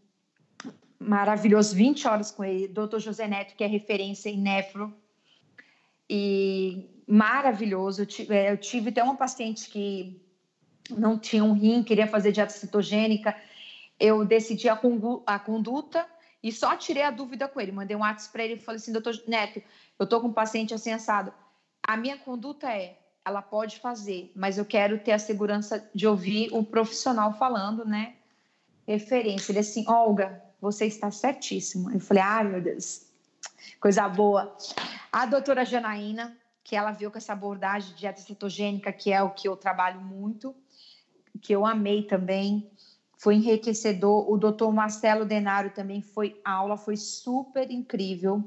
maravilhoso, 0.98 1.76
20 1.76 2.08
horas 2.08 2.32
com 2.32 2.46
ele, 2.46 2.70
doutor 2.70 3.02
José 3.02 3.28
Neto, 3.28 3.58
que 3.58 3.64
é 3.66 3.68
referência 3.68 4.30
em 4.30 4.40
nefro, 4.40 4.96
e 6.10 6.86
maravilhoso. 7.06 8.04
Eu 8.04 8.06
tive, 8.06 8.34
é, 8.34 8.52
eu 8.54 8.58
tive 8.58 8.90
até 8.92 9.04
uma 9.04 9.18
paciente 9.18 9.70
que 9.70 10.27
não 10.90 11.18
tinha 11.18 11.44
um 11.44 11.54
rim, 11.54 11.84
queria 11.84 12.08
fazer 12.08 12.32
dieta 12.32 12.52
cetogênica, 12.52 13.36
eu 14.00 14.24
decidi 14.26 14.70
a, 14.70 14.80
a 15.26 15.40
conduta 15.40 16.06
e 16.42 16.52
só 16.52 16.76
tirei 16.76 17.04
a 17.04 17.12
dúvida 17.12 17.48
com 17.48 17.60
ele. 17.60 17.72
Mandei 17.72 17.96
um 17.96 18.02
WhatsApp 18.02 18.32
para 18.32 18.44
ele 18.44 18.54
e 18.56 18.60
falei 18.60 18.78
assim, 18.78 18.92
doutor 18.92 19.16
Neto, 19.28 19.62
eu 19.98 20.04
estou 20.04 20.22
com 20.22 20.28
um 20.28 20.34
paciente 20.34 20.74
assim 20.74 20.92
assado. 20.92 21.34
A 21.82 21.98
minha 21.98 22.18
conduta 22.18 22.72
é, 22.72 22.98
ela 23.26 23.42
pode 23.42 23.80
fazer, 23.80 24.32
mas 24.36 24.58
eu 24.58 24.66
quero 24.66 25.00
ter 25.00 25.12
a 25.12 25.20
segurança 25.20 25.90
de 25.94 26.08
ouvir 26.08 26.50
o 26.54 26.64
profissional 26.64 27.34
falando, 27.34 27.86
né? 27.86 28.16
Referência. 28.88 29.52
Ele 29.52 29.60
assim, 29.60 29.84
Olga, 29.88 30.42
você 30.62 30.86
está 30.86 31.12
certíssimo. 31.12 31.92
Eu 31.92 32.00
falei, 32.00 32.24
ah, 32.24 32.44
meu 32.44 32.62
Deus, 32.62 33.06
coisa 33.80 34.08
boa. 34.08 34.56
A 35.12 35.26
doutora 35.26 35.66
Janaína, 35.66 36.38
que 36.64 36.76
ela 36.76 36.92
viu 36.92 37.10
com 37.10 37.18
essa 37.18 37.34
abordagem 37.34 37.90
de 37.90 38.00
dieta 38.00 38.22
cetogênica, 38.22 38.92
que 38.92 39.12
é 39.12 39.22
o 39.22 39.32
que 39.32 39.48
eu 39.48 39.56
trabalho 39.56 40.02
muito, 40.02 40.56
que 41.38 41.54
eu 41.54 41.66
amei 41.66 42.04
também, 42.04 42.70
foi 43.18 43.36
enriquecedor. 43.36 44.32
O 44.32 44.38
doutor 44.38 44.72
Marcelo 44.72 45.26
Denário 45.26 45.72
também 45.72 46.02
foi 46.02 46.40
aula, 46.46 46.78
foi 46.78 46.96
super 46.96 47.70
incrível. 47.72 48.44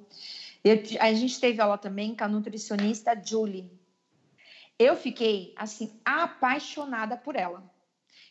Eu, 0.62 0.82
a 1.01 1.12
gente 1.12 1.41
teve 1.41 1.61
aula 1.61 1.76
também 1.76 2.14
com 2.14 2.24
a 2.24 2.28
nutricionista 2.28 3.20
Julie. 3.22 3.70
Eu 4.78 4.97
fiquei, 4.97 5.53
assim, 5.57 6.01
apaixonada 6.05 7.16
por 7.16 7.36
ela. 7.36 7.70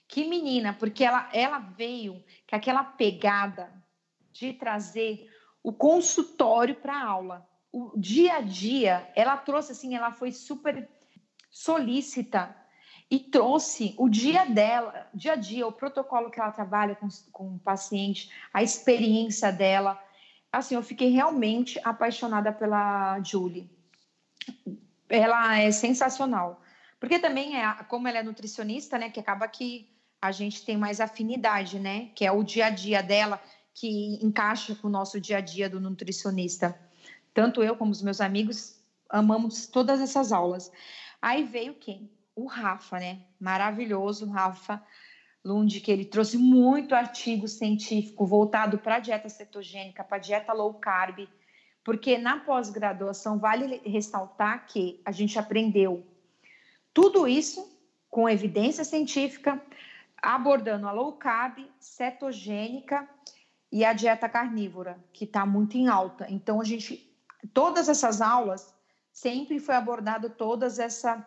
Que 0.08 0.26
menina, 0.28 0.74
porque 0.74 1.04
ela, 1.04 1.30
ela 1.34 1.60
veio 1.60 2.24
com 2.50 2.56
aquela 2.56 2.84
pegada 2.84 3.72
de 4.32 4.54
trazer 4.54 5.30
o 5.62 5.72
consultório 5.72 6.76
para 6.76 7.04
aula. 7.04 7.48
O 7.72 7.92
dia 7.96 8.38
a 8.38 8.42
dia, 8.42 9.12
ela 9.16 9.38
trouxe 9.38 9.74
assim, 9.74 9.96
ela 9.96 10.12
foi 10.12 10.32
super 10.32 10.90
solícita 11.52 12.56
e 13.10 13.18
trouxe 13.18 13.96
o 13.98 14.08
dia 14.08 14.46
dela, 14.46 15.08
dia 15.14 15.34
a 15.34 15.36
dia, 15.36 15.66
o 15.66 15.72
protocolo 15.72 16.30
que 16.30 16.40
ela 16.40 16.52
trabalha 16.52 16.96
com, 16.96 17.08
com 17.32 17.56
o 17.56 17.60
paciente, 17.60 18.30
a 18.54 18.62
experiência 18.62 19.52
dela. 19.52 20.00
Assim, 20.52 20.76
eu 20.76 20.84
fiquei 20.84 21.10
realmente 21.10 21.80
apaixonada 21.84 22.52
pela 22.52 23.20
Julie. 23.22 23.70
Ela 25.08 25.60
é 25.60 25.72
sensacional. 25.72 26.62
Porque 27.00 27.18
também, 27.18 27.58
é, 27.58 27.84
como 27.88 28.08
ela 28.08 28.20
é 28.20 28.24
nutricionista, 28.24 28.98
né, 28.98 29.10
que 29.10 29.20
acaba 29.20 29.48
que 29.48 29.90
a 30.22 30.32
gente 30.32 30.64
tem 30.64 30.78
mais 30.78 31.00
afinidade, 31.00 31.80
né, 31.80 32.12
que 32.14 32.26
é 32.26 32.32
o 32.32 32.44
dia 32.44 32.68
a 32.68 32.70
dia 32.70 33.02
dela, 33.02 33.42
que 33.74 34.20
encaixa 34.24 34.76
com 34.76 34.88
o 34.88 34.92
nosso 34.92 35.20
dia 35.20 35.38
a 35.38 35.42
dia 35.42 35.70
do 35.70 35.80
nutricionista. 35.80 36.78
Tanto 37.34 37.64
eu 37.64 37.76
como 37.76 37.92
os 37.92 38.04
meus 38.04 38.22
amigos 38.22 38.78
amamos 39.10 39.66
todas 39.66 40.00
essas 40.00 40.32
aulas. 40.32 40.72
Aí 41.22 41.44
veio 41.44 41.74
quem? 41.74 42.12
O 42.44 42.48
Rafa, 42.48 43.00
né? 43.00 43.20
Maravilhoso, 43.40 44.30
Rafa 44.30 44.82
Lund, 45.44 45.80
que 45.82 45.92
ele 45.92 46.06
trouxe 46.06 46.38
muito 46.38 46.96
artigo 46.96 47.48
científico 47.48 48.26
voltado 48.26 48.78
para 48.78 48.96
a 48.96 49.00
dieta 49.00 49.30
cetogênica, 49.30 50.04
para 50.04 50.18
a 50.18 50.20
dieta 50.20 50.54
low 50.54 50.74
carb, 50.74 51.28
porque 51.84 52.18
na 52.18 52.40
pós-graduação 52.40 53.40
vale 53.40 53.82
ressaltar 53.86 54.66
que 54.68 55.02
a 55.06 55.12
gente 55.12 55.40
aprendeu 55.40 56.06
tudo 56.94 57.28
isso 57.28 57.78
com 58.10 58.30
evidência 58.30 58.84
científica, 58.84 59.62
abordando 60.22 60.88
a 60.88 60.92
low 60.92 61.14
carb, 61.14 61.60
cetogênica 61.80 63.08
e 63.72 63.86
a 63.86 63.94
dieta 63.94 64.28
carnívora, 64.28 64.98
que 65.14 65.26
está 65.26 65.46
muito 65.46 65.78
em 65.78 65.88
alta. 65.88 66.26
Então, 66.30 66.60
a 66.60 66.64
gente, 66.64 67.16
todas 67.54 67.88
essas 67.88 68.20
aulas, 68.20 68.74
sempre 69.12 69.60
foi 69.60 69.76
abordado 69.76 70.30
todas 70.30 70.80
essa 70.80 71.26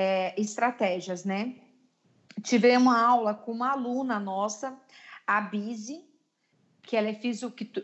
é, 0.00 0.32
estratégias, 0.40 1.24
né? 1.24 1.56
Tive 2.44 2.76
uma 2.76 3.04
aula 3.04 3.34
com 3.34 3.50
uma 3.50 3.72
aluna 3.72 4.20
nossa, 4.20 4.78
a 5.26 5.40
Bizi, 5.40 6.04
que 6.82 6.96
ela 6.96 7.08
é 7.08 7.20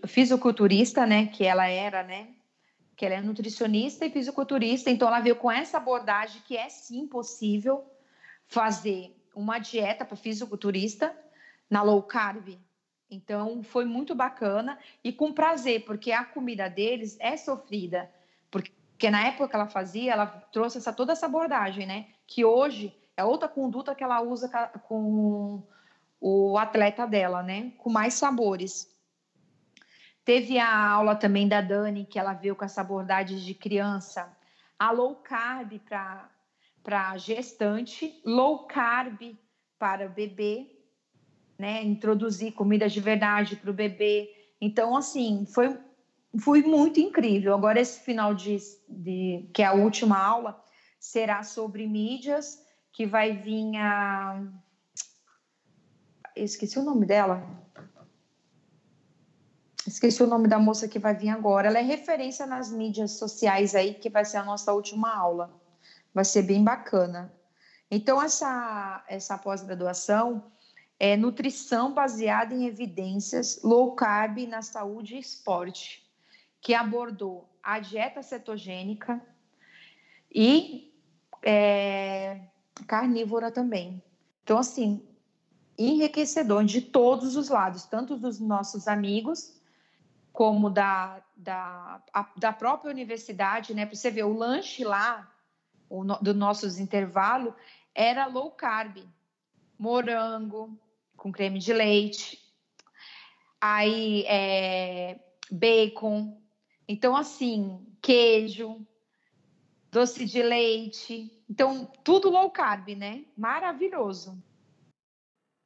fisiculturista, 0.06 1.04
né? 1.04 1.26
Que 1.26 1.42
ela 1.42 1.66
era, 1.66 2.04
né? 2.04 2.28
Que 2.94 3.04
ela 3.04 3.16
é 3.16 3.20
nutricionista 3.20 4.06
e 4.06 4.10
fisiculturista, 4.10 4.90
então 4.90 5.08
ela 5.08 5.18
veio 5.18 5.34
com 5.34 5.50
essa 5.50 5.78
abordagem 5.78 6.40
que 6.46 6.56
é 6.56 6.68
sim 6.68 7.08
possível 7.08 7.84
fazer 8.46 9.20
uma 9.34 9.58
dieta 9.58 10.04
para 10.04 10.16
fisiculturista 10.16 11.12
na 11.68 11.82
low 11.82 12.00
carb. 12.00 12.56
Então 13.10 13.60
foi 13.64 13.84
muito 13.84 14.14
bacana 14.14 14.78
e 15.02 15.12
com 15.12 15.32
prazer, 15.32 15.84
porque 15.84 16.12
a 16.12 16.24
comida 16.24 16.68
deles 16.68 17.16
é 17.18 17.36
sofrida. 17.36 18.08
Porque 18.52 18.70
na 19.10 19.26
época 19.26 19.48
que 19.48 19.56
ela 19.56 19.66
fazia, 19.66 20.12
ela 20.12 20.26
trouxe 20.26 20.78
essa, 20.78 20.92
toda 20.92 21.12
essa 21.12 21.26
abordagem, 21.26 21.86
né? 21.86 22.06
Que 22.26 22.44
hoje 22.44 22.96
é 23.16 23.24
outra 23.24 23.48
conduta 23.48 23.94
que 23.94 24.04
ela 24.04 24.20
usa 24.22 24.48
com 24.88 25.62
o 26.20 26.58
atleta 26.58 27.06
dela, 27.06 27.42
né? 27.42 27.72
Com 27.78 27.90
mais 27.90 28.14
sabores. 28.14 28.92
Teve 30.24 30.58
a 30.58 30.88
aula 30.88 31.14
também 31.14 31.46
da 31.46 31.60
Dani, 31.60 32.06
que 32.06 32.18
ela 32.18 32.32
veio 32.32 32.56
com 32.56 32.64
essa 32.64 32.80
abordagem 32.80 33.36
de 33.36 33.54
criança. 33.54 34.34
A 34.78 34.90
low 34.90 35.16
carb 35.16 35.78
para 36.82 37.18
gestante, 37.18 38.20
low 38.24 38.66
carb 38.66 39.36
para 39.78 40.08
bebê, 40.08 40.66
né? 41.58 41.82
Introduzir 41.82 42.52
comida 42.52 42.88
de 42.88 43.00
verdade 43.00 43.56
para 43.56 43.70
o 43.70 43.74
bebê. 43.74 44.30
Então, 44.60 44.96
assim, 44.96 45.44
foi, 45.46 45.78
foi 46.38 46.62
muito 46.62 47.00
incrível. 47.00 47.54
Agora, 47.54 47.80
esse 47.80 48.00
final 48.00 48.34
de, 48.34 48.58
de. 48.88 49.48
que 49.52 49.62
é 49.62 49.66
a 49.66 49.72
última 49.72 50.18
aula, 50.18 50.62
será 50.98 51.42
sobre 51.42 51.86
mídias, 51.86 52.58
que 52.92 53.06
vai 53.06 53.36
vir 53.36 53.76
a. 53.76 54.42
Esqueci 56.36 56.78
o 56.78 56.82
nome 56.82 57.06
dela. 57.06 57.46
Esqueci 59.86 60.22
o 60.22 60.26
nome 60.26 60.48
da 60.48 60.58
moça 60.58 60.88
que 60.88 60.98
vai 60.98 61.14
vir 61.14 61.28
agora. 61.28 61.68
Ela 61.68 61.78
é 61.78 61.82
referência 61.82 62.46
nas 62.46 62.72
mídias 62.72 63.12
sociais 63.12 63.74
aí, 63.74 63.94
que 63.94 64.08
vai 64.08 64.24
ser 64.24 64.38
a 64.38 64.44
nossa 64.44 64.72
última 64.72 65.14
aula. 65.14 65.54
Vai 66.12 66.24
ser 66.24 66.42
bem 66.42 66.64
bacana. 66.64 67.32
Então, 67.90 68.20
essa, 68.20 69.04
essa 69.06 69.36
pós-graduação 69.36 70.50
é 70.98 71.16
nutrição 71.16 71.92
baseada 71.92 72.54
em 72.54 72.66
evidências 72.66 73.60
low 73.62 73.94
carb 73.94 74.38
na 74.48 74.62
saúde 74.62 75.16
e 75.16 75.18
esporte, 75.18 76.03
que 76.64 76.72
abordou 76.72 77.46
a 77.62 77.78
dieta 77.78 78.22
cetogênica 78.22 79.20
e 80.34 80.98
é, 81.42 82.40
carnívora 82.86 83.52
também. 83.52 84.02
Então, 84.42 84.56
assim, 84.56 85.06
enriquecedor 85.76 86.64
de 86.64 86.80
todos 86.80 87.36
os 87.36 87.50
lados, 87.50 87.84
tanto 87.84 88.16
dos 88.16 88.40
nossos 88.40 88.88
amigos 88.88 89.60
como 90.32 90.70
da, 90.70 91.22
da, 91.36 92.02
a, 92.14 92.30
da 92.34 92.50
própria 92.50 92.90
universidade, 92.90 93.74
né? 93.74 93.84
Para 93.84 93.94
você 93.94 94.10
ver, 94.10 94.24
o 94.24 94.32
lanche 94.32 94.84
lá, 94.84 95.30
o 95.90 96.02
no, 96.02 96.16
do 96.16 96.32
nossos 96.32 96.78
intervalo, 96.78 97.54
era 97.94 98.24
low 98.24 98.50
carb, 98.50 99.06
morango 99.78 100.80
com 101.14 101.30
creme 101.30 101.58
de 101.58 101.74
leite, 101.74 102.42
aí 103.60 104.24
é, 104.26 105.20
bacon, 105.50 106.42
então 106.88 107.16
assim, 107.16 107.80
queijo, 108.00 108.84
doce 109.90 110.24
de 110.24 110.42
leite, 110.42 111.30
então 111.48 111.90
tudo 112.02 112.30
low 112.30 112.50
carb, 112.50 112.88
né? 112.96 113.24
Maravilhoso. 113.36 114.36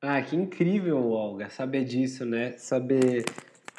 Ah, 0.00 0.22
que 0.22 0.36
incrível, 0.36 1.10
Olga, 1.10 1.50
saber 1.50 1.84
disso, 1.84 2.24
né? 2.24 2.56
Saber 2.56 3.24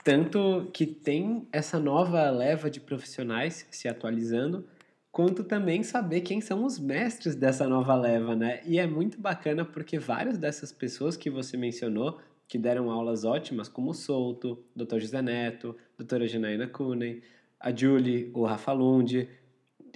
tanto 0.04 0.70
que 0.74 0.86
tem 0.86 1.48
essa 1.52 1.80
nova 1.80 2.30
leva 2.30 2.70
de 2.70 2.80
profissionais 2.80 3.66
se 3.72 3.88
atualizando, 3.88 4.68
quanto 5.12 5.44
também 5.44 5.84
saber 5.84 6.22
quem 6.22 6.42
são 6.42 6.66
os 6.66 6.80
mestres 6.80 7.36
dessa 7.36 7.68
nova 7.68 7.96
leva, 7.96 8.36
né? 8.36 8.62
E 8.66 8.80
é 8.80 8.88
muito 8.88 9.20
bacana 9.20 9.64
porque 9.64 9.98
várias 9.98 10.38
dessas 10.38 10.72
pessoas 10.72 11.16
que 11.16 11.30
você 11.30 11.56
mencionou, 11.56 12.20
que 12.50 12.58
deram 12.58 12.90
aulas 12.90 13.24
ótimas, 13.24 13.70
como 13.70 13.92
o 13.92 13.94
Souto, 13.94 14.66
Dr. 14.76 14.98
José 14.98 15.22
Neto, 15.22 15.78
doutora 15.96 16.28
Janaína 16.28 16.68
Kunen, 16.68 17.22
a 17.60 17.72
Julie, 17.72 18.32
o 18.34 18.44
Rafa 18.44 18.74
Lund, 18.74 19.30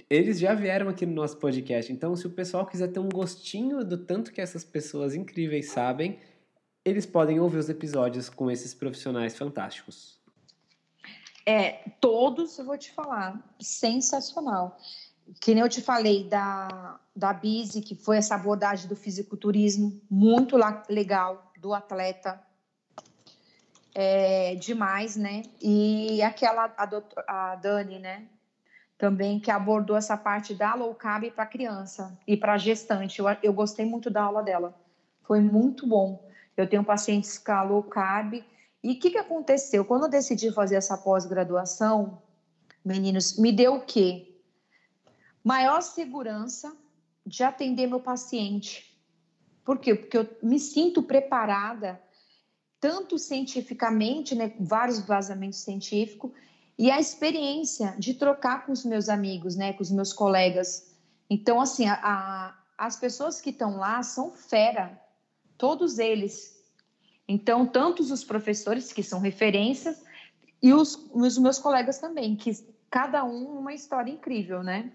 eles 0.08 0.38
já 0.38 0.54
vieram 0.54 0.88
aqui 0.88 1.04
no 1.04 1.14
nosso 1.14 1.36
podcast. 1.38 1.92
Então, 1.92 2.14
se 2.14 2.28
o 2.28 2.30
pessoal 2.30 2.64
quiser 2.64 2.92
ter 2.92 3.00
um 3.00 3.08
gostinho 3.08 3.84
do 3.84 3.98
tanto 3.98 4.32
que 4.32 4.40
essas 4.40 4.62
pessoas 4.62 5.16
incríveis 5.16 5.70
sabem, 5.70 6.20
eles 6.84 7.04
podem 7.04 7.40
ouvir 7.40 7.58
os 7.58 7.68
episódios 7.68 8.28
com 8.28 8.48
esses 8.48 8.72
profissionais 8.72 9.36
fantásticos. 9.36 10.20
É, 11.44 11.90
todos 12.00 12.56
eu 12.56 12.64
vou 12.64 12.78
te 12.78 12.92
falar, 12.92 13.44
sensacional. 13.58 14.78
Que 15.40 15.54
nem 15.54 15.62
eu 15.62 15.68
te 15.68 15.80
falei 15.80 16.28
da, 16.28 17.00
da 17.16 17.32
Bise, 17.32 17.80
que 17.80 17.96
foi 17.96 18.18
essa 18.18 18.36
abordagem 18.36 18.88
do 18.88 18.94
fisiculturismo, 18.94 20.00
muito 20.08 20.56
legal, 20.88 21.50
do 21.64 21.72
atleta. 21.72 22.38
É, 23.94 24.54
demais, 24.56 25.16
né? 25.16 25.44
E 25.62 26.20
aquela, 26.20 26.70
a, 26.76 26.84
doutor, 26.84 27.24
a 27.26 27.54
Dani, 27.56 27.98
né? 27.98 28.26
Também 28.98 29.40
que 29.40 29.50
abordou 29.50 29.96
essa 29.96 30.14
parte 30.14 30.54
da 30.54 30.74
low 30.74 30.94
carb 30.94 31.30
para 31.30 31.46
criança 31.46 32.18
e 32.26 32.36
para 32.36 32.58
gestante. 32.58 33.18
Eu, 33.18 33.26
eu 33.42 33.52
gostei 33.54 33.86
muito 33.86 34.10
da 34.10 34.24
aula 34.24 34.42
dela. 34.42 34.78
Foi 35.22 35.40
muito 35.40 35.86
bom. 35.86 36.28
Eu 36.54 36.68
tenho 36.68 36.84
pacientes 36.84 37.38
com 37.38 37.64
low 37.64 37.82
carb. 37.82 38.44
E 38.82 38.92
o 38.92 38.98
que, 38.98 39.10
que 39.10 39.18
aconteceu? 39.18 39.86
Quando 39.86 40.02
eu 40.02 40.10
decidi 40.10 40.52
fazer 40.52 40.74
essa 40.76 40.98
pós-graduação, 40.98 42.20
meninos, 42.84 43.38
me 43.38 43.50
deu 43.50 43.76
o 43.76 43.86
quê? 43.86 44.38
Maior 45.42 45.80
segurança 45.80 46.76
de 47.24 47.42
atender 47.42 47.86
meu 47.86 48.00
paciente. 48.00 48.93
Por 49.64 49.78
quê? 49.78 49.94
Porque 49.94 50.18
eu 50.18 50.28
me 50.42 50.58
sinto 50.58 51.02
preparada, 51.02 52.00
tanto 52.78 53.18
cientificamente, 53.18 54.34
né, 54.34 54.52
vários 54.60 55.00
vazamentos 55.00 55.60
científicos, 55.60 56.30
e 56.78 56.90
a 56.90 57.00
experiência 57.00 57.94
de 57.98 58.14
trocar 58.14 58.66
com 58.66 58.72
os 58.72 58.84
meus 58.84 59.08
amigos, 59.08 59.56
né, 59.56 59.72
com 59.72 59.82
os 59.82 59.90
meus 59.90 60.12
colegas. 60.12 60.94
Então, 61.30 61.60
assim, 61.60 61.86
a, 61.86 61.98
a, 62.02 62.54
as 62.76 62.96
pessoas 62.96 63.40
que 63.40 63.50
estão 63.50 63.76
lá 63.76 64.02
são 64.02 64.32
fera 64.32 65.00
todos 65.56 65.98
eles. 65.98 66.62
Então, 67.26 67.64
tantos 67.64 68.10
os 68.10 68.22
professores, 68.22 68.92
que 68.92 69.02
são 69.02 69.20
referências, 69.20 70.04
e 70.62 70.74
os, 70.74 71.08
os 71.12 71.38
meus 71.38 71.58
colegas 71.58 71.98
também, 71.98 72.36
que 72.36 72.52
cada 72.90 73.24
um 73.24 73.58
uma 73.58 73.72
história 73.72 74.10
incrível, 74.10 74.62
né? 74.62 74.92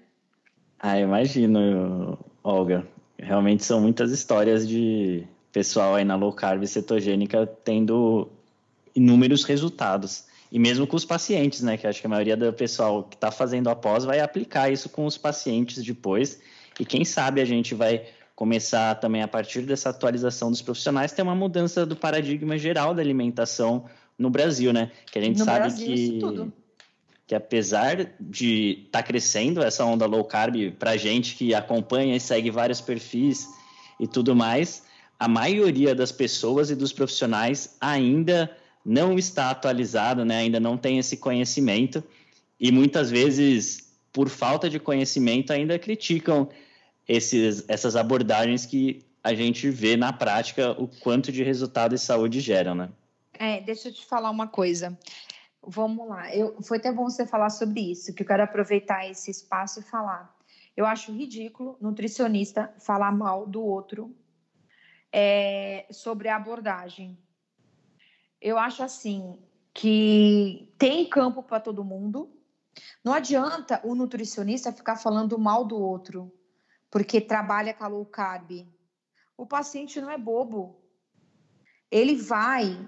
Ah, 0.79 0.99
imagino, 0.99 2.17
Olga. 2.43 2.87
Realmente 3.21 3.63
são 3.63 3.81
muitas 3.81 4.11
histórias 4.11 4.67
de 4.67 5.23
pessoal 5.51 5.95
aí 5.95 6.05
na 6.05 6.15
low 6.15 6.31
carb 6.31 6.65
cetogênica 6.65 7.45
tendo 7.63 8.29
inúmeros 8.95 9.43
resultados. 9.43 10.25
E 10.51 10.57
mesmo 10.57 10.87
com 10.87 10.95
os 10.95 11.05
pacientes, 11.05 11.61
né? 11.61 11.77
Que 11.77 11.85
acho 11.85 12.01
que 12.01 12.07
a 12.07 12.09
maioria 12.09 12.35
do 12.35 12.51
pessoal 12.53 13.03
que 13.03 13.15
está 13.15 13.29
fazendo 13.29 13.69
após 13.69 14.03
vai 14.03 14.19
aplicar 14.19 14.71
isso 14.71 14.89
com 14.89 15.05
os 15.05 15.17
pacientes 15.17 15.83
depois. 15.83 16.39
E 16.79 16.85
quem 16.85 17.05
sabe 17.05 17.41
a 17.41 17.45
gente 17.45 17.75
vai 17.75 18.05
começar 18.35 18.95
também 18.95 19.21
a 19.21 19.27
partir 19.27 19.61
dessa 19.61 19.89
atualização 19.89 20.49
dos 20.49 20.61
profissionais 20.61 21.11
ter 21.11 21.21
uma 21.21 21.35
mudança 21.35 21.85
do 21.85 21.95
paradigma 21.95 22.57
geral 22.57 22.93
da 22.95 23.01
alimentação 23.01 23.85
no 24.17 24.29
Brasil, 24.29 24.71
né? 24.71 24.91
Que 25.11 25.19
a 25.19 25.21
gente 25.21 25.39
no 25.39 25.45
sabe 25.45 25.59
Brasil, 25.59 25.87
que 25.87 26.19
que 27.29 27.35
apesar 27.35 28.15
de 28.19 28.85
estar 28.85 29.03
tá 29.03 29.03
crescendo 29.03 29.61
essa 29.61 29.85
onda 29.85 30.07
low 30.07 30.25
carb 30.25 30.71
para 30.79 30.97
gente 30.97 31.35
que 31.35 31.53
acompanha 31.53 32.15
e 32.15 32.19
segue 32.19 32.49
vários 32.49 32.81
perfis 32.81 33.47
e 33.99 34.07
tudo 34.07 34.35
mais, 34.35 34.81
a 35.19 35.27
maioria 35.27 35.93
das 35.93 36.11
pessoas 36.11 36.71
e 36.71 36.75
dos 36.75 36.91
profissionais 36.91 37.77
ainda 37.79 38.49
não 38.83 39.15
está 39.15 39.51
atualizado, 39.51 40.25
né? 40.25 40.39
Ainda 40.39 40.59
não 40.59 40.75
tem 40.75 40.97
esse 40.97 41.17
conhecimento 41.17 42.03
e 42.59 42.71
muitas 42.71 43.11
vezes 43.11 43.93
por 44.11 44.27
falta 44.27 44.67
de 44.67 44.79
conhecimento 44.79 45.53
ainda 45.53 45.77
criticam 45.77 46.49
esses, 47.07 47.63
essas 47.67 47.95
abordagens 47.95 48.65
que 48.65 49.05
a 49.23 49.35
gente 49.35 49.69
vê 49.69 49.95
na 49.95 50.11
prática 50.11 50.71
o 50.81 50.87
quanto 50.87 51.31
de 51.31 51.43
resultado 51.43 51.93
e 51.93 51.99
saúde 51.99 52.39
geram, 52.39 52.73
né? 52.73 52.89
É, 53.37 53.61
deixa 53.61 53.89
eu 53.89 53.93
te 53.93 54.03
falar 54.03 54.31
uma 54.31 54.47
coisa. 54.47 54.97
Vamos 55.61 56.07
lá. 56.07 56.33
Eu, 56.33 56.61
foi 56.61 56.77
até 56.77 56.91
bom 56.91 57.09
você 57.09 57.25
falar 57.25 57.49
sobre 57.49 57.91
isso, 57.91 58.13
que 58.13 58.23
eu 58.23 58.27
quero 58.27 58.43
aproveitar 58.43 59.07
esse 59.07 59.29
espaço 59.29 59.79
e 59.79 59.83
falar. 59.83 60.35
Eu 60.75 60.85
acho 60.85 61.11
ridículo 61.11 61.77
nutricionista 61.81 62.73
falar 62.79 63.11
mal 63.11 63.45
do 63.45 63.61
outro 63.61 64.15
é, 65.11 65.85
sobre 65.91 66.29
a 66.29 66.35
abordagem. 66.35 67.17
Eu 68.41 68.57
acho 68.57 68.81
assim 68.81 69.37
que 69.73 70.73
tem 70.77 71.07
campo 71.09 71.43
para 71.43 71.59
todo 71.59 71.83
mundo. 71.83 72.31
Não 73.03 73.13
adianta 73.13 73.81
o 73.83 73.93
nutricionista 73.95 74.71
ficar 74.71 74.95
falando 74.95 75.37
mal 75.37 75.65
do 75.65 75.77
outro 75.77 76.31
porque 76.89 77.21
trabalha 77.21 77.73
com 77.73 77.83
a 77.83 77.87
low 77.87 78.05
carb. 78.05 78.65
O 79.37 79.45
paciente 79.45 80.01
não 80.01 80.09
é 80.09 80.17
bobo. 80.17 80.81
Ele 81.91 82.15
vai, 82.15 82.87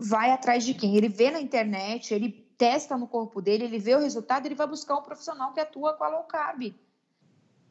vai 0.00 0.32
atrás 0.32 0.64
de 0.64 0.72
quem? 0.72 0.96
Ele 0.96 1.08
vê 1.08 1.30
na 1.30 1.40
internet, 1.40 2.14
ele 2.14 2.30
testa 2.56 2.96
no 2.96 3.06
corpo 3.06 3.42
dele, 3.42 3.64
ele 3.64 3.78
vê 3.78 3.94
o 3.94 4.00
resultado, 4.00 4.46
ele 4.46 4.54
vai 4.54 4.66
buscar 4.66 4.96
um 4.96 5.02
profissional 5.02 5.52
que 5.52 5.60
atua 5.60 5.92
com 5.92 6.04
a 6.04 6.08
low 6.08 6.24
carb. 6.24 6.74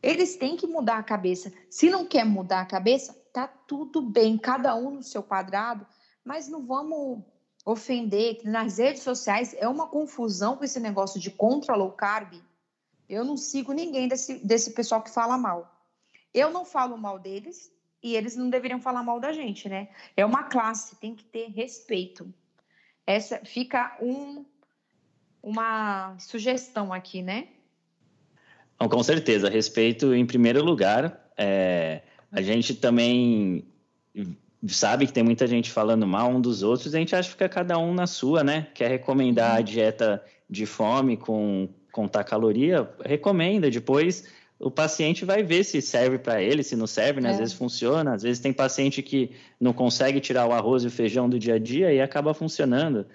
Eles 0.02 0.38
têm 0.38 0.56
que 0.56 0.68
mudar 0.68 1.00
a 1.00 1.04
cabeça. 1.04 1.52
Se 1.70 1.90
não 1.90 2.06
quer 2.06 2.24
mudar 2.24 2.62
a 2.62 2.66
cabeça, 2.66 3.14
tá 3.34 3.48
tudo 3.48 4.02
bem, 4.02 4.38
cada 4.38 4.76
um 4.76 4.92
no 4.92 5.04
seu 5.04 5.24
quadrado, 5.24 5.86
mas 6.24 6.48
não 6.48 6.66
vamos 6.66 7.24
ofender, 7.66 8.42
nas 8.46 8.78
redes 8.78 9.04
sociais 9.04 9.56
é 9.58 9.68
uma 9.68 9.88
confusão 9.88 10.56
com 10.56 10.64
esse 10.64 10.80
negócio 10.80 11.20
de 11.20 11.32
contra 11.32 11.76
low 11.76 11.92
carb. 11.92 12.34
Eu 13.08 13.26
não 13.26 13.36
sigo 13.36 13.74
ninguém 13.74 14.08
desse, 14.08 14.36
desse 14.46 14.72
pessoal 14.72 15.02
que 15.02 15.10
fala 15.10 15.38
mal. 15.38 15.76
Eu 16.34 16.52
não 16.52 16.64
falo 16.64 16.96
mal 16.96 17.18
deles 17.18 17.72
e 18.02 18.16
eles 18.16 18.36
não 18.36 18.50
deveriam 18.50 18.80
falar 18.80 19.04
mal 19.04 19.20
da 19.20 19.32
gente, 19.32 19.68
né? 19.68 19.90
É 20.16 20.26
uma 20.26 20.44
classe, 20.44 20.96
tem 20.96 21.16
que 21.16 21.24
ter 21.24 21.50
respeito. 21.50 22.32
Essa 23.06 23.40
fica 23.44 23.98
um, 24.02 24.46
uma 25.42 26.18
sugestão 26.20 26.94
aqui, 26.94 27.22
né? 27.22 27.48
com 28.90 29.04
certeza, 29.04 29.50
respeito 29.50 30.14
em 30.14 30.26
primeiro 30.26 30.64
lugar. 30.64 31.30
É, 31.38 32.02
a 32.32 32.42
gente 32.42 32.74
também 32.76 33.66
sabe 34.68 35.06
que 35.06 35.14
tem 35.14 35.24
muita 35.24 35.48
gente 35.48 35.72
falando 35.72 36.08
mal 36.08 36.30
um 36.30 36.40
dos 36.40 36.64
outros, 36.64 36.94
a 36.94 37.00
gente 37.00 37.16
acha 37.16 37.28
que 37.28 37.34
fica 37.34 37.50
cada 37.50 37.78
um 37.78 37.94
na 37.94 38.08
sua, 38.08 38.44
né? 38.44 38.68
Quer 38.74 38.90
recomendar 38.90 39.56
a 39.56 39.58
uhum. 39.58 39.64
dieta 39.64 40.24
de 40.50 40.66
fome 40.66 41.18
com 41.18 41.68
contar 41.92 42.24
caloria, 42.24 42.90
recomenda. 43.04 43.70
Depois 43.70 44.28
o 44.60 44.70
paciente 44.70 45.24
vai 45.24 45.42
ver 45.42 45.64
se 45.64 45.82
serve 45.82 46.20
para 46.20 46.42
ele, 46.42 46.64
se 46.64 46.76
não 46.76 46.86
serve, 46.86 47.22
né? 47.22 47.30
Às 47.30 47.38
é. 47.38 47.40
vezes 47.40 47.54
funciona, 47.54 48.14
às 48.14 48.24
vezes 48.24 48.42
tem 48.42 48.52
paciente 48.52 49.02
que 49.02 49.32
não 49.60 49.72
consegue 49.72 50.20
tirar 50.20 50.46
o 50.46 50.52
arroz 50.52 50.84
e 50.84 50.88
o 50.88 50.92
feijão 50.92 51.30
do 51.30 51.40
dia 51.40 51.56
a 51.56 51.60
dia 51.60 51.94
e 51.94 52.02
acaba 52.02 52.34
funcionando. 52.34 53.06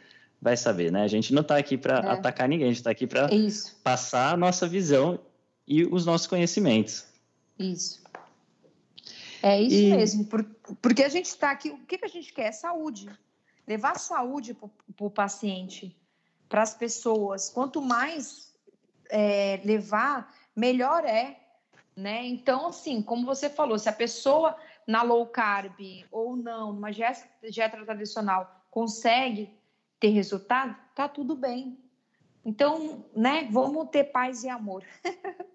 Vai 0.41 0.57
saber, 0.57 0.91
né? 0.91 1.03
A 1.03 1.09
gente 1.09 1.35
não 1.35 1.43
está 1.43 1.59
aqui 1.59 1.77
para 1.77 1.99
é. 1.99 2.11
atacar 2.11 2.49
ninguém, 2.49 2.67
a 2.67 2.71
gente 2.71 2.79
está 2.79 2.91
aqui 2.91 3.07
para 3.07 3.29
passar 3.83 4.33
a 4.33 4.37
nossa 4.37 4.67
visão 4.67 5.21
e 5.67 5.85
os 5.85 6.07
nossos 6.07 6.27
conhecimentos. 6.27 7.05
Isso. 7.59 8.03
É 9.43 9.61
isso 9.61 9.77
e... 9.77 9.91
mesmo, 9.91 10.29
porque 10.81 11.03
a 11.03 11.09
gente 11.11 11.27
está 11.27 11.51
aqui, 11.51 11.69
o 11.69 11.79
que, 11.79 11.99
que 11.99 12.05
a 12.07 12.09
gente 12.09 12.33
quer? 12.33 12.53
Saúde. 12.53 13.11
Levar 13.67 13.99
saúde 13.99 14.55
para 14.55 15.07
o 15.07 15.11
paciente, 15.11 15.95
para 16.49 16.63
as 16.63 16.75
pessoas. 16.75 17.51
Quanto 17.51 17.83
mais 17.83 18.55
é, 19.11 19.61
levar, 19.65 20.35
melhor 20.55 21.05
é. 21.05 21.41
Né? 21.97 22.27
Então, 22.27 22.69
assim, 22.69 23.01
como 23.01 23.25
você 23.25 23.49
falou, 23.49 23.79
se 23.79 23.89
a 23.89 23.93
pessoa 23.93 24.57
na 24.87 25.03
low 25.03 25.27
carb 25.27 25.79
ou 26.11 26.37
não, 26.37 26.73
numa 26.73 26.91
dieta, 26.91 27.85
tradicional, 27.85 28.65
consegue 28.71 29.51
ter 30.01 30.09
resultado, 30.09 30.77
tá 30.95 31.09
tudo 31.09 31.37
bem. 31.37 31.79
Então, 32.45 33.07
né, 33.17 33.49
vamos 33.51 33.89
ter 33.89 34.05
paz 34.05 34.45
e 34.45 34.49
amor. 34.49 34.85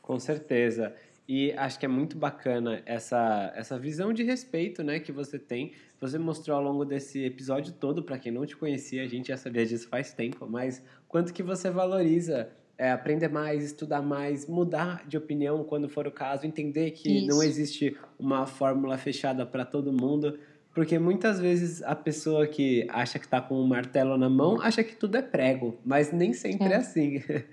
Com 0.00 0.18
certeza. 0.18 0.94
E 1.28 1.52
acho 1.52 1.78
que 1.78 1.84
é 1.84 1.88
muito 1.88 2.16
bacana 2.16 2.82
essa, 2.86 3.52
essa 3.54 3.78
visão 3.78 4.14
de 4.14 4.22
respeito 4.22 4.82
né, 4.82 4.98
que 4.98 5.12
você 5.12 5.38
tem. 5.38 5.74
Você 6.00 6.18
mostrou 6.18 6.56
ao 6.56 6.62
longo 6.62 6.86
desse 6.86 7.22
episódio 7.22 7.74
todo, 7.74 8.02
para 8.02 8.18
quem 8.18 8.32
não 8.32 8.46
te 8.46 8.56
conhecia, 8.56 9.02
a 9.02 9.06
gente 9.06 9.28
já 9.28 9.36
sabia 9.36 9.66
disso 9.66 9.86
faz 9.88 10.14
tempo, 10.14 10.46
mas 10.48 10.82
quanto 11.06 11.34
que 11.34 11.42
você 11.42 11.68
valoriza 11.68 12.50
é, 12.78 12.92
aprender 12.92 13.28
mais, 13.28 13.64
estudar 13.64 14.00
mais, 14.00 14.46
mudar 14.46 15.04
de 15.06 15.18
opinião 15.18 15.64
quando 15.64 15.88
for 15.88 16.06
o 16.06 16.12
caso, 16.12 16.46
entender 16.46 16.92
que 16.92 17.18
Isso. 17.18 17.26
não 17.26 17.42
existe 17.42 17.96
uma 18.16 18.46
fórmula 18.46 18.96
fechada 18.96 19.44
para 19.44 19.64
todo 19.64 19.92
mundo. 19.92 20.38
Porque 20.72 20.96
muitas 20.96 21.40
vezes 21.40 21.82
a 21.82 21.96
pessoa 21.96 22.46
que 22.46 22.86
acha 22.90 23.18
que 23.18 23.24
está 23.24 23.40
com 23.40 23.60
um 23.60 23.66
martelo 23.66 24.16
na 24.16 24.30
mão 24.30 24.60
acha 24.60 24.84
que 24.84 24.94
tudo 24.94 25.16
é 25.16 25.22
prego, 25.22 25.76
mas 25.84 26.12
nem 26.12 26.32
sempre 26.32 26.68
é, 26.68 26.72
é 26.72 26.76
assim. 26.76 27.22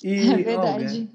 E, 0.00 0.30
é 0.30 0.36
verdade. 0.36 1.10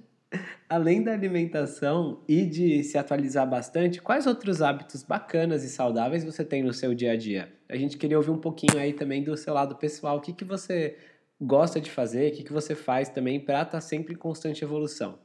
Além 0.68 1.02
da 1.02 1.14
alimentação 1.14 2.20
e 2.28 2.46
de 2.46 2.84
se 2.84 2.98
atualizar 2.98 3.50
bastante, 3.50 4.02
quais 4.02 4.28
outros 4.28 4.62
hábitos 4.62 5.04
bacanas 5.04 5.64
e 5.64 5.70
saudáveis 5.70 6.26
você 6.26 6.44
tem 6.44 6.62
no 6.62 6.74
seu 6.74 6.94
dia 6.94 7.14
a 7.14 7.16
dia? 7.16 7.50
A 7.70 7.78
gente 7.78 7.98
queria 7.98 8.18
ouvir 8.18 8.32
um 8.32 8.38
pouquinho 8.38 8.78
aí 8.78 8.92
também 8.92 9.24
do 9.24 9.38
seu 9.38 9.54
lado 9.54 9.76
pessoal. 9.78 10.18
O 10.18 10.20
que, 10.20 10.34
que 10.34 10.44
você 10.44 10.98
gosta 11.44 11.80
de 11.80 11.92
fazer? 11.92 12.32
O 12.32 12.36
que, 12.36 12.44
que 12.44 12.54
você 12.54 12.74
faz 12.74 13.10
também 13.10 13.40
para 13.40 13.62
estar 13.62 13.72
tá 13.72 13.82
sempre 13.82 14.14
em 14.14 14.18
constante 14.18 14.64
evolução? 14.64 15.20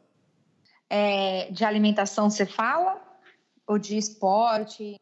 É, 0.90 1.50
de 1.50 1.64
alimentação 1.64 2.28
você 2.28 2.46
fala? 2.46 3.00
Ou 3.66 3.78
de 3.78 3.96
esporte? 3.96 4.96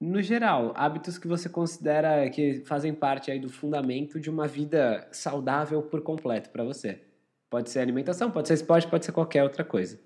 No 0.00 0.20
geral, 0.20 0.72
hábitos 0.74 1.18
que 1.18 1.28
você 1.28 1.48
considera 1.48 2.28
que 2.30 2.64
fazem 2.64 2.92
parte 2.92 3.30
aí 3.30 3.38
do 3.38 3.48
fundamento 3.48 4.18
de 4.18 4.30
uma 4.30 4.48
vida 4.48 5.08
saudável 5.12 5.82
por 5.82 6.02
completo 6.02 6.50
para 6.50 6.64
você? 6.64 7.00
Pode 7.48 7.70
ser 7.70 7.80
alimentação, 7.80 8.30
pode 8.30 8.48
ser 8.48 8.54
esporte, 8.54 8.88
pode 8.88 9.04
ser 9.04 9.12
qualquer 9.12 9.42
outra 9.42 9.62
coisa. 9.62 10.00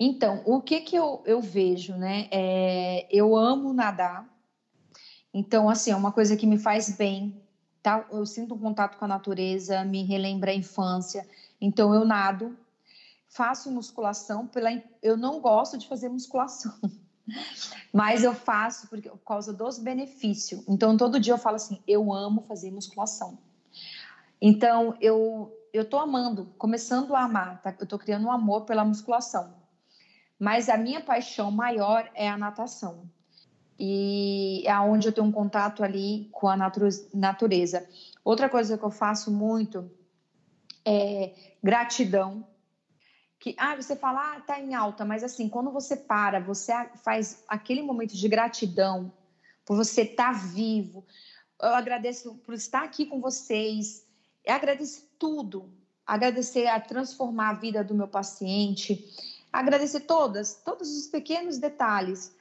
Então, 0.00 0.42
o 0.46 0.60
que 0.62 0.80
que 0.80 0.96
eu, 0.96 1.22
eu 1.26 1.40
vejo, 1.40 1.96
né? 1.96 2.28
É, 2.30 3.06
eu 3.10 3.36
amo 3.36 3.72
nadar. 3.72 4.28
Então, 5.34 5.68
assim, 5.68 5.90
é 5.90 5.96
uma 5.96 6.12
coisa 6.12 6.36
que 6.36 6.46
me 6.46 6.58
faz 6.58 6.96
bem, 6.96 7.40
Eu 8.10 8.26
sinto 8.26 8.54
um 8.54 8.58
contato 8.58 8.98
com 8.98 9.04
a 9.04 9.08
natureza, 9.08 9.84
me 9.84 10.04
relembra 10.04 10.50
a 10.50 10.54
infância. 10.54 11.26
Então, 11.60 11.94
eu 11.94 12.04
nado, 12.04 12.56
faço 13.28 13.70
musculação. 13.70 14.46
Pela, 14.46 14.70
eu 15.02 15.16
não 15.16 15.40
gosto 15.40 15.78
de 15.78 15.88
fazer 15.88 16.08
musculação, 16.08 16.72
mas 17.92 18.22
eu 18.22 18.34
faço 18.34 18.88
porque, 18.88 19.08
por 19.08 19.18
causa 19.18 19.52
dos 19.52 19.78
benefícios. 19.78 20.62
Então, 20.68 20.96
todo 20.96 21.20
dia 21.20 21.34
eu 21.34 21.38
falo 21.38 21.56
assim: 21.56 21.82
eu 21.86 22.12
amo 22.12 22.42
fazer 22.42 22.70
musculação. 22.70 23.38
Então, 24.40 24.96
eu 25.00 25.54
eu 25.72 25.84
tô 25.84 25.98
amando, 25.98 26.46
começando 26.58 27.14
a 27.14 27.22
amar, 27.22 27.60
tá? 27.60 27.74
Eu 27.78 27.86
tô 27.86 27.98
criando 27.98 28.26
um 28.26 28.32
amor 28.32 28.64
pela 28.64 28.84
musculação. 28.84 29.54
Mas 30.38 30.68
a 30.68 30.76
minha 30.76 31.00
paixão 31.00 31.50
maior 31.50 32.08
é 32.14 32.28
a 32.28 32.36
natação. 32.36 33.08
E 33.78 34.64
é 34.66 34.78
onde 34.80 35.06
eu 35.06 35.12
tenho 35.12 35.26
um 35.26 35.32
contato 35.32 35.84
ali 35.84 36.28
com 36.32 36.48
a 36.48 36.56
natureza. 37.14 37.88
Outra 38.24 38.48
coisa 38.48 38.76
que 38.76 38.84
eu 38.84 38.90
faço 38.90 39.30
muito 39.30 39.88
é 40.84 41.32
gratidão. 41.62 42.46
Que, 43.38 43.54
ah, 43.56 43.76
você 43.76 43.94
fala, 43.94 44.34
ah, 44.34 44.40
tá 44.40 44.58
em 44.58 44.74
alta, 44.74 45.04
mas 45.04 45.22
assim, 45.22 45.48
quando 45.48 45.70
você 45.70 45.96
para, 45.96 46.40
você 46.40 46.72
faz 47.04 47.44
aquele 47.46 47.82
momento 47.82 48.16
de 48.16 48.28
gratidão 48.28 49.12
por 49.64 49.76
você 49.76 50.02
estar 50.02 50.32
tá 50.32 50.38
vivo. 50.38 51.04
Eu 51.62 51.74
agradeço 51.74 52.34
por 52.44 52.54
estar 52.54 52.82
aqui 52.82 53.06
com 53.06 53.20
vocês, 53.20 54.04
é 54.44 54.52
agradecer 54.52 55.02
tudo, 55.18 55.70
agradecer 56.06 56.66
a 56.66 56.80
transformar 56.80 57.50
a 57.50 57.54
vida 57.54 57.84
do 57.84 57.94
meu 57.94 58.08
paciente, 58.08 59.04
agradecer 59.52 60.00
todas, 60.00 60.54
todos 60.64 60.96
os 60.96 61.06
pequenos 61.06 61.58
detalhes. 61.58 62.34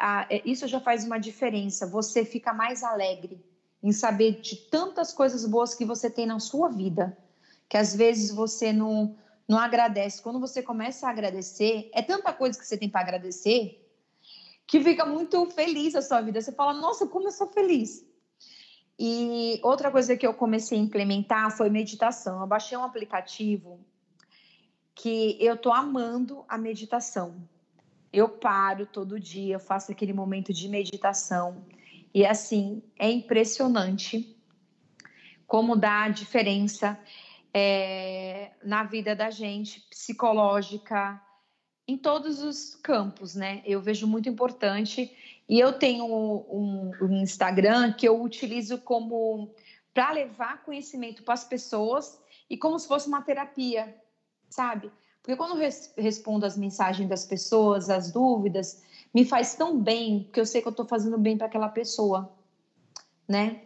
Ah, 0.00 0.26
isso 0.46 0.66
já 0.66 0.80
faz 0.80 1.04
uma 1.04 1.18
diferença. 1.18 1.86
Você 1.86 2.24
fica 2.24 2.54
mais 2.54 2.82
alegre 2.82 3.38
em 3.82 3.92
saber 3.92 4.40
de 4.40 4.56
tantas 4.56 5.12
coisas 5.12 5.44
boas 5.44 5.74
que 5.74 5.84
você 5.84 6.08
tem 6.08 6.24
na 6.24 6.38
sua 6.38 6.70
vida, 6.70 7.14
que 7.68 7.76
às 7.76 7.94
vezes 7.94 8.30
você 8.30 8.72
não, 8.72 9.14
não 9.46 9.58
agradece. 9.58 10.22
Quando 10.22 10.40
você 10.40 10.62
começa 10.62 11.06
a 11.06 11.10
agradecer, 11.10 11.90
é 11.92 12.00
tanta 12.00 12.32
coisa 12.32 12.58
que 12.58 12.66
você 12.66 12.78
tem 12.78 12.88
para 12.88 13.00
agradecer 13.00 13.76
que 14.66 14.80
fica 14.80 15.04
muito 15.04 15.44
feliz 15.46 15.94
a 15.94 16.00
sua 16.00 16.20
vida. 16.20 16.40
Você 16.40 16.52
fala, 16.52 16.72
nossa, 16.72 17.06
como 17.06 17.26
eu 17.26 17.32
sou 17.32 17.48
feliz. 17.48 18.06
E 18.96 19.60
outra 19.64 19.90
coisa 19.90 20.16
que 20.16 20.26
eu 20.26 20.32
comecei 20.32 20.78
a 20.78 20.80
implementar 20.80 21.50
foi 21.50 21.68
meditação. 21.68 22.40
Eu 22.40 22.46
baixei 22.46 22.78
um 22.78 22.84
aplicativo 22.84 23.80
que 24.94 25.36
eu 25.40 25.56
tô 25.56 25.72
amando 25.72 26.44
a 26.48 26.56
meditação. 26.56 27.34
Eu 28.12 28.28
paro 28.28 28.86
todo 28.86 29.20
dia, 29.20 29.58
faço 29.58 29.92
aquele 29.92 30.12
momento 30.12 30.52
de 30.52 30.68
meditação. 30.68 31.64
E 32.12 32.26
assim, 32.26 32.82
é 32.98 33.10
impressionante 33.10 34.36
como 35.46 35.76
dá 35.76 36.08
diferença 36.08 36.98
é, 37.52 38.52
na 38.64 38.84
vida 38.84 39.14
da 39.14 39.30
gente, 39.30 39.80
psicológica, 39.90 41.20
em 41.86 41.96
todos 41.98 42.42
os 42.42 42.76
campos, 42.76 43.34
né? 43.34 43.62
Eu 43.64 43.80
vejo 43.80 44.06
muito 44.06 44.28
importante 44.28 45.12
e 45.48 45.58
eu 45.58 45.72
tenho 45.72 46.04
um, 46.04 46.92
um 47.02 47.22
Instagram 47.22 47.92
que 47.92 48.06
eu 48.06 48.22
utilizo 48.22 48.78
como 48.78 49.52
para 49.92 50.12
levar 50.12 50.62
conhecimento 50.62 51.24
para 51.24 51.34
as 51.34 51.44
pessoas 51.44 52.20
e 52.48 52.56
como 52.56 52.78
se 52.78 52.86
fosse 52.86 53.08
uma 53.08 53.22
terapia, 53.22 53.96
sabe? 54.48 54.90
Porque 55.22 55.36
quando 55.36 55.58
res, 55.58 55.92
respondo 55.96 56.46
as 56.46 56.56
mensagens 56.56 57.08
das 57.08 57.24
pessoas, 57.24 57.90
as 57.90 58.10
dúvidas, 58.10 58.82
me 59.12 59.24
faz 59.24 59.54
tão 59.54 59.80
bem, 59.80 60.24
porque 60.24 60.40
eu 60.40 60.46
sei 60.46 60.62
que 60.62 60.68
eu 60.68 60.72
estou 60.72 60.86
fazendo 60.86 61.18
bem 61.18 61.36
para 61.36 61.46
aquela 61.46 61.68
pessoa, 61.68 62.32
né? 63.28 63.62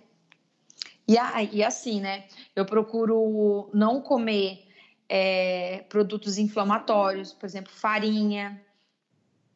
E, 1.06 1.16
e 1.52 1.62
assim, 1.62 2.00
né? 2.00 2.24
Eu 2.56 2.64
procuro 2.64 3.70
não 3.72 4.00
comer 4.00 4.66
é, 5.08 5.84
produtos 5.88 6.38
inflamatórios, 6.38 7.32
por 7.32 7.46
exemplo, 7.46 7.72
farinha, 7.72 8.60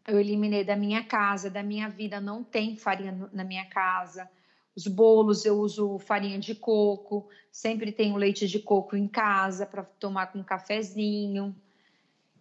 eu 0.09 0.19
eliminei 0.19 0.65
da 0.65 0.75
minha 0.75 1.05
casa, 1.05 1.51
da 1.51 1.63
minha 1.63 1.89
vida, 1.89 2.19
não 2.19 2.43
tem 2.43 2.77
farinha 2.77 3.29
na 3.31 3.45
minha 3.45 3.67
casa. 3.67 4.29
Os 4.75 4.87
bolos 4.87 5.45
eu 5.45 5.59
uso 5.59 5.99
farinha 5.99 6.39
de 6.39 6.55
coco, 6.55 7.29
sempre 7.53 7.93
tenho 7.93 8.17
leite 8.17 8.47
de 8.47 8.59
coco 8.59 8.97
em 8.97 9.07
casa 9.07 9.67
para 9.67 9.85
tomar 9.85 10.29
com 10.29 10.39
um 10.39 10.45
cafezinho. 10.45 11.55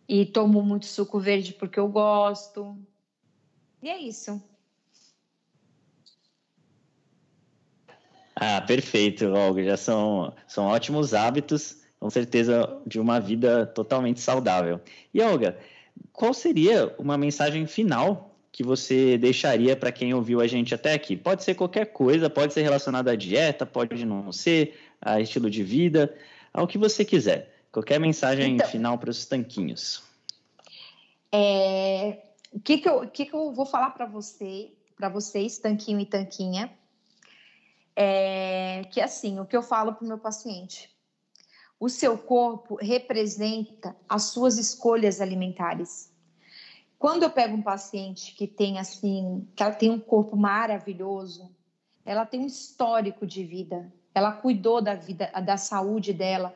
E 0.07 0.25
tomo 0.25 0.61
muito 0.61 0.85
suco 0.85 1.19
verde 1.19 1.53
porque 1.53 1.79
eu 1.79 1.87
gosto. 1.87 2.77
E 3.81 3.89
é 3.89 3.99
isso. 3.99 4.41
Ah, 8.35 8.61
perfeito, 8.61 9.25
Olga. 9.25 9.63
Já 9.63 9.75
são, 9.75 10.33
são 10.47 10.65
ótimos 10.65 11.13
hábitos, 11.13 11.81
com 11.99 12.09
certeza, 12.09 12.79
de 12.85 12.99
uma 12.99 13.19
vida 13.19 13.65
totalmente 13.65 14.19
saudável. 14.19 14.79
E, 15.13 15.21
Olga, 15.21 15.57
qual 16.13 16.33
seria 16.33 16.93
uma 16.97 17.17
mensagem 17.17 17.65
final 17.65 18.35
que 18.51 18.63
você 18.63 19.17
deixaria 19.17 19.75
para 19.75 19.91
quem 19.91 20.13
ouviu 20.13 20.39
a 20.39 20.47
gente 20.47 20.73
até 20.73 20.93
aqui? 20.93 21.17
Pode 21.17 21.43
ser 21.43 21.55
qualquer 21.55 21.87
coisa, 21.87 22.29
pode 22.29 22.53
ser 22.53 22.61
relacionada 22.61 23.11
à 23.11 23.15
dieta, 23.15 23.65
pode 23.65 24.05
não 24.05 24.31
ser, 24.31 24.75
a 25.01 25.19
estilo 25.19 25.49
de 25.49 25.63
vida, 25.63 26.15
ao 26.53 26.67
que 26.67 26.77
você 26.77 27.03
quiser. 27.03 27.56
Qualquer 27.77 27.99
mensagem 27.99 28.55
então, 28.55 28.67
final 28.67 28.97
para 28.97 29.11
os 29.11 29.27
tanquinhos. 29.27 30.01
É, 31.31 32.23
o 32.51 32.59
que, 32.59 32.79
que, 32.79 32.89
eu, 32.89 33.07
que, 33.07 33.23
que 33.27 33.35
eu 33.35 33.53
vou 33.53 33.67
falar 33.67 33.91
para 33.91 34.07
você, 34.07 34.73
para 34.95 35.09
vocês, 35.09 35.59
tanquinho 35.59 35.99
e 35.99 36.05
tanquinha? 36.07 36.75
É, 37.95 38.81
que 38.91 38.99
assim, 38.99 39.39
o 39.39 39.45
que 39.45 39.55
eu 39.55 39.61
falo 39.61 39.93
para 39.93 40.03
o 40.03 40.07
meu 40.07 40.17
paciente. 40.17 40.89
O 41.79 41.87
seu 41.87 42.17
corpo 42.17 42.79
representa 42.81 43.95
as 44.09 44.23
suas 44.23 44.57
escolhas 44.57 45.21
alimentares. 45.21 46.11
Quando 46.97 47.21
eu 47.21 47.29
pego 47.29 47.55
um 47.55 47.61
paciente 47.61 48.33
que 48.33 48.47
tem 48.47 48.79
assim, 48.79 49.47
que 49.55 49.61
ela 49.61 49.71
tem 49.71 49.91
um 49.91 49.99
corpo 49.99 50.35
maravilhoso, 50.35 51.55
ela 52.03 52.25
tem 52.25 52.39
um 52.39 52.47
histórico 52.47 53.27
de 53.27 53.43
vida, 53.43 53.93
ela 54.15 54.31
cuidou 54.31 54.81
da 54.81 54.95
vida, 54.95 55.31
da 55.45 55.57
saúde 55.57 56.11
dela, 56.11 56.55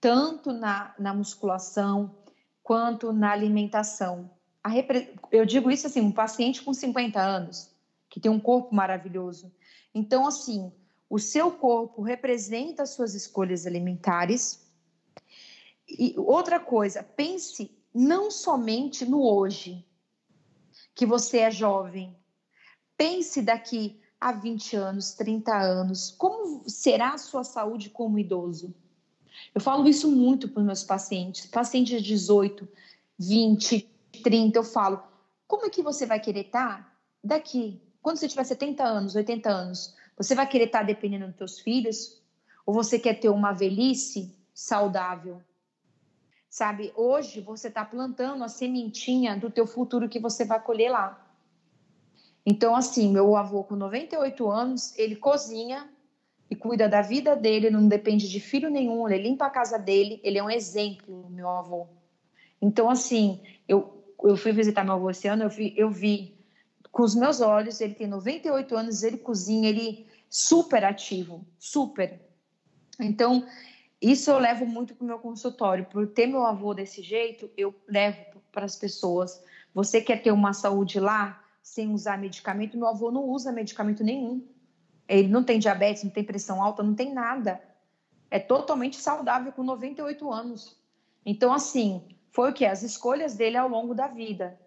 tanto 0.00 0.52
na, 0.52 0.94
na 0.98 1.12
musculação 1.14 2.14
quanto 2.62 3.12
na 3.12 3.32
alimentação. 3.32 4.30
Repre... 4.64 5.14
Eu 5.30 5.46
digo 5.46 5.70
isso 5.70 5.86
assim, 5.86 6.00
um 6.00 6.12
paciente 6.12 6.62
com 6.62 6.74
50 6.74 7.20
anos, 7.20 7.70
que 8.08 8.20
tem 8.20 8.30
um 8.30 8.40
corpo 8.40 8.74
maravilhoso. 8.74 9.52
Então, 9.94 10.26
assim, 10.26 10.72
o 11.08 11.18
seu 11.18 11.50
corpo 11.50 12.02
representa 12.02 12.82
as 12.82 12.90
suas 12.90 13.14
escolhas 13.14 13.66
alimentares. 13.66 14.66
E 15.88 16.14
outra 16.18 16.60
coisa, 16.60 17.02
pense 17.02 17.74
não 17.94 18.30
somente 18.30 19.06
no 19.06 19.22
hoje, 19.22 19.84
que 20.94 21.06
você 21.06 21.38
é 21.38 21.50
jovem. 21.50 22.14
Pense 22.96 23.40
daqui 23.40 24.00
a 24.20 24.32
20 24.32 24.76
anos, 24.76 25.14
30 25.14 25.56
anos, 25.56 26.10
como 26.10 26.68
será 26.68 27.14
a 27.14 27.18
sua 27.18 27.44
saúde 27.44 27.88
como 27.88 28.18
idoso? 28.18 28.74
Eu 29.54 29.60
falo 29.60 29.88
isso 29.88 30.10
muito 30.10 30.48
para 30.48 30.60
os 30.60 30.66
meus 30.66 30.84
pacientes, 30.84 31.46
pacientes 31.46 32.02
de 32.02 32.08
18, 32.08 32.68
20, 33.18 33.88
30, 34.22 34.58
eu 34.58 34.64
falo, 34.64 35.02
como 35.46 35.66
é 35.66 35.70
que 35.70 35.82
você 35.82 36.06
vai 36.06 36.20
querer 36.20 36.46
estar 36.46 36.78
tá 36.78 36.92
daqui, 37.22 37.80
quando 38.02 38.18
você 38.18 38.28
tiver 38.28 38.44
70 38.44 38.84
anos, 38.84 39.14
80 39.14 39.48
anos? 39.48 39.96
Você 40.16 40.34
vai 40.34 40.46
querer 40.46 40.64
estar 40.64 40.80
tá 40.80 40.84
dependendo 40.84 41.26
dos 41.28 41.36
seus 41.36 41.60
filhos? 41.60 42.20
Ou 42.66 42.74
você 42.74 42.98
quer 42.98 43.14
ter 43.14 43.28
uma 43.28 43.52
velhice 43.52 44.36
saudável? 44.52 45.40
Sabe, 46.50 46.92
hoje 46.96 47.40
você 47.40 47.68
está 47.68 47.84
plantando 47.84 48.42
a 48.42 48.48
sementinha 48.48 49.36
do 49.36 49.50
teu 49.50 49.66
futuro 49.66 50.08
que 50.08 50.18
você 50.18 50.44
vai 50.44 50.60
colher 50.60 50.90
lá. 50.90 51.24
Então, 52.44 52.74
assim, 52.74 53.12
meu 53.12 53.36
avô 53.36 53.62
com 53.62 53.76
98 53.76 54.50
anos, 54.50 54.96
ele 54.98 55.16
cozinha 55.16 55.88
e 56.50 56.56
cuida 56.56 56.88
da 56.88 57.02
vida 57.02 57.36
dele, 57.36 57.70
não 57.70 57.86
depende 57.88 58.28
de 58.28 58.40
filho 58.40 58.70
nenhum, 58.70 59.08
ele 59.08 59.28
limpa 59.28 59.46
a 59.46 59.50
casa 59.50 59.78
dele, 59.78 60.20
ele 60.22 60.38
é 60.38 60.42
um 60.42 60.50
exemplo, 60.50 61.28
meu 61.30 61.48
avô. 61.48 61.86
Então, 62.60 62.88
assim, 62.88 63.40
eu, 63.68 64.02
eu 64.24 64.36
fui 64.36 64.52
visitar 64.52 64.82
meu 64.82 64.94
avô 64.94 65.10
esse 65.10 65.28
ano, 65.28 65.44
eu 65.44 65.50
vi, 65.50 65.74
eu 65.76 65.90
vi 65.90 66.34
com 66.90 67.02
os 67.02 67.14
meus 67.14 67.40
olhos, 67.40 67.80
ele 67.80 67.94
tem 67.94 68.06
98 68.06 68.76
anos, 68.76 69.02
ele 69.02 69.18
cozinha, 69.18 69.68
ele 69.68 70.06
super 70.28 70.84
ativo, 70.84 71.46
super. 71.58 72.20
Então, 72.98 73.46
isso 74.00 74.30
eu 74.30 74.38
levo 74.38 74.64
muito 74.66 74.94
para 74.94 75.04
o 75.04 75.06
meu 75.06 75.18
consultório. 75.18 75.84
Por 75.84 76.06
ter 76.08 76.26
meu 76.26 76.44
avô 76.44 76.72
desse 76.74 77.02
jeito, 77.02 77.50
eu 77.56 77.74
levo 77.86 78.40
para 78.50 78.64
as 78.64 78.74
pessoas. 78.74 79.42
Você 79.74 80.00
quer 80.00 80.22
ter 80.22 80.32
uma 80.32 80.52
saúde 80.52 80.98
lá 80.98 81.42
sem 81.62 81.92
usar 81.92 82.18
medicamento? 82.18 82.76
Meu 82.76 82.88
avô 82.88 83.10
não 83.10 83.24
usa 83.24 83.52
medicamento 83.52 84.02
nenhum. 84.02 84.42
Ele 85.08 85.28
não 85.28 85.42
tem 85.42 85.58
diabetes, 85.58 86.04
não 86.04 86.10
tem 86.10 86.22
pressão 86.22 86.62
alta, 86.62 86.82
não 86.82 86.94
tem 86.94 87.12
nada. 87.12 87.60
É 88.30 88.38
totalmente 88.38 88.96
saudável 88.96 89.50
com 89.52 89.62
98 89.62 90.30
anos. 90.30 90.78
Então, 91.24 91.52
assim, 91.52 92.06
foi 92.30 92.50
o 92.50 92.52
que? 92.52 92.66
As 92.66 92.82
escolhas 92.82 93.34
dele 93.34 93.56
ao 93.56 93.68
longo 93.68 93.94
da 93.94 94.06
vida. 94.06 94.60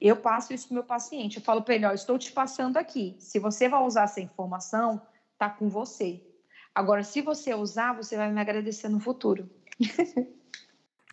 Eu 0.00 0.16
passo 0.16 0.52
isso 0.52 0.66
para 0.66 0.72
o 0.72 0.76
meu 0.76 0.84
paciente. 0.84 1.36
Eu 1.36 1.42
falo 1.42 1.62
para 1.62 1.74
ele: 1.74 1.86
ó, 1.86 1.92
estou 1.92 2.18
te 2.18 2.32
passando 2.32 2.76
aqui. 2.78 3.14
Se 3.18 3.38
você 3.38 3.68
vai 3.68 3.82
usar 3.84 4.04
essa 4.04 4.20
informação, 4.20 5.00
tá 5.38 5.50
com 5.50 5.68
você. 5.68 6.20
Agora, 6.74 7.04
se 7.04 7.20
você 7.20 7.54
usar, 7.54 7.92
você 7.92 8.16
vai 8.16 8.32
me 8.32 8.40
agradecer 8.40 8.88
no 8.88 8.98
futuro. 8.98 9.48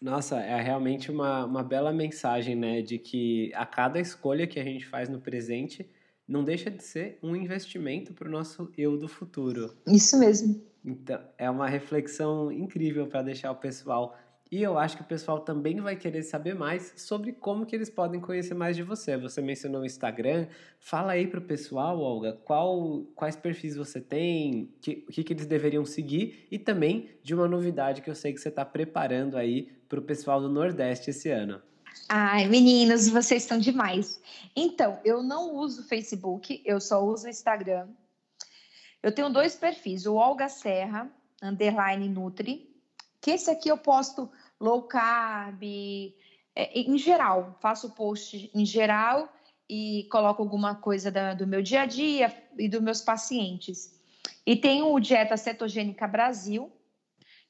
Nossa, 0.01 0.39
é 0.39 0.61
realmente 0.61 1.11
uma, 1.11 1.43
uma 1.43 1.61
bela 1.61 1.91
mensagem, 1.91 2.55
né? 2.55 2.81
De 2.81 2.97
que 2.97 3.53
a 3.53 3.65
cada 3.65 3.99
escolha 3.99 4.47
que 4.47 4.57
a 4.57 4.63
gente 4.63 4.87
faz 4.87 5.09
no 5.09 5.19
presente 5.19 5.89
não 6.29 6.43
deixa 6.43 6.69
de 6.69 6.83
ser 6.83 7.17
um 7.23 7.35
investimento 7.35 8.13
para 8.13 8.27
o 8.27 8.31
nosso 8.31 8.71
eu 8.77 8.95
do 8.95 9.07
futuro. 9.07 9.75
Isso 9.87 10.17
mesmo. 10.17 10.61
Então, 10.85 11.19
é 11.37 11.49
uma 11.49 11.67
reflexão 11.67 12.51
incrível 12.51 13.07
para 13.07 13.23
deixar 13.23 13.51
o 13.51 13.55
pessoal 13.55 14.15
e 14.51 14.63
eu 14.63 14.79
acho 14.79 14.97
que 14.97 15.03
o 15.03 15.05
pessoal 15.05 15.41
também 15.41 15.79
vai 15.79 15.95
querer 15.95 16.23
saber 16.23 16.55
mais 16.55 16.93
sobre 16.97 17.33
como 17.33 17.67
que 17.67 17.75
eles 17.75 17.89
podem 17.89 18.19
conhecer 18.19 18.55
mais 18.55 18.75
de 18.75 18.81
você. 18.81 19.15
Você 19.15 19.41
mencionou 19.43 19.81
o 19.81 19.85
Instagram. 19.85 20.47
Fala 20.79 21.11
aí 21.11 21.27
para 21.27 21.39
o 21.39 21.43
pessoal, 21.43 21.99
Olga, 21.99 22.33
qual, 22.33 23.03
quais 23.15 23.35
perfis 23.35 23.75
você 23.75 24.01
tem, 24.01 24.73
que, 24.81 25.05
o 25.07 25.11
que, 25.11 25.23
que 25.23 25.33
eles 25.33 25.45
deveriam 25.45 25.85
seguir 25.85 26.47
e 26.49 26.57
também 26.57 27.09
de 27.21 27.35
uma 27.35 27.47
novidade 27.47 28.01
que 28.01 28.09
eu 28.09 28.15
sei 28.15 28.33
que 28.33 28.39
você 28.39 28.49
está 28.49 28.65
preparando 28.65 29.37
aí 29.37 29.71
para 29.87 29.99
o 29.99 30.03
pessoal 30.03 30.41
do 30.41 30.49
Nordeste 30.49 31.11
esse 31.11 31.29
ano. 31.29 31.61
Ai, 32.07 32.47
meninos, 32.47 33.07
vocês 33.07 33.43
estão 33.43 33.59
demais. 33.59 34.19
Então, 34.55 34.99
eu 35.05 35.21
não 35.21 35.55
uso 35.55 35.87
Facebook, 35.87 36.61
eu 36.65 36.81
só 36.81 37.03
uso 37.03 37.29
Instagram. 37.29 37.87
Eu 39.01 39.13
tenho 39.13 39.29
dois 39.29 39.55
perfis, 39.55 40.05
o 40.05 40.15
Olga 40.15 40.49
Serra, 40.49 41.09
underline 41.41 42.09
Nutri, 42.09 42.69
que 43.21 43.31
esse 43.31 43.49
aqui 43.49 43.69
eu 43.69 43.77
posto 43.77 44.29
low 44.59 44.83
carb, 44.83 45.63
é, 46.55 46.79
em 46.79 46.97
geral, 46.97 47.57
faço 47.61 47.91
post 47.91 48.51
em 48.53 48.65
geral 48.65 49.31
e 49.69 50.07
coloco 50.11 50.41
alguma 50.41 50.75
coisa 50.75 51.11
da, 51.11 51.33
do 51.33 51.47
meu 51.47 51.61
dia 51.61 51.83
a 51.83 51.85
dia 51.85 52.35
e 52.57 52.67
dos 52.67 52.81
meus 52.81 53.01
pacientes. 53.01 53.97
E 54.45 54.55
tem 54.55 54.81
o 54.81 54.99
Dieta 54.99 55.37
Cetogênica 55.37 56.07
Brasil, 56.07 56.71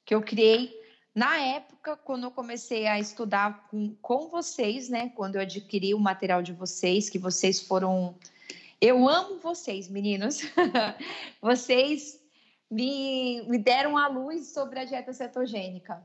que 0.05 0.13
eu 0.13 0.21
criei 0.21 0.78
na 1.19 1.37
época, 1.37 1.97
quando 1.97 2.23
eu 2.23 2.31
comecei 2.31 2.87
a 2.87 2.97
estudar 2.97 3.67
com, 3.69 3.93
com 4.01 4.29
vocês, 4.29 4.87
né? 4.87 5.11
Quando 5.13 5.35
eu 5.35 5.41
adquiri 5.41 5.93
o 5.93 5.99
material 5.99 6.41
de 6.41 6.53
vocês, 6.53 7.09
que 7.09 7.19
vocês 7.19 7.59
foram. 7.59 8.15
Eu 8.79 9.05
amo 9.05 9.37
vocês, 9.37 9.89
meninos. 9.89 10.39
vocês 11.41 12.17
me, 12.71 13.43
me 13.49 13.57
deram 13.57 13.97
a 13.97 14.07
luz 14.07 14.47
sobre 14.53 14.79
a 14.79 14.85
dieta 14.85 15.11
cetogênica. 15.11 16.01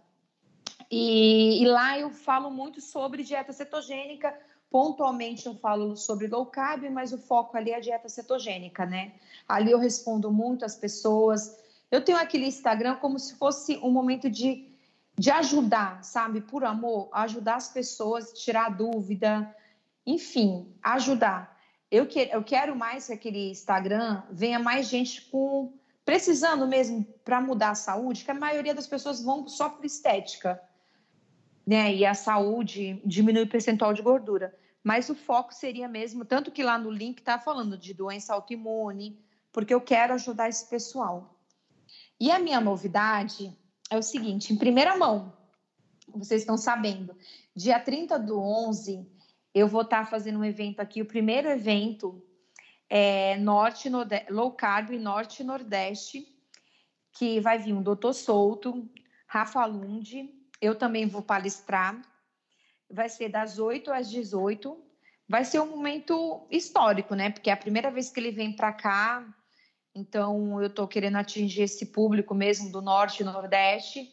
E, 0.90 1.62
e, 1.62 1.64
lá 1.64 1.96
eu 1.96 2.10
falo 2.10 2.50
muito 2.50 2.80
sobre 2.80 3.22
dieta 3.22 3.52
cetogênica. 3.52 4.36
Pontualmente 4.68 5.46
eu 5.46 5.54
falo 5.54 5.96
sobre 5.96 6.26
low 6.26 6.46
carb, 6.46 6.90
mas 6.90 7.12
o 7.12 7.18
foco 7.18 7.56
ali 7.56 7.70
é 7.70 7.76
a 7.76 7.80
dieta 7.80 8.08
cetogênica, 8.08 8.84
né? 8.84 9.12
Ali 9.48 9.70
eu 9.70 9.78
respondo 9.78 10.32
muito 10.32 10.64
às 10.64 10.74
pessoas. 10.74 11.56
Eu 11.88 12.04
tenho 12.04 12.18
aquele 12.18 12.46
Instagram 12.46 12.96
como 12.96 13.16
se 13.16 13.36
fosse 13.36 13.76
um 13.76 13.92
momento 13.92 14.28
de, 14.28 14.73
de 15.16 15.30
ajudar, 15.30 16.02
sabe? 16.02 16.40
Por 16.40 16.64
amor, 16.64 17.08
ajudar 17.12 17.56
as 17.56 17.68
pessoas, 17.68 18.32
tirar 18.32 18.70
dúvida, 18.70 19.54
enfim, 20.06 20.72
ajudar. 20.82 21.56
Eu, 21.90 22.06
que, 22.06 22.28
eu 22.32 22.42
quero 22.42 22.74
mais 22.74 23.06
que 23.06 23.12
aquele 23.12 23.50
Instagram 23.50 24.22
venha 24.30 24.58
mais 24.58 24.88
gente 24.88 25.22
com 25.22 25.72
precisando 26.04 26.66
mesmo 26.66 27.04
para 27.24 27.40
mudar 27.40 27.70
a 27.70 27.74
saúde, 27.74 28.24
que 28.24 28.30
a 28.30 28.34
maioria 28.34 28.74
das 28.74 28.86
pessoas 28.86 29.22
vão 29.22 29.48
só 29.48 29.70
por 29.70 29.84
estética, 29.84 30.60
né? 31.66 31.94
E 31.94 32.04
a 32.04 32.12
saúde 32.12 33.00
diminui 33.06 33.44
o 33.44 33.48
percentual 33.48 33.94
de 33.94 34.02
gordura. 34.02 34.54
Mas 34.82 35.08
o 35.08 35.14
foco 35.14 35.54
seria 35.54 35.88
mesmo, 35.88 36.26
tanto 36.26 36.50
que 36.50 36.62
lá 36.62 36.76
no 36.76 36.90
link 36.90 37.20
está 37.20 37.38
falando 37.38 37.78
de 37.78 37.94
doença 37.94 38.34
autoimune, 38.34 39.18
porque 39.50 39.72
eu 39.72 39.80
quero 39.80 40.12
ajudar 40.12 40.50
esse 40.50 40.68
pessoal. 40.68 41.38
E 42.20 42.30
a 42.30 42.38
minha 42.38 42.60
novidade 42.60 43.56
é 43.90 43.96
o 43.96 44.02
seguinte: 44.02 44.52
em 44.52 44.56
primeira 44.56 44.96
mão, 44.96 45.32
vocês 46.08 46.42
estão 46.42 46.56
sabendo, 46.56 47.16
dia 47.54 47.78
30 47.78 48.18
do 48.18 48.38
11, 48.38 49.06
eu 49.54 49.68
vou 49.68 49.82
estar 49.82 50.04
tá 50.04 50.10
fazendo 50.10 50.38
um 50.38 50.44
evento 50.44 50.80
aqui, 50.80 51.00
o 51.02 51.06
primeiro 51.06 51.48
evento 51.48 52.22
é, 52.88 53.36
norte, 53.38 53.88
low 54.30 54.52
carb, 54.52 54.90
norte 54.90 55.42
e 55.42 55.46
nordeste, 55.46 56.26
que 57.12 57.40
vai 57.40 57.58
vir 57.58 57.72
um 57.72 57.82
doutor 57.82 58.12
Souto, 58.12 58.88
Rafa 59.26 59.64
Lund, 59.64 60.30
eu 60.60 60.74
também 60.74 61.06
vou 61.06 61.22
palestrar. 61.22 62.00
Vai 62.90 63.08
ser 63.08 63.28
das 63.28 63.58
8 63.58 63.92
às 63.92 64.10
18. 64.10 64.80
vai 65.28 65.44
ser 65.44 65.58
um 65.60 65.66
momento 65.66 66.46
histórico, 66.50 67.14
né? 67.14 67.30
Porque 67.30 67.50
é 67.50 67.52
a 67.52 67.56
primeira 67.56 67.90
vez 67.90 68.10
que 68.10 68.20
ele 68.20 68.30
vem 68.30 68.54
para 68.54 68.72
cá, 68.72 69.26
então 69.94 70.60
eu 70.60 70.66
estou 70.66 70.88
querendo 70.88 71.16
atingir 71.16 71.62
esse 71.62 71.86
público 71.86 72.34
mesmo 72.34 72.70
do 72.70 72.82
norte 72.82 73.20
e 73.20 73.24
nordeste. 73.24 74.12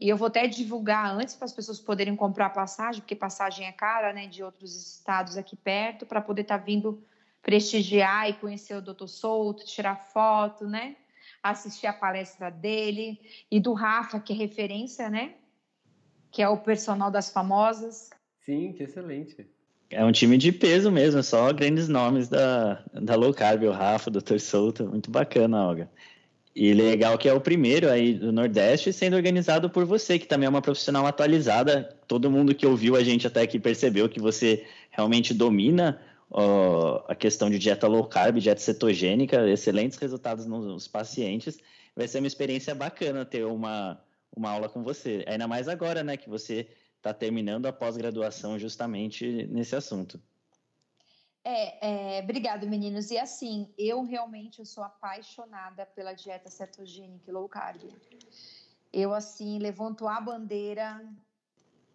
E 0.00 0.08
eu 0.08 0.16
vou 0.16 0.28
até 0.28 0.46
divulgar 0.46 1.14
antes 1.14 1.34
para 1.34 1.44
as 1.44 1.52
pessoas 1.52 1.78
poderem 1.78 2.16
comprar 2.16 2.50
passagem, 2.50 3.02
porque 3.02 3.14
passagem 3.14 3.66
é 3.66 3.72
cara, 3.72 4.12
né, 4.12 4.26
de 4.26 4.42
outros 4.42 4.74
estados 4.74 5.36
aqui 5.36 5.54
perto, 5.54 6.06
para 6.06 6.22
poder 6.22 6.42
estar 6.42 6.58
tá 6.58 6.64
vindo 6.64 7.04
prestigiar 7.42 8.28
e 8.28 8.34
conhecer 8.34 8.74
o 8.74 8.82
Doutor 8.82 9.08
Souto, 9.08 9.64
tirar 9.64 9.96
foto, 9.96 10.66
né? 10.66 10.96
Assistir 11.42 11.86
a 11.86 11.92
palestra 11.92 12.50
dele 12.50 13.20
e 13.50 13.60
do 13.60 13.72
Rafa, 13.72 14.20
que 14.20 14.32
é 14.32 14.36
referência, 14.36 15.08
né? 15.08 15.36
Que 16.30 16.42
é 16.42 16.48
o 16.48 16.58
personal 16.58 17.10
das 17.10 17.30
famosas. 17.30 18.10
Sim, 18.40 18.72
que 18.72 18.82
excelente. 18.82 19.48
É 19.90 20.04
um 20.04 20.12
time 20.12 20.38
de 20.38 20.52
peso 20.52 20.90
mesmo, 20.90 21.20
só 21.20 21.52
grandes 21.52 21.88
nomes 21.88 22.28
da, 22.28 22.80
da 22.92 23.16
Low 23.16 23.34
Carb, 23.34 23.64
o 23.64 23.72
Rafa, 23.72 24.08
o 24.08 24.12
Dr. 24.12 24.38
Souto, 24.38 24.86
muito 24.86 25.10
bacana, 25.10 25.66
Olga. 25.66 25.90
E 26.54 26.72
legal 26.72 27.18
que 27.18 27.28
é 27.28 27.32
o 27.32 27.40
primeiro 27.40 27.90
aí 27.90 28.14
do 28.14 28.32
Nordeste 28.32 28.92
sendo 28.92 29.16
organizado 29.16 29.68
por 29.68 29.84
você, 29.84 30.18
que 30.18 30.26
também 30.26 30.46
é 30.46 30.48
uma 30.48 30.62
profissional 30.62 31.06
atualizada. 31.06 31.96
Todo 32.06 32.30
mundo 32.30 32.54
que 32.54 32.66
ouviu 32.66 32.94
a 32.94 33.02
gente 33.02 33.26
até 33.26 33.42
aqui 33.42 33.58
percebeu 33.58 34.08
que 34.08 34.20
você 34.20 34.64
realmente 34.90 35.34
domina 35.34 36.00
ó, 36.30 37.04
a 37.08 37.14
questão 37.14 37.50
de 37.50 37.58
dieta 37.58 37.88
low 37.88 38.04
carb, 38.04 38.38
dieta 38.38 38.60
cetogênica, 38.60 39.48
excelentes 39.48 39.98
resultados 39.98 40.46
nos 40.46 40.86
pacientes. 40.86 41.58
Vai 41.96 42.06
ser 42.06 42.18
uma 42.18 42.28
experiência 42.28 42.74
bacana 42.74 43.24
ter 43.24 43.44
uma, 43.44 44.00
uma 44.36 44.50
aula 44.50 44.68
com 44.68 44.82
você. 44.82 45.24
Ainda 45.26 45.48
mais 45.48 45.68
agora, 45.68 46.04
né, 46.04 46.16
que 46.16 46.28
você 46.28 46.68
está 47.00 47.14
terminando 47.14 47.64
a 47.64 47.72
pós-graduação 47.72 48.58
justamente 48.58 49.46
nesse 49.46 49.74
assunto. 49.74 50.22
É, 51.42 52.18
é, 52.18 52.22
obrigado, 52.22 52.68
meninos. 52.68 53.10
E 53.10 53.18
assim, 53.18 53.72
eu 53.78 54.04
realmente 54.04 54.58
eu 54.58 54.66
sou 54.66 54.84
apaixonada 54.84 55.86
pela 55.86 56.12
dieta 56.12 56.50
cetogênica 56.50 57.30
e 57.30 57.32
low 57.32 57.48
carb. 57.48 57.82
Eu, 58.92 59.14
assim, 59.14 59.58
levanto 59.58 60.06
a 60.06 60.20
bandeira 60.20 61.02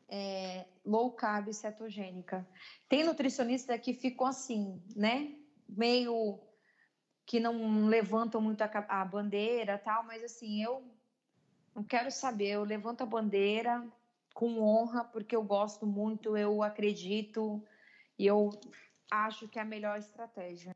é, 0.10 0.66
low 0.84 1.12
carb 1.12 1.54
cetogênica. 1.54 2.48
Tem 2.90 3.04
nutricionista 3.04 3.78
que 3.78 3.94
ficou 3.94 4.26
assim, 4.26 4.82
né? 4.96 5.36
Meio 5.70 6.40
que 7.28 7.40
não 7.40 7.86
levantam 7.86 8.42
muito 8.42 8.64
a, 8.64 8.70
a 8.90 9.06
bandeira 9.06 9.78
tal, 9.78 10.04
mas 10.04 10.24
assim, 10.24 10.64
eu 10.64 10.84
não 11.76 11.84
quero 11.84 12.10
saber. 12.10 12.50
Eu 12.50 12.64
levanto 12.64 13.02
a 13.02 13.06
bandeira 13.06 13.86
com 14.36 14.60
honra, 14.60 15.06
porque 15.06 15.34
eu 15.34 15.42
gosto 15.42 15.88
muito, 15.88 16.36
eu 16.36 16.62
acredito 16.62 17.64
e 18.20 18.28
eu 18.28 18.50
acho 19.10 19.48
que 19.48 19.58
é 19.58 19.62
a 19.62 19.66
melhor 19.66 19.98
estratégia. 19.98 20.76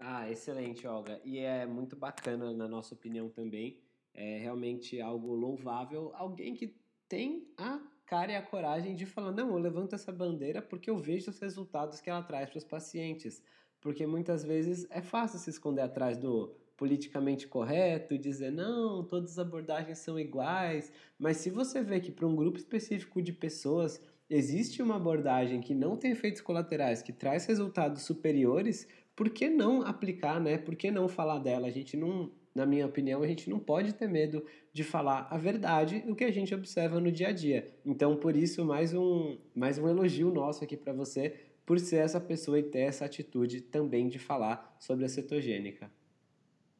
Ah, 0.00 0.28
excelente, 0.30 0.86
Olga. 0.86 1.20
E 1.22 1.38
é 1.38 1.66
muito 1.66 1.94
bacana, 1.94 2.54
na 2.54 2.66
nossa 2.66 2.94
opinião 2.94 3.28
também. 3.28 3.78
É 4.14 4.38
realmente 4.38 4.98
algo 4.98 5.34
louvável. 5.34 6.10
Alguém 6.14 6.54
que 6.54 6.74
tem 7.06 7.46
a 7.58 7.78
cara 8.06 8.32
e 8.32 8.36
a 8.36 8.42
coragem 8.42 8.96
de 8.96 9.04
falar: 9.04 9.30
não, 9.30 9.50
eu 9.50 9.58
levanto 9.58 9.94
essa 9.94 10.10
bandeira 10.10 10.62
porque 10.62 10.88
eu 10.88 10.96
vejo 10.96 11.30
os 11.30 11.38
resultados 11.38 12.00
que 12.00 12.08
ela 12.08 12.22
traz 12.22 12.48
para 12.48 12.58
os 12.58 12.64
pacientes. 12.64 13.42
Porque 13.78 14.06
muitas 14.06 14.42
vezes 14.42 14.86
é 14.90 15.02
fácil 15.02 15.38
se 15.38 15.50
esconder 15.50 15.82
atrás 15.82 16.16
do 16.16 16.56
politicamente 16.76 17.48
correto 17.48 18.18
dizer 18.18 18.52
não, 18.52 19.02
todas 19.04 19.32
as 19.32 19.38
abordagens 19.38 19.98
são 19.98 20.18
iguais. 20.18 20.92
Mas 21.18 21.38
se 21.38 21.50
você 21.50 21.82
vê 21.82 22.00
que 22.00 22.12
para 22.12 22.26
um 22.26 22.36
grupo 22.36 22.58
específico 22.58 23.22
de 23.22 23.32
pessoas 23.32 24.00
existe 24.28 24.82
uma 24.82 24.96
abordagem 24.96 25.60
que 25.60 25.74
não 25.74 25.96
tem 25.96 26.10
efeitos 26.10 26.40
colaterais, 26.40 27.02
que 27.02 27.12
traz 27.12 27.46
resultados 27.46 28.02
superiores, 28.02 28.88
por 29.14 29.30
que 29.30 29.48
não 29.48 29.82
aplicar, 29.82 30.40
né? 30.40 30.58
Por 30.58 30.76
que 30.76 30.90
não 30.90 31.08
falar 31.08 31.38
dela? 31.38 31.68
A 31.68 31.70
gente 31.70 31.96
não, 31.96 32.30
na 32.54 32.66
minha 32.66 32.84
opinião, 32.84 33.22
a 33.22 33.26
gente 33.26 33.48
não 33.48 33.58
pode 33.58 33.94
ter 33.94 34.08
medo 34.08 34.44
de 34.72 34.84
falar 34.84 35.26
a 35.30 35.38
verdade 35.38 36.00
do 36.00 36.14
que 36.14 36.24
a 36.24 36.30
gente 36.30 36.54
observa 36.54 37.00
no 37.00 37.10
dia 37.10 37.28
a 37.28 37.32
dia. 37.32 37.72
Então, 37.84 38.16
por 38.16 38.36
isso, 38.36 38.64
mais 38.64 38.92
um, 38.92 39.38
mais 39.54 39.78
um 39.78 39.88
elogio 39.88 40.30
nosso 40.30 40.62
aqui 40.62 40.76
para 40.76 40.92
você, 40.92 41.34
por 41.64 41.80
ser 41.80 41.96
essa 41.96 42.20
pessoa 42.20 42.58
e 42.58 42.62
ter 42.62 42.80
essa 42.80 43.06
atitude 43.06 43.62
também 43.62 44.08
de 44.08 44.18
falar 44.18 44.76
sobre 44.78 45.04
a 45.04 45.08
cetogênica. 45.08 45.90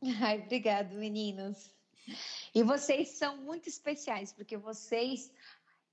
Ai, 0.20 0.42
obrigado, 0.42 0.94
meninos. 0.94 1.70
E 2.54 2.62
vocês 2.62 3.08
são 3.08 3.36
muito 3.38 3.68
especiais, 3.68 4.32
porque 4.32 4.56
vocês 4.56 5.32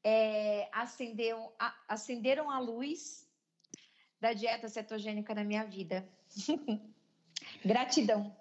é, 0.04 0.70
acenderam, 0.72 1.52
a, 1.58 1.74
acenderam 1.88 2.50
a 2.50 2.60
luz 2.60 3.28
da 4.20 4.34
dieta 4.34 4.70
cetogênica 4.70 5.34
na 5.34 5.44
minha 5.44 5.66
vida. 5.66 6.08
Gratidão. 7.66 8.36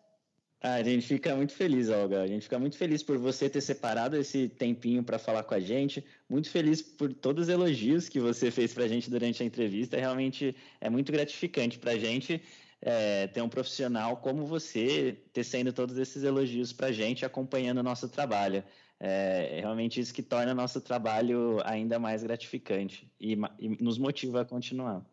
Ah, 0.65 0.75
a 0.75 0.83
gente 0.85 1.05
fica 1.09 1.35
muito 1.35 1.53
feliz, 1.55 1.89
Olga. 1.89 2.23
A 2.23 2.27
gente 2.27 2.43
fica 2.43 2.57
muito 2.57 2.77
feliz 2.77 3.03
por 3.03 3.19
você 3.19 3.51
ter 3.51 3.61
separado 3.61 4.17
esse 4.17 4.49
tempinho 4.49 5.03
para 5.03 5.19
falar 5.19 5.43
com 5.43 5.55
a 5.55 5.61
gente. 5.61 6.05
Muito 6.29 6.49
feliz 6.49 6.81
por 6.81 7.13
todos 7.13 7.45
os 7.45 7.49
elogios 7.49 8.09
que 8.09 8.21
você 8.21 8.49
fez 8.49 8.73
para 8.73 8.85
a 8.85 8.89
gente 8.89 9.11
durante 9.11 9.43
a 9.43 9.47
entrevista. 9.47 9.97
Realmente 9.97 10.55
é 10.81 10.89
muito 10.89 11.11
gratificante 11.11 11.81
para 11.81 11.93
a 11.93 11.99
gente 11.99 12.41
é, 12.83 13.29
ter 13.29 13.41
um 13.41 13.49
profissional 13.49 14.17
como 14.17 14.45
você 14.45 15.17
tecendo 15.33 15.73
todos 15.73 15.97
esses 15.97 16.25
elogios 16.25 16.73
para 16.73 16.89
a 16.89 16.93
gente, 16.93 17.25
acompanhando 17.25 17.79
o 17.79 17.83
nosso 17.83 18.09
trabalho. 18.09 18.65
É, 18.99 19.59
é 19.59 19.61
realmente 19.61 20.01
isso 20.01 20.13
que 20.13 20.23
torna 20.23 20.53
nosso 20.53 20.81
trabalho 20.81 21.59
ainda 21.65 21.99
mais 21.99 22.23
gratificante 22.23 23.11
e, 23.21 23.39
e 23.59 23.69
nos 23.83 23.99
motiva 23.99 24.43
a 24.43 24.45
continuar. 24.45 25.05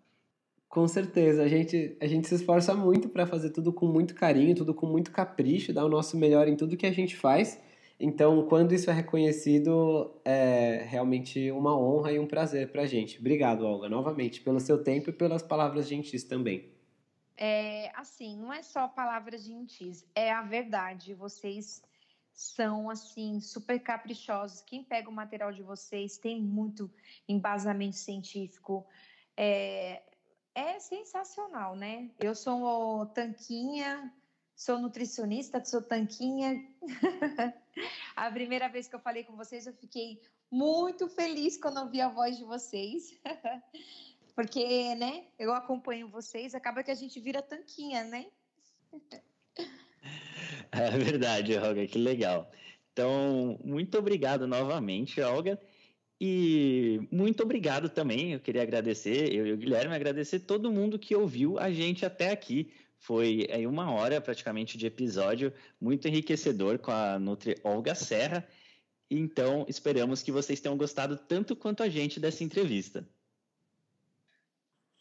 Com 0.67 0.87
certeza, 0.87 1.41
a 1.41 1.47
gente, 1.47 1.97
a 1.99 2.05
gente 2.05 2.27
se 2.27 2.35
esforça 2.35 2.75
muito 2.75 3.09
para 3.09 3.25
fazer 3.25 3.49
tudo 3.49 3.73
com 3.73 3.87
muito 3.87 4.13
carinho, 4.13 4.55
tudo 4.55 4.73
com 4.73 4.85
muito 4.85 5.11
capricho, 5.11 5.73
dar 5.73 5.85
o 5.85 5.89
nosso 5.89 6.15
melhor 6.17 6.47
em 6.47 6.55
tudo 6.55 6.77
que 6.77 6.85
a 6.85 6.91
gente 6.91 7.15
faz. 7.15 7.59
Então, 7.99 8.45
quando 8.47 8.73
isso 8.73 8.89
é 8.89 8.93
reconhecido, 8.93 10.11
é 10.23 10.85
realmente 10.87 11.51
uma 11.51 11.77
honra 11.77 12.13
e 12.13 12.19
um 12.19 12.27
prazer 12.27 12.71
para 12.71 12.83
a 12.83 12.85
gente. 12.85 13.19
Obrigado, 13.19 13.65
Olga, 13.65 13.89
novamente, 13.89 14.41
pelo 14.41 14.59
seu 14.59 14.77
tempo 14.83 15.09
e 15.09 15.13
pelas 15.13 15.41
palavras 15.41 15.87
gentis 15.87 16.23
também. 16.23 16.78
É, 17.41 17.89
assim, 17.95 18.37
não 18.37 18.51
é 18.51 18.61
só 18.61 18.85
palavras 18.85 19.45
gentis, 19.45 20.05
é 20.13 20.29
a 20.29 20.41
verdade. 20.41 21.13
Vocês 21.13 21.81
são 22.33 22.89
assim 22.89 23.39
super 23.39 23.79
caprichosos. 23.79 24.61
Quem 24.61 24.83
pega 24.83 25.09
o 25.09 25.13
material 25.13 25.53
de 25.53 25.63
vocês 25.63 26.17
tem 26.17 26.41
muito 26.41 26.91
embasamento 27.29 27.95
científico. 27.95 28.85
É, 29.37 30.03
é 30.53 30.79
sensacional, 30.79 31.77
né? 31.77 32.11
Eu 32.19 32.35
sou 32.35 33.05
tanquinha, 33.05 34.13
sou 34.53 34.77
nutricionista, 34.77 35.63
sou 35.63 35.81
tanquinha. 35.81 36.61
a 38.17 38.29
primeira 38.29 38.67
vez 38.67 38.89
que 38.89 38.95
eu 38.95 38.99
falei 38.99 39.23
com 39.23 39.37
vocês, 39.37 39.65
eu 39.65 39.73
fiquei 39.73 40.21
muito 40.51 41.07
feliz 41.07 41.57
quando 41.57 41.79
ouvi 41.79 42.01
a 42.01 42.09
voz 42.09 42.37
de 42.37 42.43
vocês. 42.43 43.17
Porque, 44.35 44.95
né, 44.95 45.25
eu 45.37 45.53
acompanho 45.53 46.09
vocês, 46.09 46.55
acaba 46.55 46.83
que 46.83 46.91
a 46.91 46.95
gente 46.95 47.19
vira 47.19 47.41
tanquinha, 47.41 48.03
né? 48.03 48.25
É 50.71 50.91
verdade, 50.91 51.57
Olga, 51.57 51.85
que 51.85 51.97
legal. 51.97 52.49
Então, 52.93 53.59
muito 53.63 53.97
obrigado 53.97 54.47
novamente, 54.47 55.19
Olga. 55.19 55.59
E 56.21 57.07
muito 57.11 57.43
obrigado 57.43 57.89
também, 57.89 58.33
eu 58.33 58.39
queria 58.39 58.61
agradecer, 58.61 59.33
eu 59.33 59.47
e 59.47 59.53
o 59.53 59.57
Guilherme, 59.57 59.95
agradecer 59.95 60.41
todo 60.41 60.71
mundo 60.71 60.99
que 60.99 61.15
ouviu 61.15 61.57
a 61.57 61.71
gente 61.71 62.05
até 62.05 62.31
aqui. 62.31 62.71
Foi 62.97 63.47
aí 63.51 63.65
uma 63.65 63.91
hora 63.91 64.19
praticamente 64.19 64.77
de 64.77 64.85
episódio, 64.85 65.53
muito 65.79 66.07
enriquecedor 66.07 66.77
com 66.79 66.91
a 66.91 67.17
Nutri 67.17 67.55
Olga 67.63 67.95
Serra. 67.95 68.45
Então, 69.09 69.65
esperamos 69.69 70.21
que 70.21 70.31
vocês 70.31 70.59
tenham 70.59 70.77
gostado 70.77 71.17
tanto 71.17 71.55
quanto 71.55 71.81
a 71.81 71.89
gente 71.89 72.19
dessa 72.19 72.43
entrevista. 72.43 73.07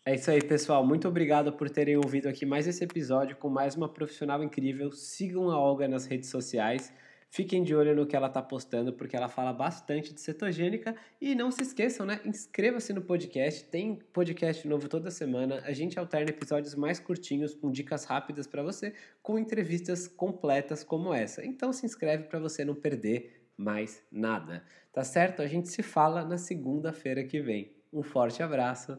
É 0.08 0.14
isso 0.14 0.30
aí, 0.30 0.40
pessoal. 0.40 0.86
Muito 0.86 1.06
obrigado 1.06 1.52
por 1.52 1.68
terem 1.68 1.98
ouvido 1.98 2.30
aqui 2.30 2.46
mais 2.46 2.66
esse 2.66 2.82
episódio 2.82 3.36
com 3.36 3.50
mais 3.50 3.76
uma 3.76 3.90
profissional 3.90 4.42
incrível. 4.42 4.90
Sigam 4.90 5.50
a 5.50 5.60
Olga 5.60 5.86
nas 5.86 6.06
redes 6.06 6.30
sociais. 6.30 6.90
Fiquem 7.28 7.62
de 7.62 7.74
olho 7.74 7.94
no 7.94 8.06
que 8.06 8.16
ela 8.16 8.28
está 8.28 8.40
postando, 8.40 8.90
porque 8.90 9.14
ela 9.14 9.28
fala 9.28 9.52
bastante 9.52 10.14
de 10.14 10.20
cetogênica. 10.22 10.96
E 11.20 11.34
não 11.34 11.50
se 11.50 11.60
esqueçam, 11.62 12.06
né? 12.06 12.22
Inscreva-se 12.24 12.90
no 12.94 13.02
podcast. 13.02 13.64
Tem 13.64 13.96
podcast 13.96 14.66
novo 14.66 14.88
toda 14.88 15.10
semana. 15.10 15.60
A 15.66 15.74
gente 15.74 15.98
alterna 15.98 16.30
episódios 16.30 16.74
mais 16.74 16.98
curtinhos, 16.98 17.52
com 17.52 17.70
dicas 17.70 18.06
rápidas 18.06 18.46
para 18.46 18.62
você, 18.62 18.94
com 19.22 19.38
entrevistas 19.38 20.08
completas 20.08 20.82
como 20.82 21.12
essa. 21.12 21.44
Então 21.44 21.70
se 21.70 21.84
inscreve 21.84 22.22
para 22.22 22.38
você 22.38 22.64
não 22.64 22.74
perder 22.74 23.46
mais 23.58 24.02
nada. 24.10 24.64
Tá 24.90 25.04
certo? 25.04 25.42
A 25.42 25.46
gente 25.46 25.68
se 25.68 25.82
fala 25.82 26.24
na 26.24 26.38
segunda-feira 26.38 27.22
que 27.24 27.42
vem. 27.42 27.76
Um 27.92 28.02
forte 28.02 28.42
abraço 28.42 28.98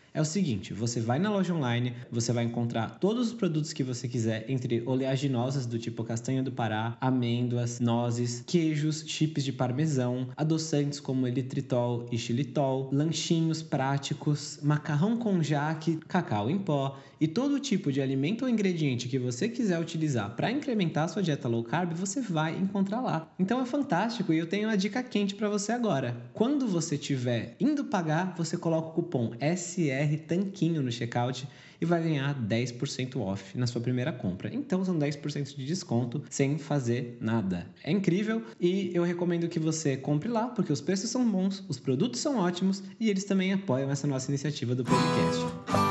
É 0.13 0.19
o 0.19 0.25
seguinte, 0.25 0.73
você 0.73 0.99
vai 0.99 1.19
na 1.19 1.31
loja 1.31 1.53
online, 1.53 1.95
você 2.11 2.33
vai 2.33 2.43
encontrar 2.43 2.99
todos 2.99 3.27
os 3.27 3.33
produtos 3.33 3.71
que 3.71 3.81
você 3.81 4.09
quiser, 4.09 4.43
entre 4.49 4.83
oleaginosas 4.85 5.65
do 5.65 5.79
tipo 5.79 6.03
castanha 6.03 6.43
do 6.43 6.51
Pará, 6.51 6.97
amêndoas, 6.99 7.79
nozes, 7.79 8.43
queijos, 8.45 9.05
chips 9.07 9.41
de 9.41 9.53
parmesão, 9.53 10.27
adoçantes 10.35 10.99
como 10.99 11.25
elitritol 11.25 12.07
e 12.11 12.17
xilitol, 12.17 12.89
lanchinhos 12.91 13.63
práticos, 13.63 14.59
macarrão 14.61 15.17
com 15.17 15.41
jaque, 15.41 15.95
cacau 16.09 16.49
em 16.49 16.59
pó 16.59 16.99
e 17.21 17.27
todo 17.27 17.59
tipo 17.59 17.91
de 17.91 18.01
alimento 18.01 18.41
ou 18.41 18.49
ingrediente 18.49 19.07
que 19.07 19.19
você 19.19 19.47
quiser 19.47 19.79
utilizar 19.79 20.35
para 20.35 20.51
incrementar 20.51 21.07
sua 21.07 21.21
dieta 21.21 21.47
low 21.47 21.63
carb, 21.63 21.93
você 21.93 22.19
vai 22.19 22.57
encontrar 22.57 22.99
lá. 22.99 23.31
Então 23.37 23.61
é 23.61 23.65
fantástico 23.65 24.33
e 24.33 24.39
eu 24.39 24.47
tenho 24.47 24.67
uma 24.67 24.75
dica 24.75 25.03
quente 25.03 25.35
para 25.35 25.47
você 25.47 25.71
agora. 25.71 26.17
Quando 26.33 26.67
você 26.67 26.95
estiver 26.95 27.55
indo 27.59 27.85
pagar, 27.85 28.33
você 28.35 28.57
coloca 28.57 28.87
o 28.87 28.91
cupom 28.93 29.33
SR 29.39 30.17
Tanquinho 30.27 30.81
no 30.81 30.91
checkout 30.91 31.47
e 31.79 31.85
vai 31.85 32.01
ganhar 32.01 32.33
10% 32.35 33.19
off 33.19 33.57
na 33.57 33.67
sua 33.67 33.81
primeira 33.81 34.11
compra. 34.11 34.53
Então 34.53 34.83
são 34.83 34.97
10% 34.97 35.55
de 35.55 35.65
desconto 35.65 36.23
sem 36.29 36.57
fazer 36.57 37.17
nada. 37.21 37.67
É 37.83 37.91
incrível 37.91 38.43
e 38.59 38.91
eu 38.95 39.03
recomendo 39.03 39.47
que 39.47 39.59
você 39.59 39.95
compre 39.95 40.27
lá 40.27 40.47
porque 40.47 40.73
os 40.73 40.81
preços 40.81 41.11
são 41.11 41.29
bons, 41.29 41.63
os 41.67 41.79
produtos 41.79 42.19
são 42.19 42.37
ótimos 42.37 42.81
e 42.99 43.11
eles 43.11 43.25
também 43.25 43.53
apoiam 43.53 43.91
essa 43.91 44.07
nossa 44.07 44.29
iniciativa 44.29 44.73
do 44.73 44.83
podcast. 44.83 45.90